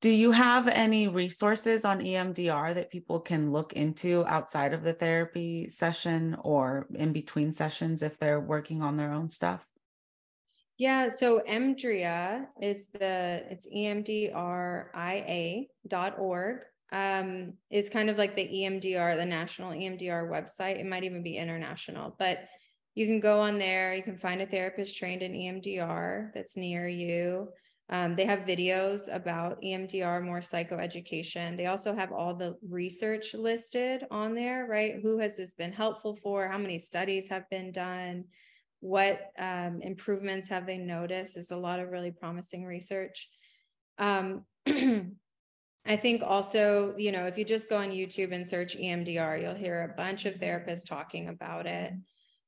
Do 0.00 0.10
you 0.10 0.30
have 0.32 0.68
any 0.68 1.08
resources 1.08 1.84
on 1.84 2.00
EMDR 2.00 2.74
that 2.74 2.90
people 2.90 3.20
can 3.20 3.52
look 3.52 3.72
into 3.72 4.24
outside 4.26 4.72
of 4.74 4.82
the 4.82 4.92
therapy 4.92 5.68
session 5.68 6.36
or 6.40 6.86
in 6.94 7.12
between 7.12 7.52
sessions 7.52 8.02
if 8.02 8.18
they're 8.18 8.40
working 8.40 8.82
on 8.82 8.96
their 8.96 9.12
own 9.12 9.28
stuff? 9.30 9.66
Yeah, 10.78 11.08
so 11.08 11.40
EMDRIA 11.40 12.46
is 12.62 12.88
the 12.90 13.44
it's 13.50 13.66
emdria.org. 13.66 14.34
Um, 16.90 17.52
is 17.68 17.90
kind 17.90 18.08
of 18.08 18.16
like 18.16 18.34
the 18.34 18.48
EMDR, 18.48 19.16
the 19.16 19.26
national 19.26 19.72
EMDR 19.72 20.30
website. 20.30 20.78
It 20.80 20.86
might 20.86 21.04
even 21.04 21.22
be 21.22 21.36
international, 21.36 22.16
but 22.18 22.44
you 22.94 23.04
can 23.06 23.20
go 23.20 23.40
on 23.40 23.58
there. 23.58 23.94
You 23.94 24.02
can 24.02 24.16
find 24.16 24.40
a 24.40 24.46
therapist 24.46 24.96
trained 24.96 25.22
in 25.22 25.32
EMDR 25.32 26.32
that's 26.32 26.56
near 26.56 26.88
you. 26.88 27.48
Um, 27.90 28.16
they 28.16 28.24
have 28.24 28.40
videos 28.40 29.12
about 29.14 29.60
EMDR, 29.62 30.22
more 30.22 30.40
psychoeducation. 30.40 31.56
They 31.56 31.66
also 31.66 31.94
have 31.94 32.12
all 32.12 32.34
the 32.34 32.56
research 32.66 33.34
listed 33.34 34.04
on 34.10 34.34
there, 34.34 34.66
right? 34.66 34.94
Who 35.02 35.18
has 35.18 35.36
this 35.36 35.54
been 35.54 35.72
helpful 35.72 36.16
for? 36.22 36.48
How 36.48 36.58
many 36.58 36.78
studies 36.78 37.28
have 37.28 37.50
been 37.50 37.72
done? 37.72 38.24
What 38.80 39.20
um, 39.38 39.80
improvements 39.82 40.48
have 40.48 40.66
they 40.66 40.78
noticed? 40.78 41.34
There's 41.34 41.50
a 41.50 41.56
lot 41.56 41.80
of 41.80 41.90
really 41.90 42.12
promising 42.12 42.64
research. 42.64 43.28
Um, 43.98 44.44
I 45.86 45.96
think 45.96 46.22
also, 46.22 46.94
you 46.98 47.12
know, 47.12 47.26
if 47.26 47.38
you 47.38 47.44
just 47.44 47.70
go 47.70 47.78
on 47.78 47.90
YouTube 47.90 48.34
and 48.34 48.46
search 48.46 48.76
EMDR, 48.76 49.40
you'll 49.40 49.54
hear 49.54 49.82
a 49.82 49.96
bunch 49.96 50.26
of 50.26 50.38
therapists 50.38 50.84
talking 50.84 51.28
about 51.28 51.66
it. 51.66 51.92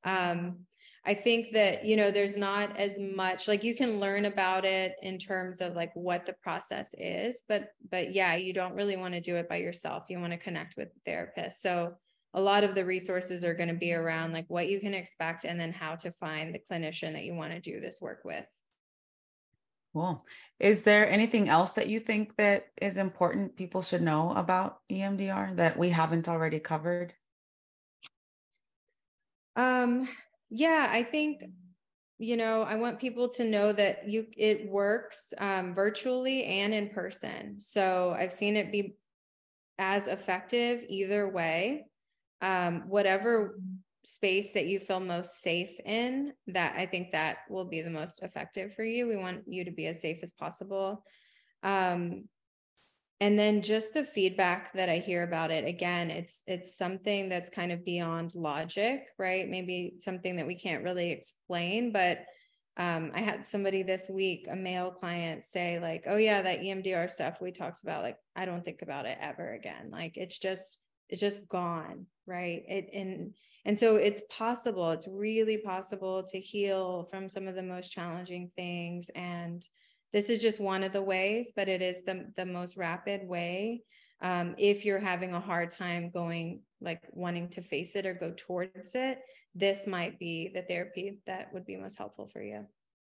Um, 0.05 0.67
I 1.07 1.15
think 1.15 1.53
that, 1.55 1.85
you 1.87 1.97
know, 1.97 2.11
there's 2.11 2.37
not 2.37 2.77
as 2.77 2.99
much 2.99 3.49
like 3.49 3.65
you 3.65 3.75
can 3.75 3.99
learn 3.99 4.27
about 4.27 4.67
it 4.67 4.97
in 5.03 5.19
terms 5.19 5.63
of 5.63 5.75
like 5.75 5.91
what 5.95 6.27
the 6.27 6.35
process 6.43 6.95
is, 6.99 7.43
but 7.49 7.71
but 7.91 8.15
yeah, 8.15 8.35
you 8.35 8.53
don't 8.53 8.75
really 8.75 8.97
want 8.97 9.15
to 9.15 9.21
do 9.21 9.37
it 9.37 9.49
by 9.49 9.57
yourself. 9.57 10.05
You 10.11 10.21
want 10.21 10.33
to 10.33 10.39
connect 10.39 10.77
with 10.77 10.89
a 10.89 11.01
therapist. 11.07 11.63
So 11.63 11.95
a 12.35 12.41
lot 12.41 12.65
of 12.65 12.75
the 12.75 12.85
resources 12.85 13.45
are 13.45 13.55
going 13.55 13.69
to 13.69 13.75
be 13.75 13.93
around 13.93 14.33
like 14.33 14.47
what 14.49 14.69
you 14.69 14.81
can 14.81 14.95
expect 14.95 15.45
and 15.45 15.59
then 15.59 15.73
how 15.73 15.97
to 15.97 16.13
find 16.13 16.55
the 16.55 16.61
clinician 16.71 17.13
that 17.13 17.25
you 17.25 17.35
want 17.35 17.53
to 17.53 17.61
do 17.61 17.81
this 17.81 18.01
work 18.01 18.21
with. 18.25 18.47
Cool. 19.93 20.25
Is 20.61 20.83
there 20.83 21.11
anything 21.11 21.49
else 21.49 21.73
that 21.73 21.89
you 21.89 21.99
think 21.99 22.37
that 22.37 22.67
is 22.81 22.97
important 22.97 23.57
people 23.57 23.83
should 23.83 24.03
know 24.03 24.33
about 24.33 24.79
EMDR 24.91 25.57
that 25.57 25.77
we 25.77 25.91
haven't 25.91 26.29
already 26.29 26.61
covered? 26.61 27.13
Um, 29.57 30.09
yeah, 30.49 30.89
I 30.91 31.03
think 31.03 31.43
you 32.21 32.37
know, 32.37 32.63
I 32.65 32.77
want 32.77 33.01
people 33.01 33.31
to 33.31 33.45
know 33.45 33.73
that 33.73 34.07
you 34.07 34.27
it 34.37 34.69
works 34.69 35.33
um, 35.39 35.75
virtually 35.75 36.45
and 36.45 36.75
in 36.75 36.91
person. 36.91 37.57
So 37.61 38.15
I've 38.17 38.33
seen 38.33 38.57
it 38.57 38.71
be 38.71 38.97
as 39.79 40.07
effective 40.07 40.85
either 40.87 41.27
way. 41.27 41.87
Um, 42.43 42.85
whatever 42.89 43.59
space 44.05 44.53
that 44.55 44.67
you 44.67 44.81
feel 44.81 45.01
most 45.01 45.43
safe 45.43 45.79
in, 45.85 46.33
that 46.47 46.75
I 46.77 46.87
think 46.87 47.11
that 47.11 47.39
will 47.51 47.67
be 47.67 47.83
the 47.83 47.91
most 47.91 48.23
effective 48.23 48.75
for 48.75 48.85
you. 48.85 49.07
We 49.07 49.17
want 49.17 49.43
you 49.47 49.65
to 49.65 49.71
be 49.71 49.87
as 49.87 50.01
safe 50.01 50.21
as 50.23 50.33
possible. 50.33 51.05
Um, 51.63 52.25
and 53.21 53.39
then 53.39 53.61
just 53.61 53.95
the 53.95 54.05
feedback 54.05 54.73
that 54.73 54.89
i 54.89 54.99
hear 54.99 55.23
about 55.23 55.51
it 55.51 55.65
again 55.65 56.11
it's 56.11 56.43
it's 56.47 56.77
something 56.77 57.29
that's 57.29 57.51
kind 57.51 57.71
of 57.71 57.85
beyond 57.85 58.35
logic 58.35 59.09
right 59.19 59.49
maybe 59.49 59.95
something 59.99 60.37
that 60.37 60.47
we 60.47 60.55
can't 60.55 60.83
really 60.83 61.11
explain 61.11 61.93
but 61.93 62.25
um, 62.77 63.11
i 63.15 63.21
had 63.21 63.45
somebody 63.45 63.83
this 63.83 64.09
week 64.09 64.47
a 64.51 64.57
male 64.57 64.91
client 64.91 65.45
say 65.45 65.79
like 65.79 66.03
oh 66.07 66.17
yeah 66.17 66.41
that 66.43 66.61
emdr 66.61 67.11
stuff 67.11 67.41
we 67.41 67.53
talked 67.53 67.83
about 67.83 68.03
like 68.03 68.17
i 68.37 68.45
don't 68.45 68.65
think 68.65 68.83
about 68.83 69.07
it 69.07 69.19
ever 69.21 69.53
again 69.53 69.91
like 69.91 70.17
it's 70.17 70.39
just 70.39 70.79
it's 71.11 71.21
just 71.21 71.47
gone 71.49 72.07
right 72.27 72.63
it 72.67 72.89
and 72.95 73.35
and 73.67 73.79
so 73.79 73.97
it's 73.97 74.23
possible 74.31 74.91
it's 74.91 75.09
really 75.09 75.59
possible 75.59 76.23
to 76.23 76.41
heal 76.41 77.07
from 77.11 77.29
some 77.29 77.47
of 77.47 77.55
the 77.55 77.63
most 77.63 77.93
challenging 77.93 78.51
things 78.57 79.11
and 79.15 79.67
this 80.13 80.29
is 80.29 80.43
just 80.43 80.61
one 80.61 80.83
of 80.83 80.93
the 80.93 81.03
ways, 81.03 81.53
but 81.55 81.69
it 81.69 81.83
is 81.83 82.03
the, 82.05 82.27
the 82.37 82.47
most 82.47 82.77
rapid 82.77 83.27
way. 83.27 83.83
Um, 84.23 84.55
if 84.59 84.85
you're 84.85 84.99
having 84.99 85.35
a 85.35 85.41
hard 85.41 85.71
time 85.71 86.11
going, 86.11 86.63
like 86.81 87.03
wanting 87.13 87.49
to 87.51 87.63
face 87.63 87.95
it 87.97 88.07
or 88.07 88.15
go 88.15 88.33
towards 88.37 88.95
it, 88.95 89.21
this 89.55 89.87
might 89.87 90.19
be 90.19 90.51
the 90.53 90.63
therapy 90.63 91.21
that 91.27 91.53
would 91.53 91.65
be 91.65 91.77
most 91.77 91.97
helpful 91.97 92.29
for 92.33 92.43
you. 92.43 92.67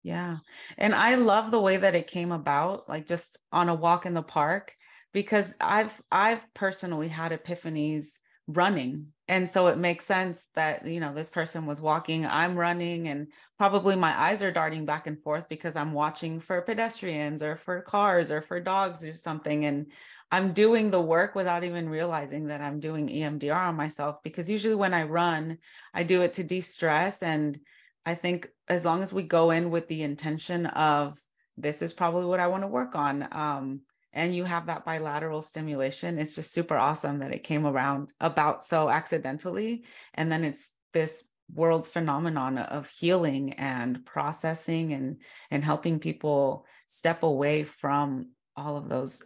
Yeah. 0.03 0.37
And 0.77 0.95
I 0.95 1.15
love 1.15 1.51
the 1.51 1.59
way 1.59 1.77
that 1.77 1.95
it 1.95 2.07
came 2.07 2.31
about, 2.31 2.87
like 2.87 3.07
just 3.07 3.39
on 3.51 3.69
a 3.69 3.75
walk 3.75 4.05
in 4.05 4.13
the 4.13 4.21
park, 4.21 4.71
because 5.15 5.55
I've 5.61 5.93
I've 6.11 6.45
personally 6.53 7.07
had 7.07 7.31
epiphanies 7.31 8.17
running. 8.47 9.07
And 9.29 9.49
so 9.49 9.67
it 9.67 9.77
makes 9.77 10.05
sense 10.05 10.45
that 10.55 10.85
you 10.85 10.99
know 10.99 11.15
this 11.15 11.31
person 11.31 11.65
was 11.65 11.81
walking 11.81 12.27
i'm 12.27 12.55
running 12.55 13.07
and 13.07 13.29
probably 13.57 13.95
my 13.95 14.13
eyes 14.15 14.43
are 14.43 14.51
darting 14.51 14.85
back 14.85 15.07
and 15.07 15.19
forth 15.23 15.45
because 15.49 15.75
i'm 15.75 15.93
watching 15.93 16.39
for 16.39 16.61
pedestrians 16.61 17.41
or 17.41 17.57
for 17.57 17.81
cars 17.81 18.29
or 18.29 18.43
for 18.43 18.59
dogs 18.59 19.03
or 19.03 19.15
something. 19.15 19.65
And 19.65 19.87
i'm 20.31 20.53
doing 20.53 20.91
the 20.91 21.01
work 21.01 21.33
without 21.33 21.63
even 21.63 21.89
realizing 21.89 22.47
that 22.47 22.61
i'm 22.61 22.79
doing 22.79 23.07
emdr 23.07 23.55
on 23.55 23.75
myself 23.75 24.17
because 24.23 24.47
usually 24.47 24.75
when 24.75 24.93
i 24.93 25.03
run 25.03 25.57
i 25.93 26.03
do 26.03 26.21
it 26.21 26.33
to 26.33 26.43
de-stress. 26.43 27.23
And 27.23 27.59
i 28.05 28.13
think 28.13 28.49
as 28.67 28.85
long 28.85 29.01
as 29.01 29.13
we 29.13 29.23
go 29.23 29.49
in 29.49 29.71
with 29.71 29.87
the 29.87 30.03
intention 30.03 30.65
of 30.67 31.17
this 31.57 31.81
is 31.81 31.93
probably 31.93 32.25
what 32.25 32.41
i 32.41 32.47
want 32.47 32.63
to 32.63 32.67
work 32.67 32.95
on 32.95 33.27
um, 33.31 33.81
and 34.15 34.33
you 34.33 34.45
have 34.45 34.65
that 34.65 34.85
bilateral 34.85 35.41
stimulation 35.41 36.17
it's 36.17 36.33
just 36.33 36.51
super 36.51 36.75
awesome 36.75 37.19
that 37.19 37.33
it 37.33 37.43
came 37.43 37.65
around 37.67 38.11
about 38.19 38.65
so 38.65 38.89
accidentally 38.89 39.83
and 40.15 40.31
then 40.31 40.43
it's 40.43 40.71
this 40.93 41.29
world 41.53 41.85
phenomenon 41.85 42.57
of 42.57 42.89
healing 42.89 43.53
and 43.53 44.03
processing 44.05 44.93
and 44.93 45.17
and 45.51 45.63
helping 45.63 45.99
people 45.99 46.65
step 46.87 47.21
away 47.21 47.63
from 47.63 48.29
all 48.55 48.77
of 48.77 48.89
those 48.89 49.21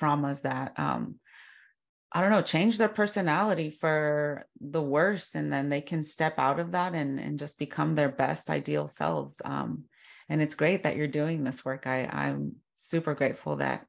traumas 0.00 0.42
that 0.42 0.72
um 0.78 1.16
I 2.10 2.22
don't 2.22 2.30
know, 2.30 2.42
change 2.42 2.78
their 2.78 2.88
personality 2.88 3.70
for 3.70 4.46
the 4.60 4.80
worse, 4.80 5.34
and 5.34 5.52
then 5.52 5.68
they 5.68 5.82
can 5.82 6.04
step 6.04 6.38
out 6.38 6.58
of 6.58 6.72
that 6.72 6.94
and 6.94 7.20
and 7.20 7.38
just 7.38 7.58
become 7.58 7.94
their 7.94 8.08
best 8.08 8.48
ideal 8.48 8.88
selves. 8.88 9.42
Um, 9.44 9.84
and 10.28 10.40
it's 10.40 10.54
great 10.54 10.84
that 10.84 10.96
you're 10.96 11.06
doing 11.06 11.44
this 11.44 11.64
work. 11.64 11.86
I 11.86 12.06
I'm 12.06 12.56
super 12.74 13.14
grateful 13.14 13.56
that 13.56 13.86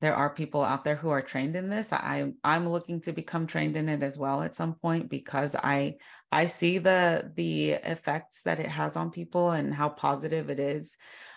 there 0.00 0.14
are 0.14 0.30
people 0.30 0.62
out 0.62 0.84
there 0.84 0.96
who 0.96 1.08
are 1.08 1.22
trained 1.22 1.56
in 1.56 1.70
this. 1.70 1.92
I 1.92 2.32
I'm 2.44 2.68
looking 2.68 3.00
to 3.02 3.12
become 3.12 3.46
trained 3.46 3.76
in 3.76 3.88
it 3.88 4.02
as 4.02 4.18
well 4.18 4.42
at 4.42 4.56
some 4.56 4.74
point 4.74 5.08
because 5.08 5.54
I 5.54 5.96
I 6.30 6.46
see 6.46 6.78
the 6.78 7.32
the 7.34 7.70
effects 7.70 8.42
that 8.42 8.60
it 8.60 8.68
has 8.68 8.96
on 8.96 9.10
people 9.10 9.50
and 9.50 9.72
how 9.72 9.88
positive 9.88 10.50
it 10.50 10.60
is. 10.60 10.96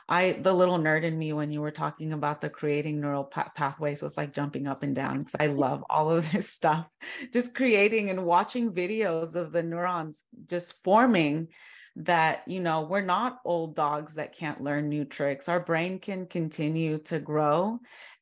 I 0.10 0.34
the 0.42 0.54
little 0.54 0.80
nerd 0.80 1.04
in 1.04 1.18
me 1.18 1.32
when 1.32 1.52
you 1.52 1.62
were 1.62 1.72
talking 1.72 2.12
about 2.12 2.42
the 2.42 2.50
creating 2.50 3.00
neural 3.00 3.24
pa- 3.24 3.52
pathways 3.56 4.02
was 4.02 4.18
like 4.18 4.34
jumping 4.34 4.68
up 4.68 4.84
and 4.84 4.96
down 4.96 5.20
because 5.20 5.36
I 5.40 5.48
love 5.48 5.84
all 5.90 6.10
of 6.10 6.30
this 6.32 6.50
stuff. 6.60 6.88
Just 7.32 7.56
creating 7.56 8.10
and 8.10 8.26
watching 8.26 8.72
videos 8.72 9.36
of 9.36 9.54
the 9.54 9.64
neurons 9.64 10.24
just 10.48 10.84
forming 10.84 11.48
that 11.96 12.44
you 12.48 12.60
know 12.60 12.82
we're 12.82 13.02
not 13.02 13.40
old 13.46 13.76
dogs 13.76 14.16
that 14.16 14.36
can't 14.36 14.62
learn 14.62 14.88
new 14.88 15.04
tricks 15.04 15.50
our 15.50 15.60
brain 15.60 16.00
can 16.00 16.26
continue 16.26 16.98
to 17.00 17.20
grow 17.20 17.80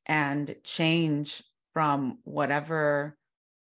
and 0.07 0.55
change 0.63 1.43
from 1.73 2.17
whatever 2.23 3.17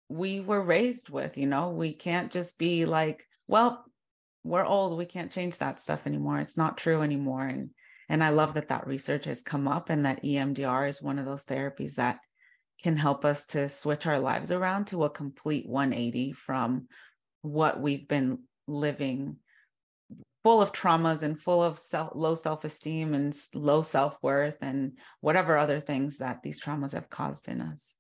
we 0.08 0.40
were 0.40 0.62
raised 0.62 1.10
with 1.10 1.36
you 1.36 1.46
know? 1.46 1.70
We 1.70 1.92
can't 1.92 2.32
just 2.32 2.58
be 2.58 2.86
like 2.86 3.24
well 3.48 3.84
we're 4.46 4.64
old 4.64 4.96
we 4.96 5.06
can't 5.06 5.32
change 5.32 5.58
that 5.58 5.80
stuff 5.80 6.06
anymore 6.06 6.38
it's 6.38 6.56
not 6.56 6.78
true 6.78 7.02
anymore 7.02 7.46
and 7.46 7.70
and 8.08 8.22
i 8.22 8.28
love 8.28 8.54
that 8.54 8.68
that 8.68 8.86
research 8.86 9.24
has 9.24 9.42
come 9.42 9.66
up 9.66 9.90
and 9.90 10.06
that 10.06 10.22
emdr 10.22 10.88
is 10.88 11.02
one 11.02 11.18
of 11.18 11.24
those 11.24 11.44
therapies 11.44 11.94
that 11.94 12.18
can 12.82 12.96
help 12.96 13.24
us 13.24 13.46
to 13.46 13.68
switch 13.68 14.06
our 14.06 14.20
lives 14.20 14.52
around 14.52 14.86
to 14.86 15.04
a 15.04 15.10
complete 15.10 15.68
180 15.68 16.32
from 16.32 16.86
what 17.42 17.80
we've 17.80 18.06
been 18.06 18.38
living 18.66 19.36
full 20.46 20.62
of 20.62 20.70
traumas 20.70 21.24
and 21.24 21.40
full 21.40 21.60
of 21.60 21.76
self, 21.76 22.12
low 22.14 22.36
self-esteem 22.36 23.14
and 23.14 23.36
low 23.52 23.82
self-worth 23.82 24.54
and 24.60 24.92
whatever 25.20 25.56
other 25.56 25.80
things 25.80 26.18
that 26.18 26.40
these 26.44 26.62
traumas 26.62 26.92
have 26.92 27.10
caused 27.10 27.48
in 27.48 27.60
us 27.60 27.96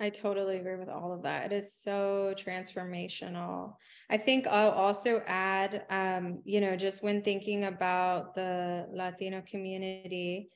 I 0.00 0.08
totally 0.08 0.56
agree 0.56 0.76
with 0.76 0.88
all 0.88 1.12
of 1.12 1.22
that. 1.22 1.52
It 1.52 1.56
is 1.56 1.74
so 1.74 2.34
transformational. 2.36 3.74
I 4.10 4.16
think 4.16 4.46
I'll 4.46 4.70
also 4.70 5.22
add, 5.26 5.84
um, 5.88 6.40
you 6.44 6.60
know, 6.60 6.74
just 6.74 7.02
when 7.02 7.22
thinking 7.22 7.66
about 7.66 8.34
the 8.34 8.88
Latino 8.90 9.40
community, 9.48 10.48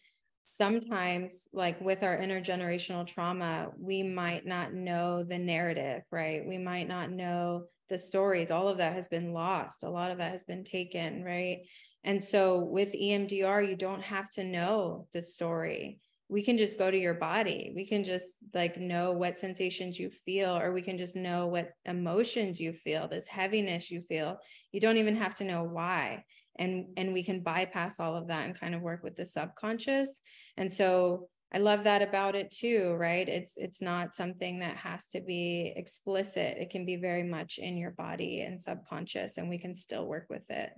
sometimes, 0.42 1.46
like 1.52 1.80
with 1.80 2.02
our 2.02 2.16
intergenerational 2.18 3.06
trauma, 3.06 3.68
we 3.78 4.02
might 4.02 4.44
not 4.44 4.72
know 4.72 5.22
the 5.22 5.38
narrative, 5.38 6.02
right? 6.10 6.44
We 6.44 6.58
might 6.58 6.88
not 6.88 7.12
know 7.12 7.66
the 7.88 7.98
stories 7.98 8.50
all 8.50 8.68
of 8.68 8.78
that 8.78 8.92
has 8.92 9.08
been 9.08 9.32
lost 9.32 9.82
a 9.82 9.90
lot 9.90 10.10
of 10.10 10.18
that 10.18 10.32
has 10.32 10.44
been 10.44 10.64
taken 10.64 11.22
right? 11.24 11.60
And 12.04 12.22
so 12.22 12.58
with 12.58 12.92
emdr 12.92 13.68
you 13.68 13.76
don't 13.76 14.02
have 14.02 14.30
to 14.32 14.44
know 14.44 15.06
the 15.12 15.22
story. 15.22 16.00
We 16.30 16.42
can 16.42 16.58
just 16.58 16.76
go 16.78 16.90
to 16.90 16.98
your 16.98 17.14
body. 17.14 17.72
We 17.74 17.86
can 17.86 18.04
just 18.04 18.36
like 18.52 18.78
know 18.78 19.12
what 19.12 19.38
sensations 19.38 19.98
you 19.98 20.10
feel 20.10 20.58
or 20.58 20.72
we 20.72 20.82
can 20.82 20.98
just 20.98 21.16
know 21.16 21.46
what 21.46 21.70
emotions 21.86 22.60
you 22.60 22.74
feel 22.74 23.08
this 23.08 23.26
heaviness 23.26 23.90
you 23.90 24.02
feel. 24.02 24.38
You 24.70 24.80
don't 24.80 24.98
even 24.98 25.16
have 25.16 25.34
to 25.36 25.44
know 25.44 25.64
why. 25.64 26.24
And 26.58 26.86
and 26.96 27.12
we 27.12 27.22
can 27.22 27.40
bypass 27.40 27.98
all 27.98 28.14
of 28.14 28.28
that 28.28 28.44
and 28.44 28.58
kind 28.58 28.74
of 28.74 28.82
work 28.82 29.02
with 29.02 29.16
the 29.16 29.24
subconscious. 29.24 30.20
And 30.56 30.70
so 30.72 31.28
I 31.52 31.58
love 31.58 31.84
that 31.84 32.02
about 32.02 32.34
it 32.34 32.50
too, 32.50 32.94
right? 32.98 33.26
It's 33.26 33.56
it's 33.56 33.80
not 33.80 34.14
something 34.14 34.58
that 34.58 34.76
has 34.76 35.08
to 35.10 35.20
be 35.20 35.72
explicit. 35.74 36.58
It 36.58 36.70
can 36.70 36.84
be 36.84 36.96
very 36.96 37.22
much 37.22 37.58
in 37.58 37.76
your 37.76 37.92
body 37.92 38.42
and 38.42 38.60
subconscious 38.60 39.38
and 39.38 39.48
we 39.48 39.58
can 39.58 39.74
still 39.74 40.06
work 40.06 40.26
with 40.28 40.48
it. 40.50 40.70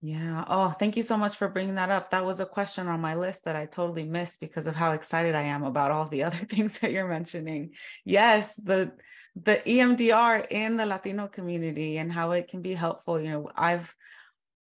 Yeah. 0.00 0.44
Oh, 0.48 0.70
thank 0.70 0.96
you 0.96 1.02
so 1.02 1.16
much 1.16 1.36
for 1.36 1.48
bringing 1.48 1.76
that 1.76 1.90
up. 1.90 2.10
That 2.10 2.26
was 2.26 2.40
a 2.40 2.46
question 2.46 2.88
on 2.88 3.00
my 3.00 3.14
list 3.14 3.44
that 3.44 3.56
I 3.56 3.64
totally 3.64 4.04
missed 4.04 4.38
because 4.38 4.66
of 4.66 4.74
how 4.74 4.92
excited 4.92 5.34
I 5.34 5.42
am 5.42 5.64
about 5.64 5.90
all 5.90 6.06
the 6.06 6.22
other 6.24 6.36
things 6.36 6.78
that 6.78 6.92
you're 6.92 7.08
mentioning. 7.08 7.70
Yes, 8.04 8.54
the 8.56 8.92
the 9.36 9.56
EMDR 9.66 10.46
in 10.50 10.76
the 10.76 10.86
Latino 10.86 11.26
community 11.26 11.96
and 11.96 12.12
how 12.12 12.32
it 12.32 12.48
can 12.48 12.62
be 12.62 12.74
helpful. 12.74 13.20
You 13.20 13.30
know, 13.30 13.50
I've 13.56 13.94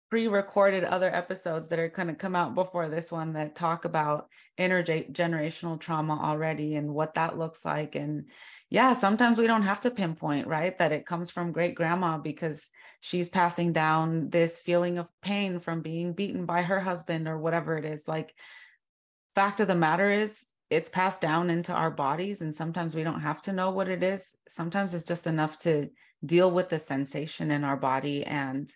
pre-recorded 0.09 0.83
other 0.83 1.13
episodes 1.13 1.69
that 1.69 1.79
are 1.79 1.89
going 1.89 2.07
to 2.07 2.15
come 2.15 2.35
out 2.35 2.55
before 2.55 2.89
this 2.89 3.11
one 3.11 3.33
that 3.33 3.55
talk 3.55 3.85
about 3.85 4.27
intergenerational 4.57 5.79
trauma 5.79 6.19
already 6.21 6.75
and 6.75 6.93
what 6.93 7.13
that 7.13 7.37
looks 7.37 7.63
like. 7.63 7.95
And 7.95 8.25
yeah 8.69 8.93
sometimes 8.93 9.37
we 9.37 9.47
don't 9.47 9.63
have 9.63 9.81
to 9.81 9.91
pinpoint 9.91 10.47
right 10.47 10.77
that 10.77 10.91
it 10.91 11.05
comes 11.05 11.31
from 11.31 11.51
great 11.51 11.75
grandma 11.75 12.17
because 12.17 12.69
she's 12.99 13.29
passing 13.29 13.73
down 13.73 14.29
this 14.29 14.59
feeling 14.59 14.97
of 14.97 15.07
pain 15.21 15.59
from 15.59 15.81
being 15.81 16.13
beaten 16.13 16.45
by 16.45 16.61
her 16.61 16.79
husband 16.79 17.27
or 17.27 17.37
whatever 17.37 17.77
it 17.77 17.85
is. 17.85 18.07
Like 18.07 18.33
fact 19.35 19.59
of 19.59 19.67
the 19.67 19.75
matter 19.75 20.11
is 20.11 20.45
it's 20.69 20.89
passed 20.89 21.21
down 21.21 21.49
into 21.49 21.73
our 21.73 21.89
bodies 21.89 22.41
and 22.41 22.55
sometimes 22.55 22.93
we 22.93 23.03
don't 23.03 23.21
have 23.21 23.41
to 23.43 23.53
know 23.53 23.71
what 23.71 23.89
it 23.89 24.03
is. 24.03 24.35
Sometimes 24.47 24.93
it's 24.93 25.03
just 25.03 25.27
enough 25.27 25.57
to 25.59 25.89
deal 26.25 26.51
with 26.51 26.69
the 26.69 26.79
sensation 26.79 27.49
in 27.49 27.63
our 27.63 27.77
body 27.77 28.23
and 28.23 28.69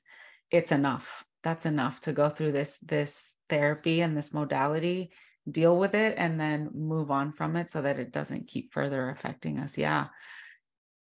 it's 0.54 0.72
enough. 0.72 1.26
That's 1.42 1.66
enough 1.66 2.00
to 2.02 2.14
go 2.14 2.30
through 2.30 2.54
this 2.54 2.78
this 2.78 3.34
therapy 3.50 4.00
and 4.00 4.16
this 4.16 4.34
modality 4.34 5.12
deal 5.50 5.76
with 5.78 5.94
it 5.94 6.16
and 6.18 6.40
then 6.40 6.70
move 6.74 7.12
on 7.12 7.34
from 7.34 7.58
it 7.58 7.70
so 7.70 7.82
that 7.82 8.00
it 8.00 8.14
doesn't 8.14 8.48
keep 8.48 8.72
further 8.72 9.10
affecting 9.10 9.60
us. 9.60 9.78
Yeah. 9.78 10.08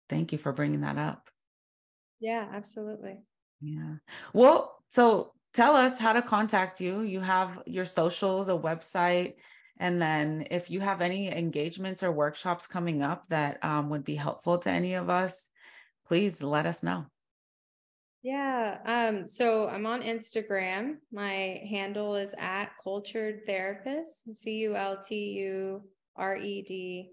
Thank 0.09 0.31
you 0.31 0.39
for 0.39 0.51
bringing 0.51 0.81
that 0.81 0.97
up. 0.97 1.29
Yeah 2.19 2.47
absolutely. 2.51 3.19
Yeah. 3.61 3.95
Well 4.33 4.75
so 4.89 5.33
tell 5.53 5.75
us 5.75 5.99
how 5.99 6.13
to 6.13 6.23
contact 6.23 6.81
you. 6.81 7.01
You 7.01 7.19
have 7.19 7.61
your 7.67 7.85
socials 7.85 8.49
a 8.49 8.53
website 8.53 9.35
and 9.77 10.01
then 10.01 10.47
if 10.49 10.69
you 10.71 10.79
have 10.79 11.01
any 11.01 11.31
engagements 11.31 12.01
or 12.01 12.11
workshops 12.11 12.65
coming 12.65 13.03
up 13.03 13.27
that 13.27 13.63
um, 13.63 13.89
would 13.89 14.05
be 14.05 14.15
helpful 14.15 14.57
to 14.59 14.69
any 14.69 14.93
of 14.93 15.09
us 15.09 15.49
please 16.05 16.41
let 16.41 16.65
us 16.65 16.81
know 16.81 17.05
yeah. 18.23 18.77
Um, 18.85 19.27
so 19.27 19.67
I'm 19.67 19.85
on 19.85 20.01
Instagram. 20.01 20.95
My 21.11 21.61
handle 21.69 22.15
is 22.15 22.33
at 22.37 22.71
cultured 22.81 23.41
therapist, 23.45 24.23
C 24.35 24.59
U 24.59 24.75
L 24.75 24.97
T 25.03 25.15
U 25.15 25.83
R 26.15 26.37
E 26.37 26.61
D 26.61 27.09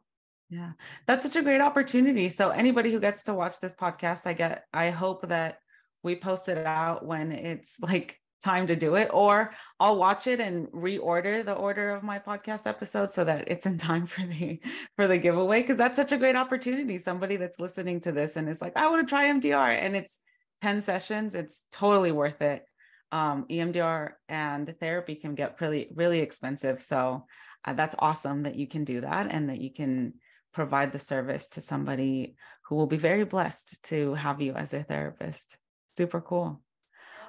Yeah. 0.53 0.73
That's 1.07 1.25
such 1.25 1.37
a 1.37 1.43
great 1.43 1.63
opportunity. 1.63 2.29
So 2.29 2.51
anybody 2.51 2.93
who 2.93 3.01
gets 3.01 3.23
to 3.25 3.33
watch 3.33 3.59
this 3.59 3.75
podcast, 3.75 4.27
I 4.27 4.35
get 4.35 4.65
I 4.75 4.91
hope 4.91 5.27
that 5.29 5.59
we 6.03 6.15
post 6.15 6.49
it 6.51 6.67
out 6.67 7.07
when 7.07 7.33
it's 7.33 7.81
like 7.81 8.19
time 8.45 8.67
to 8.67 8.77
do 8.77 8.97
it 8.97 9.09
or 9.13 9.55
I'll 9.81 9.97
watch 9.97 10.27
it 10.27 10.41
and 10.41 10.67
reorder 10.69 11.45
the 11.45 11.55
order 11.55 11.91
of 11.91 12.03
my 12.03 12.19
podcast 12.19 12.67
episode 12.67 13.13
so 13.13 13.25
that 13.25 13.45
it's 13.47 13.65
in 13.65 13.79
time 13.79 14.05
for 14.07 14.27
the 14.27 14.61
for 14.97 15.07
the 15.07 15.17
giveaway 15.17 15.63
because 15.63 15.79
that's 15.79 15.97
such 15.97 16.13
a 16.13 16.19
great 16.19 16.37
opportunity 16.37 16.99
somebody 16.99 17.37
that's 17.37 17.61
listening 17.61 18.01
to 18.01 18.13
this 18.13 18.37
and 18.37 18.49
is 18.49 18.61
like 18.61 18.77
I 18.77 18.89
want 18.91 19.07
to 19.07 19.11
try 19.11 19.31
EMDR 19.31 19.69
and 19.81 19.97
it's 19.97 20.19
10 20.61 20.83
sessions 20.83 21.35
it's 21.35 21.65
totally 21.71 22.13
worth 22.13 22.43
it 22.43 22.65
um, 23.13 23.47
EMDR 23.49 24.11
and 24.29 24.75
therapy 24.81 25.15
can 25.15 25.35
get 25.35 25.61
really 25.61 25.89
really 25.95 26.19
expensive 26.19 26.83
so 26.83 27.27
uh, 27.65 27.73
that's 27.75 27.95
awesome 28.01 28.43
that 28.43 28.57
you 28.57 28.67
can 28.67 28.85
do 28.85 29.03
that 29.03 29.29
and 29.31 29.49
that 29.49 29.61
you 29.61 29.73
can 29.73 30.15
provide 30.53 30.93
the 30.93 30.99
service 30.99 31.49
to 31.51 31.61
somebody 31.61 32.37
who 32.67 32.77
will 32.77 32.87
be 32.87 32.97
very 32.97 33.25
blessed 33.25 33.83
to 33.85 34.15
have 34.15 34.41
you 34.41 34.53
as 34.55 34.73
a 34.73 34.83
therapist. 34.83 35.59
Super 35.97 36.21
cool. 36.21 36.63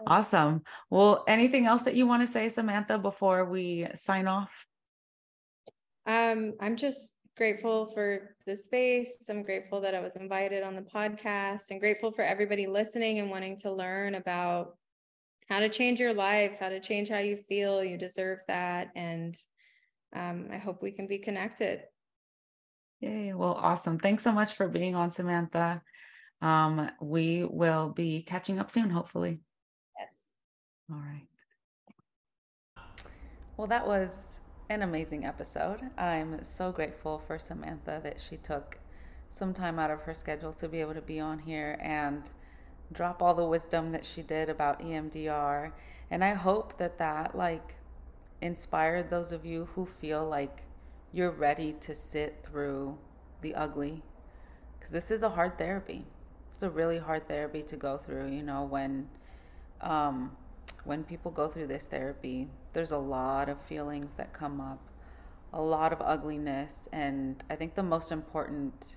Awesome. 0.06 0.64
Well, 0.90 1.24
anything 1.28 1.66
else 1.66 1.84
that 1.84 1.96
you 1.96 2.06
want 2.06 2.24
to 2.24 2.28
say, 2.28 2.50
Samantha, 2.50 2.98
before 2.98 3.46
we 3.46 3.88
sign 3.96 4.28
off? 4.28 4.52
Um, 6.06 6.54
I'm 6.60 6.76
just 6.76 7.14
grateful 7.38 7.88
for 7.88 8.36
the 8.46 8.56
space. 8.56 9.18
I'm 9.30 9.44
grateful 9.44 9.82
that 9.82 9.96
I 9.96 10.02
was 10.02 10.16
invited 10.16 10.64
on 10.64 10.76
the 10.76 10.82
podcast 10.82 11.72
and 11.72 11.80
grateful 11.80 12.12
for 12.12 12.24
everybody 12.24 12.68
listening 12.68 13.20
and 13.20 13.30
wanting 13.30 13.58
to 13.60 13.72
learn 13.72 14.16
about 14.16 14.78
how 15.50 15.60
to 15.60 15.70
change 15.70 16.00
your 16.00 16.14
life, 16.14 16.54
how 16.60 16.70
to 16.70 16.80
change 16.80 17.10
how 17.10 17.20
you 17.20 17.38
feel. 17.38 17.84
You 17.84 17.98
deserve 17.98 18.40
that. 18.48 18.90
And 18.96 19.36
um, 20.16 20.50
I 20.52 20.58
hope 20.58 20.82
we 20.82 20.92
can 20.92 21.08
be 21.08 21.18
connected. 21.18 21.82
Yay. 23.04 23.34
Well, 23.34 23.56
awesome. 23.56 24.00
Thanks 24.00 24.24
so 24.24 24.32
much 24.32 24.54
for 24.54 24.70
being 24.70 24.96
on, 24.96 25.12
Samantha. 25.12 25.82
Um, 26.42 26.90
we 27.02 27.44
will 27.44 27.90
be 27.90 28.22
catching 28.22 28.60
up 28.60 28.72
soon, 28.72 28.90
hopefully. 28.90 29.42
Yes. 30.00 30.16
All 30.90 31.02
right. 31.02 31.28
Well, 33.58 33.68
that 33.68 33.86
was 33.86 34.40
an 34.70 34.84
amazing 34.84 35.26
episode. 35.26 35.82
I'm 35.98 36.42
so 36.46 36.72
grateful 36.72 37.22
for 37.28 37.38
Samantha 37.38 38.00
that 38.04 38.22
she 38.22 38.38
took 38.38 38.80
some 39.30 39.54
time 39.54 39.80
out 39.80 39.92
of 39.92 40.04
her 40.04 40.14
schedule 40.14 40.54
to 40.54 40.70
be 40.70 40.80
able 40.80 40.94
to 40.94 41.02
be 41.02 41.20
on 41.20 41.40
here 41.40 41.78
and 41.82 42.30
drop 42.94 43.22
all 43.22 43.34
the 43.34 43.44
wisdom 43.44 43.92
that 43.92 44.06
she 44.06 44.22
did 44.22 44.48
about 44.48 44.80
EMDR. 44.80 45.74
And 46.10 46.24
I 46.24 46.36
hope 46.36 46.78
that 46.78 47.00
that 47.00 47.38
like 47.38 47.76
inspired 48.40 49.10
those 49.10 49.34
of 49.34 49.46
you 49.46 49.68
who 49.76 49.86
feel 49.86 50.26
like 50.26 50.64
you're 51.14 51.32
ready 51.32 51.74
to 51.82 51.96
sit 51.96 52.44
through 52.44 52.98
the 53.42 53.56
ugly. 53.56 54.02
Because 54.78 54.92
this 54.92 55.12
is 55.12 55.22
a 55.22 55.30
hard 55.30 55.58
therapy. 55.58 56.06
It's 56.50 56.62
a 56.62 56.70
really 56.70 56.98
hard 56.98 57.28
therapy 57.28 57.64
to 57.64 57.76
go 57.76 57.98
through 57.98 58.32
you 58.32 58.44
know 58.44 58.64
when 58.64 59.08
um, 59.82 60.32
when 60.84 61.04
people 61.04 61.32
go 61.32 61.48
through 61.48 61.68
this 61.68 61.86
therapy 61.86 62.48
there's 62.74 62.92
a 62.92 62.98
lot 62.98 63.50
of 63.50 63.62
feelings 63.62 64.14
that 64.14 64.34
come 64.34 64.60
up 64.60 64.80
a 65.52 65.62
lot 65.62 65.94
of 65.94 66.02
ugliness 66.02 66.90
and 66.92 67.44
i 67.50 67.56
think 67.56 67.76
the 67.76 67.84
most 67.84 68.12
important 68.12 68.96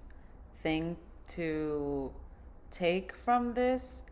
thing 0.62 0.96
to 1.28 2.10
take 2.70 3.14
from 3.14 3.54
this 3.54 4.04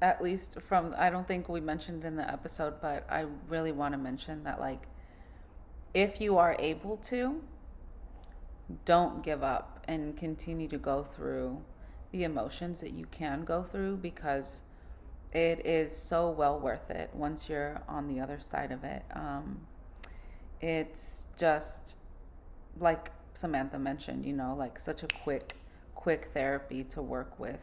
at 0.00 0.22
least 0.22 0.60
from 0.60 0.94
i 0.98 1.10
don't 1.10 1.26
think 1.26 1.48
we 1.48 1.60
mentioned 1.60 2.04
in 2.04 2.16
the 2.16 2.30
episode 2.30 2.74
but 2.80 3.06
i 3.10 3.24
really 3.48 3.72
want 3.72 3.92
to 3.92 3.98
mention 3.98 4.44
that 4.44 4.60
like 4.60 4.82
if 5.94 6.20
you 6.20 6.38
are 6.38 6.56
able 6.58 6.96
to, 6.96 7.40
don't 8.84 9.22
give 9.22 9.42
up 9.42 9.84
and 9.88 10.16
continue 10.16 10.68
to 10.68 10.78
go 10.78 11.06
through 11.16 11.62
the 12.12 12.24
emotions 12.24 12.80
that 12.80 12.92
you 12.92 13.06
can 13.06 13.44
go 13.44 13.62
through 13.62 13.96
because 13.96 14.62
it 15.32 15.64
is 15.66 15.94
so 15.96 16.30
well 16.30 16.58
worth 16.58 16.90
it 16.90 17.10
once 17.12 17.48
you're 17.48 17.82
on 17.88 18.08
the 18.08 18.20
other 18.20 18.40
side 18.40 18.72
of 18.72 18.84
it. 18.84 19.02
Um, 19.14 19.60
it's 20.60 21.26
just 21.36 21.96
like 22.78 23.10
Samantha 23.34 23.78
mentioned, 23.78 24.24
you 24.24 24.32
know, 24.32 24.54
like 24.56 24.78
such 24.78 25.02
a 25.02 25.08
quick, 25.22 25.56
quick 25.94 26.30
therapy 26.32 26.84
to 26.84 27.02
work 27.02 27.38
with 27.38 27.60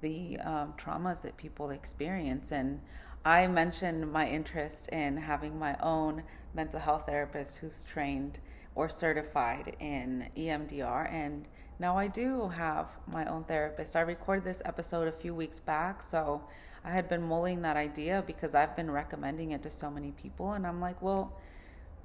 the 0.00 0.38
um, 0.38 0.74
traumas 0.76 1.22
that 1.22 1.36
people 1.36 1.70
experience. 1.70 2.52
And 2.52 2.80
I 3.24 3.46
mentioned 3.46 4.12
my 4.12 4.28
interest 4.28 4.88
in 4.88 5.16
having 5.16 5.58
my 5.58 5.76
own 5.80 6.24
mental 6.54 6.80
health 6.80 7.04
therapist 7.06 7.58
who's 7.58 7.84
trained 7.84 8.40
or 8.74 8.88
certified 8.88 9.76
in 9.80 10.28
EMDR. 10.36 11.12
And 11.12 11.46
now 11.78 11.96
I 11.96 12.06
do 12.06 12.48
have 12.48 12.86
my 13.06 13.24
own 13.26 13.44
therapist. 13.44 13.96
I 13.96 14.00
recorded 14.00 14.44
this 14.44 14.62
episode 14.64 15.08
a 15.08 15.12
few 15.12 15.34
weeks 15.34 15.60
back. 15.60 16.02
So 16.02 16.42
I 16.84 16.90
had 16.90 17.08
been 17.08 17.22
mulling 17.22 17.62
that 17.62 17.76
idea 17.76 18.24
because 18.26 18.54
I've 18.54 18.74
been 18.76 18.90
recommending 18.90 19.50
it 19.52 19.62
to 19.64 19.70
so 19.70 19.90
many 19.90 20.12
people. 20.12 20.52
And 20.52 20.66
I'm 20.66 20.80
like, 20.80 21.00
well, 21.02 21.36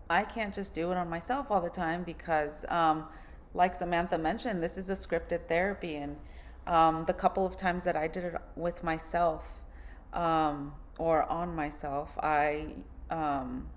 I 0.09 0.23
can't 0.23 0.53
just 0.53 0.73
do 0.73 0.91
it 0.91 0.97
on 0.97 1.09
myself 1.09 1.47
all 1.49 1.61
the 1.61 1.69
time 1.69 2.03
because, 2.03 2.65
um, 2.69 3.05
like 3.53 3.75
Samantha 3.75 4.17
mentioned, 4.17 4.61
this 4.61 4.77
is 4.77 4.89
a 4.89 4.93
scripted 4.93 5.47
therapy. 5.47 5.95
And 5.95 6.17
um, 6.65 7.05
the 7.05 7.13
couple 7.13 7.45
of 7.45 7.57
times 7.57 7.83
that 7.85 7.95
I 7.95 8.07
did 8.07 8.25
it 8.25 8.35
with 8.55 8.83
myself 8.83 9.45
um, 10.13 10.73
or 10.97 11.23
on 11.23 11.55
myself, 11.55 12.11
I 12.21 12.67
um, 13.09 13.67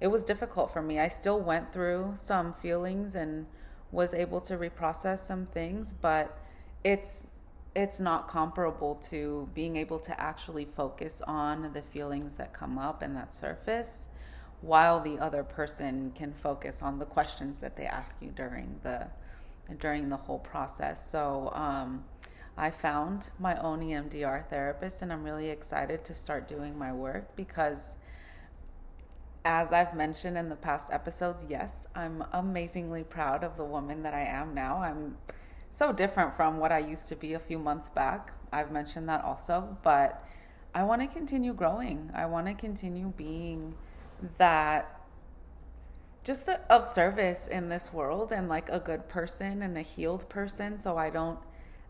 it 0.00 0.08
was 0.08 0.24
difficult 0.24 0.72
for 0.72 0.82
me. 0.82 0.98
I 0.98 1.08
still 1.08 1.40
went 1.40 1.72
through 1.72 2.12
some 2.14 2.52
feelings 2.54 3.14
and 3.14 3.46
was 3.92 4.14
able 4.14 4.40
to 4.42 4.56
reprocess 4.56 5.20
some 5.20 5.46
things, 5.46 5.92
but 5.92 6.38
it's 6.84 7.28
it's 7.74 8.00
not 8.00 8.26
comparable 8.26 8.94
to 8.94 9.48
being 9.54 9.76
able 9.76 9.98
to 9.98 10.18
actually 10.18 10.64
focus 10.64 11.20
on 11.26 11.70
the 11.74 11.82
feelings 11.82 12.34
that 12.36 12.54
come 12.54 12.78
up 12.78 13.02
and 13.02 13.14
that 13.14 13.34
surface 13.34 14.08
while 14.62 14.98
the 15.00 15.18
other 15.18 15.44
person 15.44 16.10
can 16.14 16.32
focus 16.32 16.80
on 16.80 16.98
the 16.98 17.04
questions 17.04 17.58
that 17.58 17.76
they 17.76 17.84
ask 17.84 18.16
you 18.22 18.30
during 18.30 18.80
the 18.82 19.06
during 19.78 20.08
the 20.08 20.16
whole 20.16 20.38
process. 20.38 21.10
So 21.10 21.50
um, 21.54 22.04
I 22.56 22.70
found 22.70 23.28
my 23.38 23.56
own 23.56 23.80
EMDR 23.80 24.48
therapist, 24.48 25.02
and 25.02 25.12
I'm 25.12 25.24
really 25.24 25.50
excited 25.50 26.04
to 26.04 26.14
start 26.14 26.48
doing 26.48 26.78
my 26.78 26.92
work 26.92 27.34
because, 27.36 27.94
as 29.46 29.72
I've 29.72 29.94
mentioned 29.94 30.36
in 30.36 30.48
the 30.48 30.56
past 30.56 30.88
episodes, 30.90 31.44
yes, 31.48 31.86
I'm 31.94 32.24
amazingly 32.32 33.04
proud 33.04 33.44
of 33.44 33.56
the 33.56 33.64
woman 33.64 34.02
that 34.02 34.12
I 34.12 34.24
am 34.24 34.54
now. 34.54 34.78
I'm 34.78 35.16
so 35.70 35.92
different 35.92 36.34
from 36.34 36.58
what 36.58 36.72
I 36.72 36.80
used 36.80 37.08
to 37.10 37.16
be 37.16 37.34
a 37.34 37.38
few 37.38 37.60
months 37.60 37.88
back. 37.88 38.32
I've 38.52 38.72
mentioned 38.72 39.08
that 39.08 39.24
also, 39.24 39.78
but 39.84 40.24
I 40.74 40.82
want 40.82 41.00
to 41.02 41.06
continue 41.06 41.54
growing. 41.54 42.10
I 42.12 42.26
want 42.26 42.48
to 42.48 42.54
continue 42.54 43.12
being 43.16 43.76
that 44.36 45.00
just 46.24 46.48
a, 46.48 46.60
of 46.68 46.88
service 46.88 47.46
in 47.46 47.68
this 47.68 47.92
world 47.92 48.32
and 48.32 48.48
like 48.48 48.68
a 48.68 48.80
good 48.80 49.08
person 49.08 49.62
and 49.62 49.78
a 49.78 49.82
healed 49.82 50.28
person 50.28 50.76
so 50.76 50.98
I 50.98 51.08
don't 51.08 51.38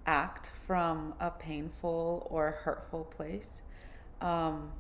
act 0.05 0.53
from 0.67 1.15
a 1.21 1.31
painful 1.31 2.29
or 2.31 2.51
hurtful 2.51 3.05
place. 3.05 3.63
Um, 4.21 4.73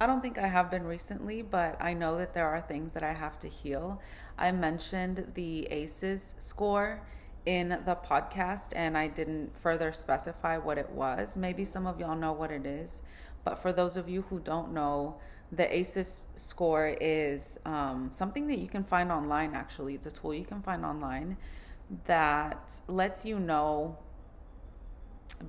I 0.00 0.06
don't 0.06 0.20
think 0.20 0.38
I 0.38 0.48
have 0.48 0.70
been 0.70 0.84
recently, 0.84 1.42
but 1.42 1.80
I 1.80 1.94
know 1.94 2.18
that 2.18 2.34
there 2.34 2.48
are 2.48 2.60
things 2.60 2.92
that 2.92 3.04
I 3.04 3.12
have 3.12 3.38
to 3.40 3.48
heal. 3.48 4.00
I 4.36 4.50
mentioned 4.50 5.32
the 5.34 5.66
ACEs 5.66 6.34
score 6.38 7.00
in 7.46 7.68
the 7.68 7.96
podcast 8.04 8.70
and 8.74 8.98
I 8.98 9.06
didn't 9.06 9.56
further 9.56 9.92
specify 9.92 10.58
what 10.58 10.78
it 10.78 10.90
was. 10.90 11.36
Maybe 11.36 11.64
some 11.64 11.86
of 11.86 12.00
y'all 12.00 12.16
know 12.16 12.32
what 12.32 12.50
it 12.50 12.66
is, 12.66 13.02
but 13.44 13.60
for 13.60 13.72
those 13.72 13.96
of 13.96 14.08
you 14.08 14.22
who 14.22 14.40
don't 14.40 14.72
know, 14.72 15.20
the 15.52 15.72
ACEs 15.72 16.26
score 16.34 16.96
is 17.00 17.58
um, 17.64 18.08
something 18.10 18.48
that 18.48 18.58
you 18.58 18.66
can 18.66 18.82
find 18.82 19.12
online, 19.12 19.54
actually. 19.54 19.94
It's 19.94 20.08
a 20.08 20.10
tool 20.10 20.34
you 20.34 20.44
can 20.44 20.62
find 20.62 20.84
online 20.84 21.36
that 22.06 22.72
lets 22.88 23.24
you 23.24 23.38
know 23.38 23.98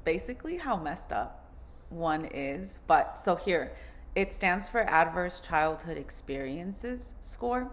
basically 0.04 0.58
how 0.58 0.76
messed 0.76 1.12
up 1.12 1.52
one 1.90 2.26
is. 2.26 2.80
But 2.86 3.18
so 3.18 3.36
here, 3.36 3.76
it 4.16 4.34
stands 4.34 4.68
for 4.68 4.82
Adverse 4.82 5.42
Childhood 5.42 5.98
Experiences 5.98 7.16
Score. 7.20 7.72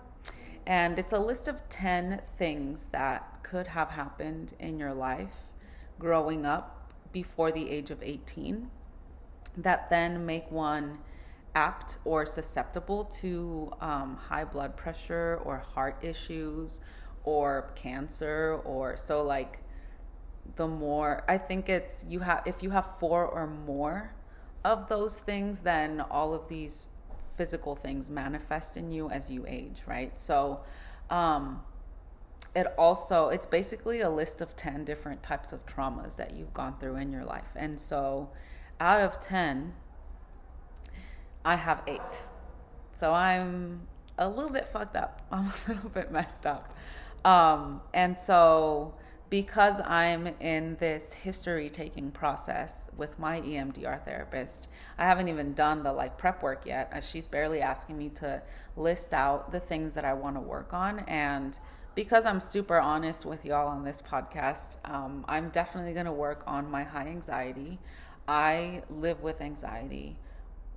And 0.66 0.98
it's 0.98 1.12
a 1.12 1.18
list 1.18 1.48
of 1.48 1.68
10 1.68 2.20
things 2.36 2.86
that 2.90 3.42
could 3.42 3.68
have 3.68 3.90
happened 3.90 4.54
in 4.58 4.78
your 4.78 4.92
life 4.92 5.34
growing 5.98 6.44
up 6.44 6.92
before 7.12 7.52
the 7.52 7.70
age 7.70 7.90
of 7.90 8.02
18 8.02 8.70
that 9.56 9.90
then 9.90 10.24
make 10.24 10.50
one 10.50 10.98
apt 11.54 11.98
or 12.04 12.24
susceptible 12.24 13.04
to 13.04 13.70
um, 13.80 14.16
high 14.16 14.44
blood 14.44 14.76
pressure 14.76 15.38
or 15.44 15.58
heart 15.58 15.98
issues 16.02 16.80
or 17.24 17.70
cancer 17.74 18.60
or 18.64 18.96
so 18.96 19.22
like 19.22 19.58
the 20.56 20.66
more 20.66 21.22
i 21.28 21.36
think 21.36 21.68
it's 21.68 22.04
you 22.08 22.18
have 22.20 22.42
if 22.46 22.62
you 22.62 22.70
have 22.70 22.98
four 22.98 23.26
or 23.26 23.46
more 23.46 24.12
of 24.64 24.88
those 24.88 25.18
things 25.18 25.60
then 25.60 26.00
all 26.10 26.34
of 26.34 26.48
these 26.48 26.86
physical 27.36 27.74
things 27.74 28.10
manifest 28.10 28.76
in 28.76 28.90
you 28.90 29.10
as 29.10 29.30
you 29.30 29.44
age 29.46 29.78
right? 29.86 30.18
So 30.18 30.60
um 31.10 31.62
it 32.54 32.66
also 32.76 33.28
it's 33.28 33.46
basically 33.46 34.00
a 34.02 34.10
list 34.10 34.40
of 34.40 34.54
10 34.56 34.84
different 34.84 35.22
types 35.22 35.52
of 35.52 35.64
traumas 35.66 36.16
that 36.16 36.34
you've 36.34 36.52
gone 36.52 36.76
through 36.78 36.96
in 36.96 37.10
your 37.10 37.24
life. 37.24 37.50
And 37.56 37.80
so 37.80 38.30
out 38.80 39.00
of 39.00 39.20
10 39.20 39.74
i 41.44 41.56
have 41.56 41.82
8 41.86 42.00
so 42.98 43.12
i'm 43.12 43.86
a 44.18 44.28
little 44.28 44.50
bit 44.50 44.68
fucked 44.68 44.96
up. 44.96 45.22
I'm 45.32 45.46
a 45.46 45.68
little 45.68 45.90
bit 45.90 46.10
messed 46.10 46.46
up. 46.46 46.68
Um 47.24 47.80
and 47.94 48.16
so 48.16 48.94
because 49.32 49.80
I'm 49.86 50.26
in 50.40 50.76
this 50.78 51.14
history 51.14 51.70
taking 51.70 52.10
process 52.10 52.90
with 52.98 53.18
my 53.18 53.40
EMDR 53.40 54.04
therapist, 54.04 54.68
I 54.98 55.06
haven't 55.06 55.28
even 55.28 55.54
done 55.54 55.82
the 55.82 55.90
like 55.90 56.18
prep 56.18 56.42
work 56.42 56.66
yet. 56.66 57.02
She's 57.02 57.26
barely 57.26 57.62
asking 57.62 57.96
me 57.96 58.10
to 58.16 58.42
list 58.76 59.14
out 59.14 59.50
the 59.50 59.58
things 59.58 59.94
that 59.94 60.04
I 60.04 60.12
want 60.12 60.36
to 60.36 60.40
work 60.40 60.74
on. 60.74 60.98
And 61.08 61.58
because 61.94 62.26
I'm 62.26 62.40
super 62.40 62.78
honest 62.78 63.24
with 63.24 63.42
y'all 63.46 63.68
on 63.68 63.84
this 63.84 64.02
podcast, 64.02 64.76
um, 64.84 65.24
I'm 65.26 65.48
definitely 65.48 65.94
going 65.94 66.04
to 66.04 66.12
work 66.12 66.44
on 66.46 66.70
my 66.70 66.84
high 66.84 67.06
anxiety. 67.06 67.78
I 68.28 68.82
live 68.90 69.22
with 69.22 69.40
anxiety 69.40 70.18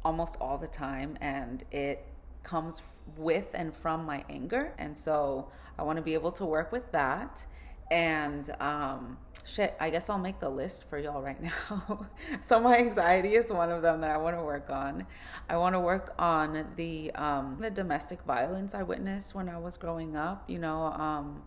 almost 0.05 0.37
all 0.39 0.57
the 0.57 0.67
time, 0.67 1.17
and 1.19 1.65
it 1.71 2.05
comes 2.43 2.81
with 3.17 3.47
and 3.53 3.75
from 3.75 4.05
my 4.05 4.23
anger. 4.29 4.71
And 4.77 4.97
so 4.97 5.49
I 5.77 5.83
want 5.83 5.97
to 5.97 6.01
be 6.01 6.13
able 6.13 6.31
to 6.31 6.45
work 6.45 6.71
with 6.71 6.89
that 6.93 7.45
and 7.91 8.55
um 8.59 9.17
shit 9.45 9.75
i 9.79 9.89
guess 9.89 10.09
i'll 10.09 10.17
make 10.17 10.39
the 10.39 10.49
list 10.49 10.83
for 10.89 10.97
y'all 10.97 11.21
right 11.21 11.41
now. 11.41 12.07
So 12.43 12.59
my 12.59 12.77
anxiety 12.77 13.35
is 13.35 13.51
one 13.51 13.71
of 13.71 13.81
them 13.81 14.01
that 14.01 14.11
i 14.11 14.17
want 14.17 14.35
to 14.35 14.43
work 14.43 14.69
on. 14.69 15.05
I 15.49 15.57
want 15.57 15.73
to 15.75 15.79
work 15.79 16.13
on 16.17 16.65
the 16.75 17.11
um 17.11 17.57
the 17.59 17.69
domestic 17.69 18.21
violence 18.23 18.73
i 18.73 18.83
witnessed 18.83 19.35
when 19.35 19.49
i 19.49 19.57
was 19.57 19.77
growing 19.77 20.15
up 20.15 20.49
you 20.49 20.59
know 20.59 20.85
um 20.85 21.43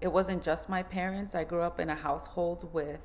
it 0.00 0.10
wasn't 0.10 0.42
just 0.42 0.68
my 0.70 0.82
parents. 0.82 1.34
I 1.34 1.44
grew 1.44 1.60
up 1.60 1.78
in 1.78 1.90
a 1.90 1.94
household 1.94 2.72
with 2.72 3.00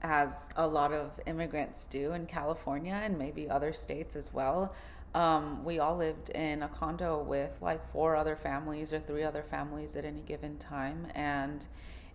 as 0.00 0.48
a 0.56 0.66
lot 0.66 0.92
of 0.92 1.10
immigrants 1.26 1.86
do 1.86 2.12
in 2.12 2.24
california 2.24 3.00
and 3.02 3.18
maybe 3.18 3.50
other 3.50 3.72
states 3.72 4.14
as 4.14 4.32
well 4.32 4.72
um, 5.14 5.64
we 5.64 5.78
all 5.78 5.96
lived 5.96 6.30
in 6.30 6.62
a 6.62 6.68
condo 6.68 7.22
with 7.22 7.50
like 7.60 7.90
four 7.92 8.14
other 8.14 8.36
families 8.36 8.92
or 8.92 9.00
three 9.00 9.22
other 9.22 9.42
families 9.42 9.96
at 9.96 10.04
any 10.04 10.20
given 10.20 10.58
time. 10.58 11.08
And 11.14 11.66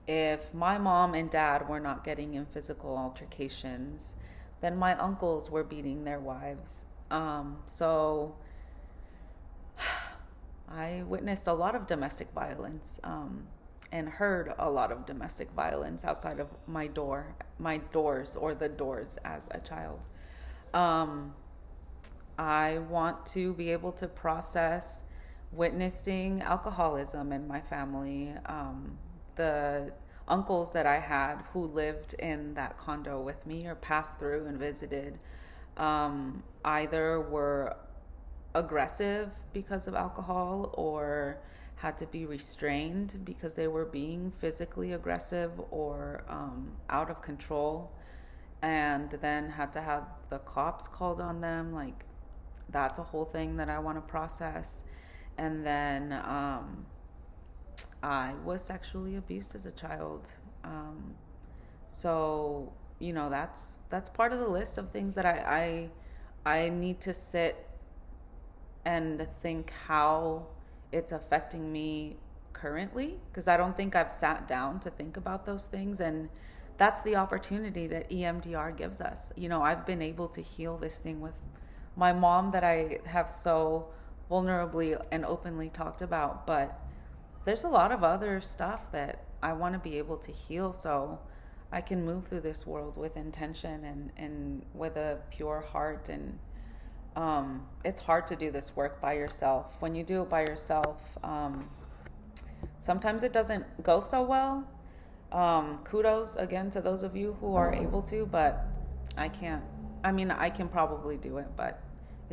if 0.07 0.53
my 0.53 0.77
mom 0.77 1.13
and 1.13 1.29
dad 1.29 1.67
were 1.67 1.79
not 1.79 2.03
getting 2.03 2.35
in 2.35 2.45
physical 2.45 2.97
altercations, 2.97 4.15
then 4.61 4.75
my 4.75 4.95
uncles 4.97 5.49
were 5.49 5.63
beating 5.63 6.03
their 6.03 6.19
wives. 6.19 6.85
Um, 7.09 7.57
so 7.65 8.35
I 10.69 11.03
witnessed 11.07 11.47
a 11.47 11.53
lot 11.53 11.75
of 11.75 11.87
domestic 11.87 12.31
violence 12.31 12.99
um, 13.03 13.47
and 13.91 14.07
heard 14.07 14.53
a 14.57 14.69
lot 14.69 14.91
of 14.91 15.05
domestic 15.05 15.51
violence 15.51 16.05
outside 16.05 16.39
of 16.39 16.47
my 16.67 16.87
door, 16.87 17.35
my 17.59 17.77
doors, 17.77 18.35
or 18.35 18.53
the 18.53 18.69
doors 18.69 19.17
as 19.25 19.47
a 19.51 19.59
child. 19.59 20.07
Um, 20.73 21.33
I 22.37 22.79
want 22.89 23.25
to 23.27 23.53
be 23.53 23.71
able 23.71 23.91
to 23.93 24.07
process 24.07 25.03
witnessing 25.51 26.41
alcoholism 26.41 27.31
in 27.31 27.47
my 27.47 27.61
family. 27.61 28.33
Um, 28.45 28.97
the 29.35 29.93
uncles 30.27 30.71
that 30.73 30.85
I 30.85 30.99
had 30.99 31.43
who 31.53 31.65
lived 31.65 32.13
in 32.15 32.53
that 32.53 32.77
condo 32.77 33.21
with 33.21 33.45
me 33.45 33.67
or 33.67 33.75
passed 33.75 34.17
through 34.19 34.45
and 34.47 34.57
visited 34.57 35.19
um, 35.77 36.43
either 36.63 37.19
were 37.19 37.75
aggressive 38.55 39.29
because 39.51 39.87
of 39.87 39.95
alcohol 39.95 40.73
or 40.73 41.37
had 41.75 41.97
to 41.97 42.05
be 42.05 42.25
restrained 42.25 43.19
because 43.25 43.55
they 43.55 43.67
were 43.67 43.85
being 43.85 44.31
physically 44.31 44.93
aggressive 44.93 45.51
or 45.71 46.23
um, 46.29 46.71
out 46.89 47.09
of 47.09 47.21
control 47.21 47.91
and 48.61 49.11
then 49.21 49.49
had 49.49 49.73
to 49.73 49.81
have 49.81 50.03
the 50.29 50.39
cops 50.39 50.87
called 50.87 51.19
on 51.19 51.41
them 51.41 51.73
like 51.73 52.05
that's 52.69 52.99
a 52.99 53.03
whole 53.03 53.25
thing 53.25 53.57
that 53.57 53.69
I 53.69 53.79
want 53.79 53.97
to 53.97 54.01
process. 54.01 54.83
And 55.37 55.65
then 55.65 56.13
um, 56.25 56.85
I 58.01 58.33
was 58.43 58.63
sexually 58.63 59.15
abused 59.15 59.55
as 59.55 59.65
a 59.65 59.71
child. 59.71 60.29
Um, 60.63 61.15
so 61.87 62.73
you 62.99 63.13
know 63.13 63.29
that's 63.29 63.77
that's 63.89 64.09
part 64.09 64.31
of 64.33 64.39
the 64.39 64.47
list 64.47 64.77
of 64.77 64.91
things 64.91 65.13
that 65.15 65.25
I 65.25 65.89
I, 66.45 66.51
I 66.51 66.69
need 66.69 67.01
to 67.01 67.13
sit 67.13 67.67
and 68.85 69.27
think 69.41 69.71
how 69.87 70.47
it's 70.91 71.11
affecting 71.11 71.71
me 71.71 72.17
currently 72.53 73.19
because 73.29 73.47
I 73.47 73.57
don't 73.57 73.75
think 73.75 73.95
I've 73.95 74.11
sat 74.11 74.47
down 74.47 74.79
to 74.81 74.89
think 74.89 75.17
about 75.17 75.45
those 75.45 75.65
things 75.65 75.99
and 75.99 76.29
that's 76.77 77.01
the 77.01 77.15
opportunity 77.15 77.87
that 77.87 78.09
EMDR 78.09 78.75
gives 78.75 78.99
us. 78.99 79.31
You 79.35 79.47
know, 79.47 79.61
I've 79.61 79.85
been 79.85 80.01
able 80.01 80.27
to 80.29 80.41
heal 80.41 80.77
this 80.77 80.97
thing 80.97 81.21
with 81.21 81.33
my 81.95 82.13
mom 82.13 82.51
that 82.51 82.63
I 82.63 82.99
have 83.05 83.31
so 83.31 83.87
vulnerably 84.29 84.99
and 85.11 85.25
openly 85.25 85.69
talked 85.69 86.01
about, 86.01 86.47
but 86.47 86.79
there's 87.45 87.63
a 87.63 87.69
lot 87.69 87.91
of 87.91 88.03
other 88.03 88.41
stuff 88.41 88.91
that 88.91 89.25
I 89.41 89.53
want 89.53 89.73
to 89.73 89.79
be 89.79 89.97
able 89.97 90.17
to 90.17 90.31
heal 90.31 90.73
so 90.73 91.19
I 91.71 91.81
can 91.81 92.05
move 92.05 92.27
through 92.27 92.41
this 92.41 92.65
world 92.65 92.97
with 92.97 93.17
intention 93.17 93.83
and, 93.83 94.11
and 94.17 94.65
with 94.73 94.95
a 94.95 95.19
pure 95.31 95.61
heart 95.61 96.09
and 96.09 96.39
um, 97.15 97.67
it's 97.83 98.01
hard 98.01 98.25
to 98.27 98.35
do 98.35 98.49
this 98.49 98.75
work 98.75 98.99
by 98.99 99.13
yourself. 99.13 99.75
When 99.79 99.93
you 99.93 100.03
do 100.03 100.23
it 100.23 100.29
by 100.29 100.41
yourself, 100.41 100.97
um, 101.23 101.69
sometimes 102.79 103.23
it 103.23 103.33
doesn't 103.33 103.83
go 103.83 104.01
so 104.01 104.23
well. 104.23 104.67
Um, 105.31 105.79
kudos 105.83 106.35
again 106.35 106.69
to 106.71 106.81
those 106.81 107.03
of 107.03 107.15
you 107.15 107.37
who 107.39 107.55
are 107.55 107.73
able 107.73 108.01
to, 108.03 108.25
but 108.25 108.65
I 109.17 109.29
can't. 109.29 109.63
I 110.03 110.11
mean, 110.11 110.31
I 110.31 110.49
can 110.49 110.67
probably 110.67 111.17
do 111.17 111.37
it, 111.37 111.47
but 111.55 111.82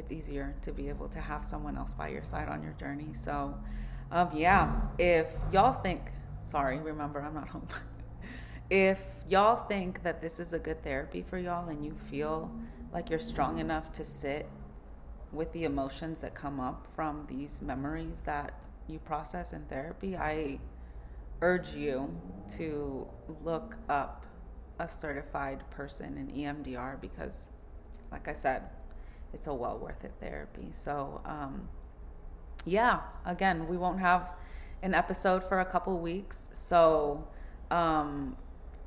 it's 0.00 0.10
easier 0.10 0.54
to 0.62 0.72
be 0.72 0.88
able 0.88 1.08
to 1.08 1.20
have 1.20 1.44
someone 1.44 1.76
else 1.76 1.92
by 1.92 2.08
your 2.08 2.24
side 2.24 2.48
on 2.48 2.62
your 2.62 2.72
journey. 2.72 3.12
So, 3.12 3.54
um, 4.10 4.30
yeah, 4.34 4.80
if 4.98 5.26
y'all 5.52 5.74
think, 5.74 6.00
sorry, 6.42 6.78
remember, 6.78 7.20
I'm 7.20 7.34
not 7.34 7.48
home. 7.48 7.68
if 8.70 8.98
y'all 9.28 9.66
think 9.66 10.02
that 10.02 10.22
this 10.22 10.40
is 10.40 10.54
a 10.54 10.58
good 10.58 10.82
therapy 10.82 11.22
for 11.22 11.38
y'all 11.38 11.68
and 11.68 11.84
you 11.84 11.92
feel 11.92 12.50
like 12.92 13.10
you're 13.10 13.20
strong 13.20 13.58
enough 13.58 13.92
to 13.92 14.04
sit 14.04 14.48
with 15.32 15.52
the 15.52 15.64
emotions 15.64 16.18
that 16.20 16.34
come 16.34 16.58
up 16.58 16.86
from 16.96 17.26
these 17.28 17.60
memories 17.60 18.22
that 18.24 18.54
you 18.88 18.98
process 19.00 19.52
in 19.52 19.62
therapy, 19.66 20.16
I 20.16 20.58
urge 21.42 21.74
you 21.74 22.10
to 22.56 23.06
look 23.44 23.76
up 23.88 24.24
a 24.78 24.88
certified 24.88 25.62
person 25.70 26.16
in 26.16 26.28
EMDR 26.28 26.98
because, 27.00 27.50
like 28.10 28.28
I 28.28 28.34
said, 28.34 28.62
it's 29.32 29.46
a 29.46 29.54
well 29.54 29.78
worth 29.78 30.04
it 30.04 30.12
therapy. 30.20 30.68
So, 30.72 31.20
um, 31.24 31.68
yeah, 32.64 33.00
again, 33.24 33.68
we 33.68 33.76
won't 33.76 34.00
have 34.00 34.30
an 34.82 34.94
episode 34.94 35.44
for 35.44 35.60
a 35.60 35.64
couple 35.64 35.98
weeks. 35.98 36.48
So, 36.52 37.26
um, 37.70 38.36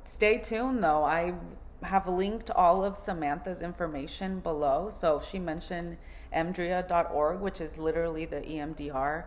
stay 0.04 0.38
tuned 0.38 0.82
though. 0.82 1.04
I 1.04 1.34
have 1.82 2.08
linked 2.08 2.50
all 2.50 2.84
of 2.84 2.96
Samantha's 2.96 3.62
information 3.62 4.40
below. 4.40 4.90
So, 4.90 5.20
she 5.20 5.38
mentioned 5.38 5.98
emdria.org, 6.34 7.40
which 7.40 7.60
is 7.60 7.78
literally 7.78 8.24
the 8.24 8.40
EMDR 8.40 9.24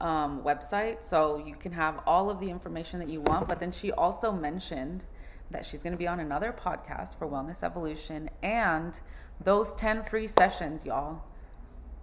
um, 0.00 0.42
website. 0.42 1.02
So, 1.02 1.38
you 1.38 1.54
can 1.54 1.72
have 1.72 2.00
all 2.06 2.30
of 2.30 2.40
the 2.40 2.50
information 2.50 2.98
that 3.00 3.08
you 3.08 3.20
want. 3.20 3.48
But 3.48 3.60
then 3.60 3.72
she 3.72 3.92
also 3.92 4.32
mentioned 4.32 5.04
that 5.50 5.64
she's 5.64 5.82
going 5.82 5.92
to 5.92 5.98
be 5.98 6.06
on 6.06 6.20
another 6.20 6.52
podcast 6.52 7.18
for 7.18 7.26
Wellness 7.26 7.62
Evolution 7.62 8.30
and 8.42 9.00
those 9.42 9.72
10 9.74 10.04
free 10.04 10.26
sessions, 10.26 10.84
y'all. 10.84 11.22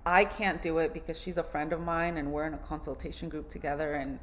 I 0.06 0.26
can't 0.26 0.62
do 0.62 0.78
it 0.78 0.94
because 0.94 1.20
she's 1.20 1.38
a 1.38 1.44
friend 1.44 1.74
of 1.74 1.82
mine 1.82 2.18
and 2.18 2.32
we're 2.32 2.46
in 2.48 2.54
a 2.54 2.60
consultation 2.60 3.30
group 3.30 3.50
together 3.50 3.96
and 3.96 4.20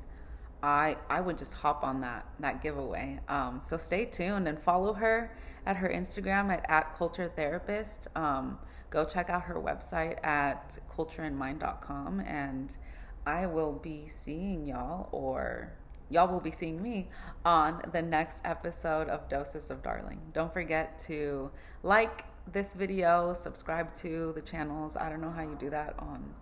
I 0.62 0.96
I 1.10 1.20
would 1.20 1.36
just 1.36 1.52
hop 1.52 1.84
on 1.84 2.00
that 2.00 2.26
that 2.40 2.62
giveaway. 2.62 3.20
Um, 3.28 3.60
so 3.62 3.76
stay 3.76 4.06
tuned 4.06 4.48
and 4.48 4.58
follow 4.58 4.94
her 4.94 5.36
at 5.66 5.76
her 5.76 5.88
Instagram 5.90 6.50
at, 6.50 6.64
at 6.70 6.96
culture 6.96 7.28
therapist. 7.28 8.08
Um, 8.16 8.58
go 8.88 9.04
check 9.04 9.28
out 9.28 9.42
her 9.42 9.56
website 9.56 10.24
at 10.24 10.78
cultureinmind.com 10.90 12.20
and 12.20 12.74
I 13.26 13.46
will 13.46 13.72
be 13.74 14.08
seeing 14.08 14.66
y'all 14.66 15.08
or 15.12 15.72
y'all 16.08 16.28
will 16.28 16.40
be 16.40 16.50
seeing 16.50 16.82
me 16.82 17.08
on 17.44 17.82
the 17.92 18.02
next 18.02 18.42
episode 18.44 19.08
of 19.08 19.28
Doses 19.28 19.70
of 19.70 19.82
Darling. 19.82 20.20
Don't 20.32 20.52
forget 20.52 20.98
to 21.00 21.50
like, 21.82 22.24
this 22.52 22.74
video, 22.74 23.32
subscribe 23.32 23.94
to 23.94 24.32
the 24.34 24.42
channels. 24.42 24.96
I 24.96 25.08
don't 25.08 25.20
know 25.20 25.30
how 25.30 25.42
you 25.42 25.56
do 25.58 25.70
that 25.70 25.94
on 25.98 26.34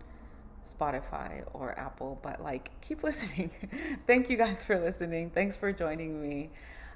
Spotify 0.65 1.45
or 1.53 1.79
Apple, 1.79 2.19
but 2.23 2.43
like 2.43 2.71
keep 2.81 3.03
listening. 3.09 3.51
Thank 4.07 4.31
you 4.31 4.37
guys 4.37 4.65
for 4.65 4.79
listening. 4.79 5.31
Thanks 5.31 5.57
for 5.57 5.73
joining 5.73 6.21
me. 6.23 6.51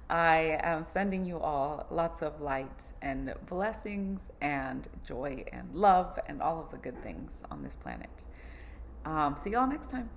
I 0.08 0.58
am 0.62 0.84
sending 0.84 1.24
you 1.24 1.40
all 1.40 1.86
lots 1.90 2.22
of 2.22 2.40
light 2.40 2.84
and 3.02 3.34
blessings 3.48 4.30
and 4.40 4.86
joy 5.04 5.44
and 5.50 5.74
love 5.74 6.18
and 6.28 6.40
all 6.40 6.60
of 6.60 6.70
the 6.70 6.76
good 6.76 7.02
things 7.02 7.42
on 7.50 7.64
this 7.64 7.74
planet. 7.74 8.24
Um, 9.04 9.36
see 9.36 9.50
y'all 9.50 9.66
next 9.66 9.90
time. 9.90 10.08